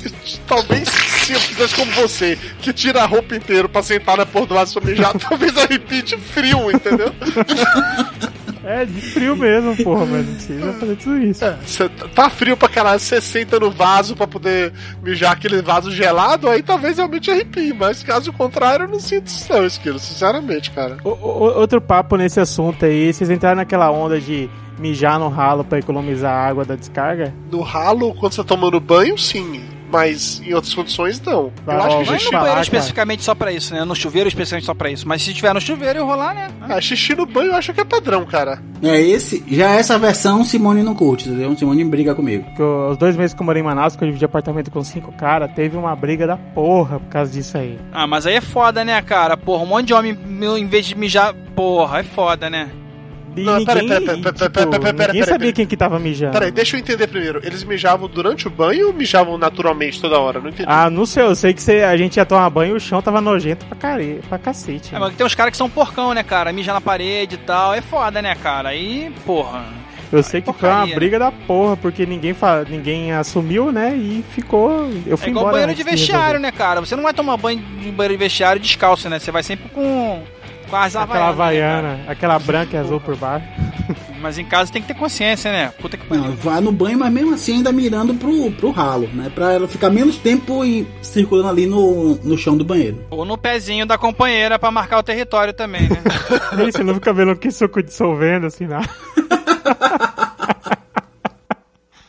Talvez 0.46 0.88
se 0.88 1.32
eu 1.32 1.40
fizesse 1.40 1.74
como 1.74 1.92
você, 1.92 2.38
que 2.60 2.72
tira 2.72 3.02
a 3.02 3.06
roupa 3.06 3.36
inteira 3.36 3.68
pra 3.68 3.82
sentar 3.82 4.16
na 4.16 4.24
porra 4.24 4.46
do 4.46 4.54
lado 4.54 4.72
pra 4.72 4.84
mijar, 4.84 5.12
talvez 5.20 5.56
arrepie 5.56 6.02
de 6.02 6.16
frio, 6.16 6.70
entendeu? 6.70 7.12
É, 8.70 8.84
de 8.84 9.00
frio 9.00 9.36
mesmo, 9.36 9.76
porra, 9.82 10.06
mas 10.06 10.26
não 10.26 10.34
precisa 10.34 10.72
fazer 10.74 10.96
tudo 10.96 11.18
isso. 11.22 11.44
É, 11.44 11.56
cê 11.66 11.88
tá 12.14 12.30
frio 12.30 12.56
pra 12.56 12.68
caralho, 12.68 13.00
você 13.00 13.20
senta 13.20 13.58
no 13.58 13.70
vaso 13.70 14.14
pra 14.14 14.26
poder 14.26 14.72
mijar 15.02 15.32
aquele 15.32 15.60
vaso 15.62 15.90
gelado, 15.90 16.48
aí 16.48 16.62
talvez 16.62 16.96
realmente 16.98 17.30
arrepie, 17.30 17.72
mas 17.72 18.02
caso 18.02 18.32
contrário, 18.32 18.84
eu 18.84 18.88
não 18.88 19.00
sinto 19.00 19.26
isso 19.26 19.52
não, 19.52 19.66
Esquilo, 19.66 19.98
sinceramente, 19.98 20.70
cara. 20.70 20.98
O- 21.04 21.08
o- 21.10 21.58
outro 21.58 21.80
papo 21.80 22.16
nesse 22.16 22.38
assunto 22.40 22.84
aí, 22.84 23.12
vocês 23.12 23.28
entraram 23.30 23.56
naquela 23.56 23.90
onda 23.90 24.20
de 24.20 24.48
mijar 24.78 25.18
no 25.18 25.28
ralo 25.28 25.64
pra 25.64 25.78
economizar 25.78 26.32
a 26.32 26.46
água 26.48 26.64
da 26.64 26.74
descarga? 26.76 27.34
No 27.50 27.60
ralo, 27.60 28.14
quando 28.14 28.32
você 28.32 28.42
tá 28.42 28.48
tomando 28.48 28.78
banho, 28.80 29.18
sim. 29.18 29.62
Mas 29.90 30.40
em 30.44 30.54
outras 30.54 30.74
condições, 30.74 31.20
não. 31.20 31.52
Vai, 31.64 31.76
eu 31.76 31.82
acho 31.82 31.96
ó, 31.96 31.98
que 31.98 32.04
xixi, 32.06 32.24
no 32.24 32.30
falar, 32.30 32.42
banheiro 32.42 32.62
especificamente 32.62 33.22
só 33.24 33.34
pra 33.34 33.52
isso, 33.52 33.74
né? 33.74 33.84
No 33.84 33.94
chuveiro 33.94 34.28
especificamente 34.28 34.66
só 34.66 34.74
pra 34.74 34.90
isso. 34.90 35.06
Mas 35.08 35.22
se 35.22 35.34
tiver 35.34 35.52
no 35.52 35.60
chuveiro 35.60 35.98
e 35.98 36.02
rolar, 36.02 36.34
né? 36.34 36.48
ah, 36.62 36.80
xixi 36.80 37.14
no 37.14 37.26
banho 37.26 37.50
eu 37.50 37.56
acho 37.56 37.72
que 37.72 37.80
é 37.80 37.84
padrão, 37.84 38.24
cara. 38.24 38.62
É 38.82 38.98
esse, 39.00 39.44
já 39.48 39.70
essa 39.70 39.98
versão 39.98 40.42
Simone 40.42 40.82
não 40.82 40.94
curte, 40.94 41.28
entendeu? 41.28 41.54
Simone 41.56 41.84
briga 41.84 42.14
comigo. 42.14 42.44
Porque 42.44 42.62
os 42.62 42.96
dois 42.96 43.16
meses 43.16 43.34
que 43.34 43.42
eu 43.42 43.46
morei 43.46 43.60
em 43.60 43.64
Manaus, 43.64 43.96
que 43.96 44.02
eu 44.02 44.06
dividi 44.06 44.24
apartamento 44.24 44.70
com 44.70 44.82
cinco 44.82 45.12
caras, 45.12 45.50
teve 45.54 45.76
uma 45.76 45.94
briga 45.94 46.26
da 46.26 46.36
porra 46.36 46.98
por 47.00 47.08
causa 47.08 47.30
disso 47.30 47.58
aí. 47.58 47.78
Ah, 47.92 48.06
mas 48.06 48.26
aí 48.26 48.36
é 48.36 48.40
foda, 48.40 48.84
né, 48.84 49.00
cara? 49.02 49.36
Porra, 49.36 49.64
um 49.64 49.66
monte 49.66 49.88
de 49.88 49.94
homem, 49.94 50.12
meu, 50.12 50.56
em 50.56 50.66
vez 50.66 50.86
de 50.86 50.94
mijar, 50.94 51.34
porra, 51.54 52.00
é 52.00 52.02
foda, 52.02 52.48
né? 52.48 52.70
E 53.36 53.42
Não, 53.42 53.58
ninguém, 53.58 53.66
pera, 53.66 53.80
pera, 53.86 54.00
pera, 54.00 54.16
tipo, 54.16 54.32
pera, 54.32 54.50
pera, 54.50 54.68
pera, 54.80 54.94
pera, 54.94 55.12
ninguém 55.12 55.28
sabia 55.28 55.52
quem 55.52 55.66
que 55.66 55.76
tava 55.76 55.98
mijando. 56.00 56.32
Peraí, 56.32 56.50
deixa 56.50 56.76
eu 56.76 56.80
entender 56.80 57.06
primeiro. 57.06 57.40
Eles 57.44 57.62
mijavam 57.62 58.08
durante 58.08 58.48
o 58.48 58.50
banho 58.50 58.88
ou 58.88 58.92
mijavam 58.92 59.38
naturalmente 59.38 60.00
toda 60.00 60.18
hora? 60.18 60.40
Não 60.40 60.48
entendi. 60.48 60.68
Ah, 60.68 60.90
não 60.90 61.06
sei, 61.06 61.22
eu 61.22 61.34
sei 61.34 61.54
que 61.54 61.62
você- 61.62 61.82
a 61.82 61.96
gente 61.96 62.16
ia 62.16 62.26
tomar 62.26 62.50
banho 62.50 62.74
e 62.74 62.76
o 62.76 62.80
chão 62.80 63.00
tava 63.00 63.20
nojento 63.20 63.64
pra, 63.66 63.76
care, 63.76 64.20
pra 64.28 64.38
cacete. 64.38 64.94
É, 64.94 64.98
mas 64.98 65.14
tem 65.14 65.24
uns 65.24 65.34
caras 65.34 65.52
que 65.52 65.56
são 65.56 65.70
porcão, 65.70 66.12
né, 66.12 66.22
cara? 66.22 66.52
Mija 66.52 66.72
na 66.72 66.80
parede 66.80 67.36
e 67.36 67.38
tal. 67.38 67.72
É 67.72 67.80
foda, 67.80 68.20
né, 68.20 68.34
cara? 68.34 68.70
Aí, 68.70 69.12
porra. 69.24 69.64
Eu 70.12 70.24
sei 70.24 70.40
que 70.40 70.46
foi 70.46 70.54
porcaria, 70.54 70.78
uma 70.78 70.86
né? 70.86 70.94
briga 70.96 71.18
da 71.20 71.30
porra, 71.30 71.76
porque 71.76 72.04
ninguém, 72.04 72.34
fa... 72.34 72.64
ninguém 72.68 73.12
assumiu, 73.12 73.70
né? 73.70 73.94
E 73.96 74.24
ficou. 74.34 74.90
Eu 75.06 75.16
fui 75.16 75.28
É 75.28 75.30
igual 75.30 75.44
embora. 75.44 75.52
banheiro 75.52 75.74
de 75.74 75.84
vestiário, 75.84 76.40
né, 76.40 76.50
cara? 76.50 76.80
Você 76.80 76.96
não 76.96 77.04
vai 77.04 77.14
tomar 77.14 77.36
banho 77.36 77.60
de 77.60 77.92
banheiro 77.92 78.14
de 78.14 78.24
vestiário 78.24 78.60
descalço, 78.60 79.08
né? 79.08 79.20
Você 79.20 79.30
vai 79.30 79.44
sempre 79.44 79.68
com, 79.70 80.20
com 80.70 80.76
as 80.76 80.94
Aquela 80.96 81.28
havaianas, 81.28 81.82
né, 81.82 81.90
havaiana, 81.90 82.10
aquela 82.12 82.38
branca 82.38 82.76
e 82.76 82.80
azul 82.80 83.00
por 83.00 83.16
baixo. 83.16 83.46
Mas 84.20 84.36
em 84.38 84.44
casa 84.44 84.70
tem 84.70 84.80
que 84.82 84.88
ter 84.88 84.94
consciência, 84.94 85.50
né? 85.50 85.72
Puta 85.80 85.96
que 85.96 86.06
pariu. 86.06 86.32
vai 86.34 86.60
no 86.60 86.70
banho, 86.70 86.98
mas 86.98 87.10
mesmo 87.10 87.32
assim 87.32 87.54
ainda 87.54 87.72
mirando 87.72 88.12
pro, 88.12 88.50
pro 88.52 88.70
ralo, 88.70 89.08
né? 89.14 89.32
Pra 89.34 89.54
ela 89.54 89.66
ficar 89.66 89.88
menos 89.88 90.18
tempo 90.18 90.62
em- 90.62 90.86
circulando 91.00 91.48
ali 91.48 91.64
no, 91.64 92.16
no 92.16 92.36
chão 92.36 92.54
do 92.54 92.62
banheiro. 92.62 93.02
Ou 93.10 93.24
no 93.24 93.38
pezinho 93.38 93.86
da 93.86 93.96
companheira 93.96 94.58
pra 94.58 94.70
marcar 94.70 94.98
o 94.98 95.02
território 95.02 95.54
também, 95.54 95.88
né? 95.88 95.96
E 96.58 96.60
aí, 96.60 96.70
você 96.70 96.84
não 96.84 96.92
fica 96.92 97.14
vendo 97.14 97.34
que 97.34 97.50
suco 97.50 97.82
dissolvendo 97.82 98.46
assim, 98.46 98.66
não. 98.66 98.82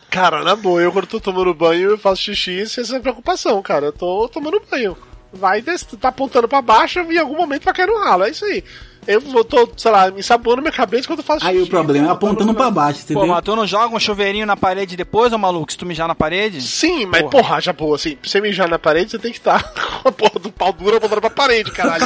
Cara, 0.10 0.44
na 0.44 0.56
boa, 0.58 0.82
eu 0.82 0.92
quando 0.92 1.08
tô 1.08 1.22
tomando 1.22 1.54
banho, 1.54 1.92
eu 1.92 1.98
faço 1.98 2.22
xixi 2.24 2.68
sem 2.68 2.84
essa 2.84 3.00
preocupação, 3.00 3.62
cara. 3.62 3.86
Eu 3.86 3.94
tô 3.94 4.28
tomando 4.28 4.62
banho. 4.70 4.98
Vai, 5.34 5.62
tá 5.62 6.10
apontando 6.10 6.48
pra 6.48 6.62
baixo 6.62 7.00
e 7.10 7.16
em 7.16 7.20
algum 7.20 7.38
momento 7.38 7.64
vai 7.64 7.74
cair 7.74 7.88
no 7.88 7.98
ralo, 8.00 8.24
é 8.26 8.30
isso 8.32 8.44
aí. 8.46 8.64
Eu 9.08 9.20
vou, 9.20 9.44
tô, 9.44 9.68
sei 9.78 9.90
lá, 9.90 10.12
me 10.12 10.20
ensaboando 10.20 10.62
minha 10.62 10.72
cabeça 10.72 11.08
quando 11.08 11.20
eu 11.20 11.26
faço 11.26 11.44
Aí 11.44 11.56
xixi. 11.56 11.68
o 11.68 11.70
problema 11.72 12.08
é 12.10 12.12
apontando 12.12 12.54
pra 12.54 12.70
baixo, 12.70 13.00
Pô, 13.00 13.14
entendeu? 13.14 13.28
mas 13.34 13.42
tu 13.44 13.56
não 13.56 13.66
joga 13.66 13.96
um 13.96 14.00
chuveirinho 14.00 14.46
na 14.46 14.56
parede 14.56 14.96
depois, 14.96 15.34
ô 15.34 15.40
maluco? 15.40 15.72
Se 15.72 15.78
tu 15.78 15.88
mijar 15.88 16.08
na 16.08 16.14
parede? 16.14 16.62
Sim, 16.62 17.08
mas 17.08 17.22
Porra. 17.24 17.32
porra, 17.32 17.62
já 17.62 17.74
boa, 17.74 17.96
assim, 17.96 18.16
pra 18.16 18.30
você 18.30 18.40
mijar 18.40 18.70
na 18.70 18.78
parede, 18.78 19.10
você 19.12 19.18
tem 19.18 19.32
que 19.32 19.40
estar 19.40 19.64
com 20.04 20.08
a 20.10 20.12
porra 20.12 20.40
do 20.40 20.52
pau 20.52 20.72
duro 20.72 20.98
apontando 20.98 21.22
pra 21.22 21.30
parede, 21.32 21.72
caralho. 21.72 22.06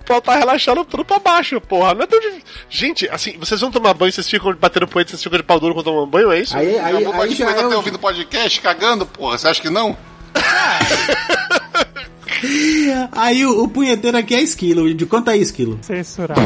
o 0.00 0.04
pau 0.06 0.20
tá 0.20 0.36
relaxando 0.36 0.84
tudo 0.84 1.04
pra 1.04 1.18
baixo, 1.18 1.60
porra. 1.60 1.92
Não 1.94 2.02
é 2.02 2.06
tão 2.06 2.20
difícil. 2.20 2.42
Gente, 2.70 3.08
assim, 3.08 3.36
vocês 3.38 3.60
vão 3.60 3.72
tomar 3.72 3.92
banho, 3.94 4.12
vocês 4.12 4.28
ficam 4.30 4.54
batendo 4.54 4.86
poeta, 4.86 5.10
vocês 5.10 5.22
ficam 5.22 5.38
de 5.38 5.44
pau 5.44 5.58
duro 5.58 5.74
quando 5.74 5.86
tomam 5.86 6.06
banho, 6.06 6.30
é 6.30 6.38
isso? 6.40 6.56
Aí, 6.56 6.78
aí, 6.78 6.96
Acabou 6.96 7.12
o 7.18 7.22
aí 7.22 7.34
já 7.34 7.46
podcast, 7.46 7.58
é 7.58 7.62
tá 7.62 7.68
o... 7.68 7.76
ouvindo 7.76 7.98
podcast 7.98 8.60
cagando, 8.60 9.04
porra. 9.06 9.36
Você 9.36 9.48
acha 9.48 9.60
que 9.60 9.70
não? 9.70 9.96
Aí 13.12 13.44
o, 13.46 13.64
o 13.64 13.68
punheteiro 13.68 14.16
aqui 14.16 14.34
é 14.34 14.40
esquilo. 14.42 14.92
De 14.94 15.06
quanto 15.06 15.30
é 15.30 15.36
esquilo? 15.36 15.78
Censurado. 15.82 16.40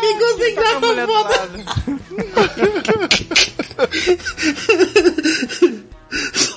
Ficou 0.00 0.38
sem 0.38 0.54
graça 0.54 1.06
foda. 1.06 1.50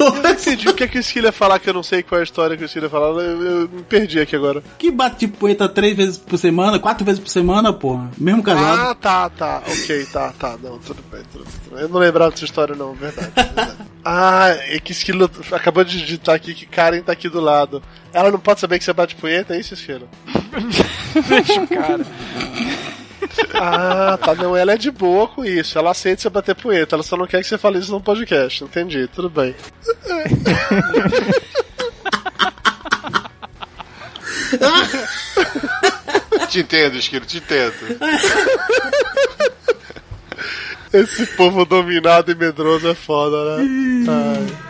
Eu 0.05 0.21
não 0.21 0.29
entendi 0.29 0.69
o 0.69 0.73
que, 0.73 0.83
é 0.83 0.87
que 0.87 0.97
o 0.97 1.01
Skiller 1.01 1.29
ia 1.29 1.31
falar, 1.31 1.59
que 1.59 1.69
eu 1.69 1.73
não 1.73 1.83
sei 1.83 2.03
qual 2.03 2.19
é 2.19 2.21
a 2.21 2.23
história 2.23 2.55
que 2.55 2.63
o 2.63 2.65
Skiller 2.65 2.87
ia 2.87 2.91
falar. 2.91 3.07
Eu, 3.21 3.43
eu 3.43 3.69
me 3.69 3.83
perdi 3.83 4.19
aqui 4.19 4.35
agora. 4.35 4.63
Que 4.77 4.91
bate 4.91 5.27
punheta 5.27 5.67
três 5.67 5.95
vezes 5.95 6.17
por 6.17 6.37
semana, 6.37 6.79
quatro 6.79 7.05
vezes 7.05 7.19
por 7.19 7.29
semana, 7.29 7.73
porra. 7.73 8.09
Mesmo 8.17 8.43
casado. 8.43 8.81
Ah, 8.81 8.95
tá, 8.95 9.29
tá. 9.29 9.63
Ok, 9.67 10.05
tá, 10.11 10.33
tá. 10.37 10.57
Não, 10.61 10.77
tudo 10.79 11.03
bem, 11.11 11.21
tudo 11.31 11.45
bem. 11.71 11.81
Eu 11.81 11.89
não 11.89 11.99
lembrava 11.99 12.31
dessa 12.31 12.45
história, 12.45 12.75
não, 12.75 12.93
verdade. 12.93 13.31
verdade. 13.35 13.77
ah, 14.03 14.49
é 14.49 14.79
que 14.79 14.93
Skiller 14.93 15.29
acabou 15.51 15.83
de 15.83 15.99
digitar 15.99 16.35
aqui 16.35 16.53
que 16.53 16.65
Karen 16.65 17.01
tá 17.01 17.11
aqui 17.11 17.29
do 17.29 17.39
lado. 17.39 17.81
Ela 18.13 18.31
não 18.31 18.39
pode 18.39 18.59
saber 18.59 18.77
que 18.79 18.85
você 18.85 18.93
bate 18.93 19.15
punheta, 19.15 19.55
é 19.55 19.59
isso, 19.59 19.73
Skiller? 19.73 20.07
Deixa 21.27 21.61
o 21.61 21.67
cara. 21.67 22.05
Ah, 23.53 24.17
tá. 24.21 24.35
Não, 24.35 24.55
ela 24.55 24.73
é 24.73 24.77
de 24.77 24.91
boa 24.91 25.27
com 25.27 25.43
isso. 25.45 25.77
Ela 25.77 25.91
aceita 25.91 26.21
você 26.21 26.29
bater 26.29 26.55
punheta. 26.55 26.95
Ela 26.95 27.03
só 27.03 27.15
não 27.15 27.27
quer 27.27 27.41
que 27.41 27.47
você 27.47 27.57
fale 27.57 27.79
isso 27.79 27.91
no 27.91 28.01
podcast. 28.01 28.63
Entendi, 28.63 29.07
tudo 29.07 29.29
bem. 29.29 29.55
Te 36.49 36.59
entendo, 36.59 36.97
Esquilo, 36.97 37.25
te 37.25 37.37
entendo. 37.37 37.73
Esse 40.93 41.25
povo 41.35 41.65
dominado 41.65 42.31
e 42.31 42.35
medroso 42.35 42.87
é 42.87 42.95
foda, 42.95 43.57
né? 43.57 43.65
Ai. 44.07 44.64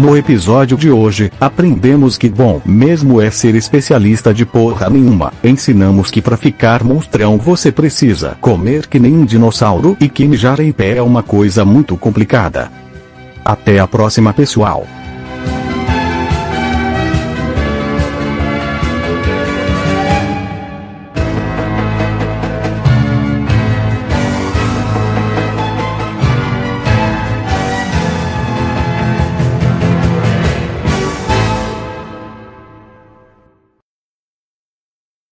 No 0.00 0.16
episódio 0.16 0.76
de 0.76 0.92
hoje, 0.92 1.32
aprendemos 1.40 2.16
que 2.16 2.28
bom 2.28 2.62
mesmo 2.64 3.20
é 3.20 3.32
ser 3.32 3.56
especialista 3.56 4.32
de 4.32 4.46
porra 4.46 4.88
nenhuma. 4.88 5.32
Ensinamos 5.42 6.08
que 6.08 6.22
pra 6.22 6.36
ficar 6.36 6.84
monstrão 6.84 7.36
você 7.36 7.72
precisa 7.72 8.38
comer 8.40 8.86
que 8.86 9.00
nem 9.00 9.12
um 9.12 9.24
dinossauro 9.24 9.96
e 10.00 10.08
que 10.08 10.28
mijar 10.28 10.60
em 10.60 10.70
pé 10.70 10.98
é 10.98 11.02
uma 11.02 11.24
coisa 11.24 11.64
muito 11.64 11.96
complicada. 11.96 12.70
Até 13.44 13.80
a 13.80 13.88
próxima, 13.88 14.32
pessoal. 14.32 14.86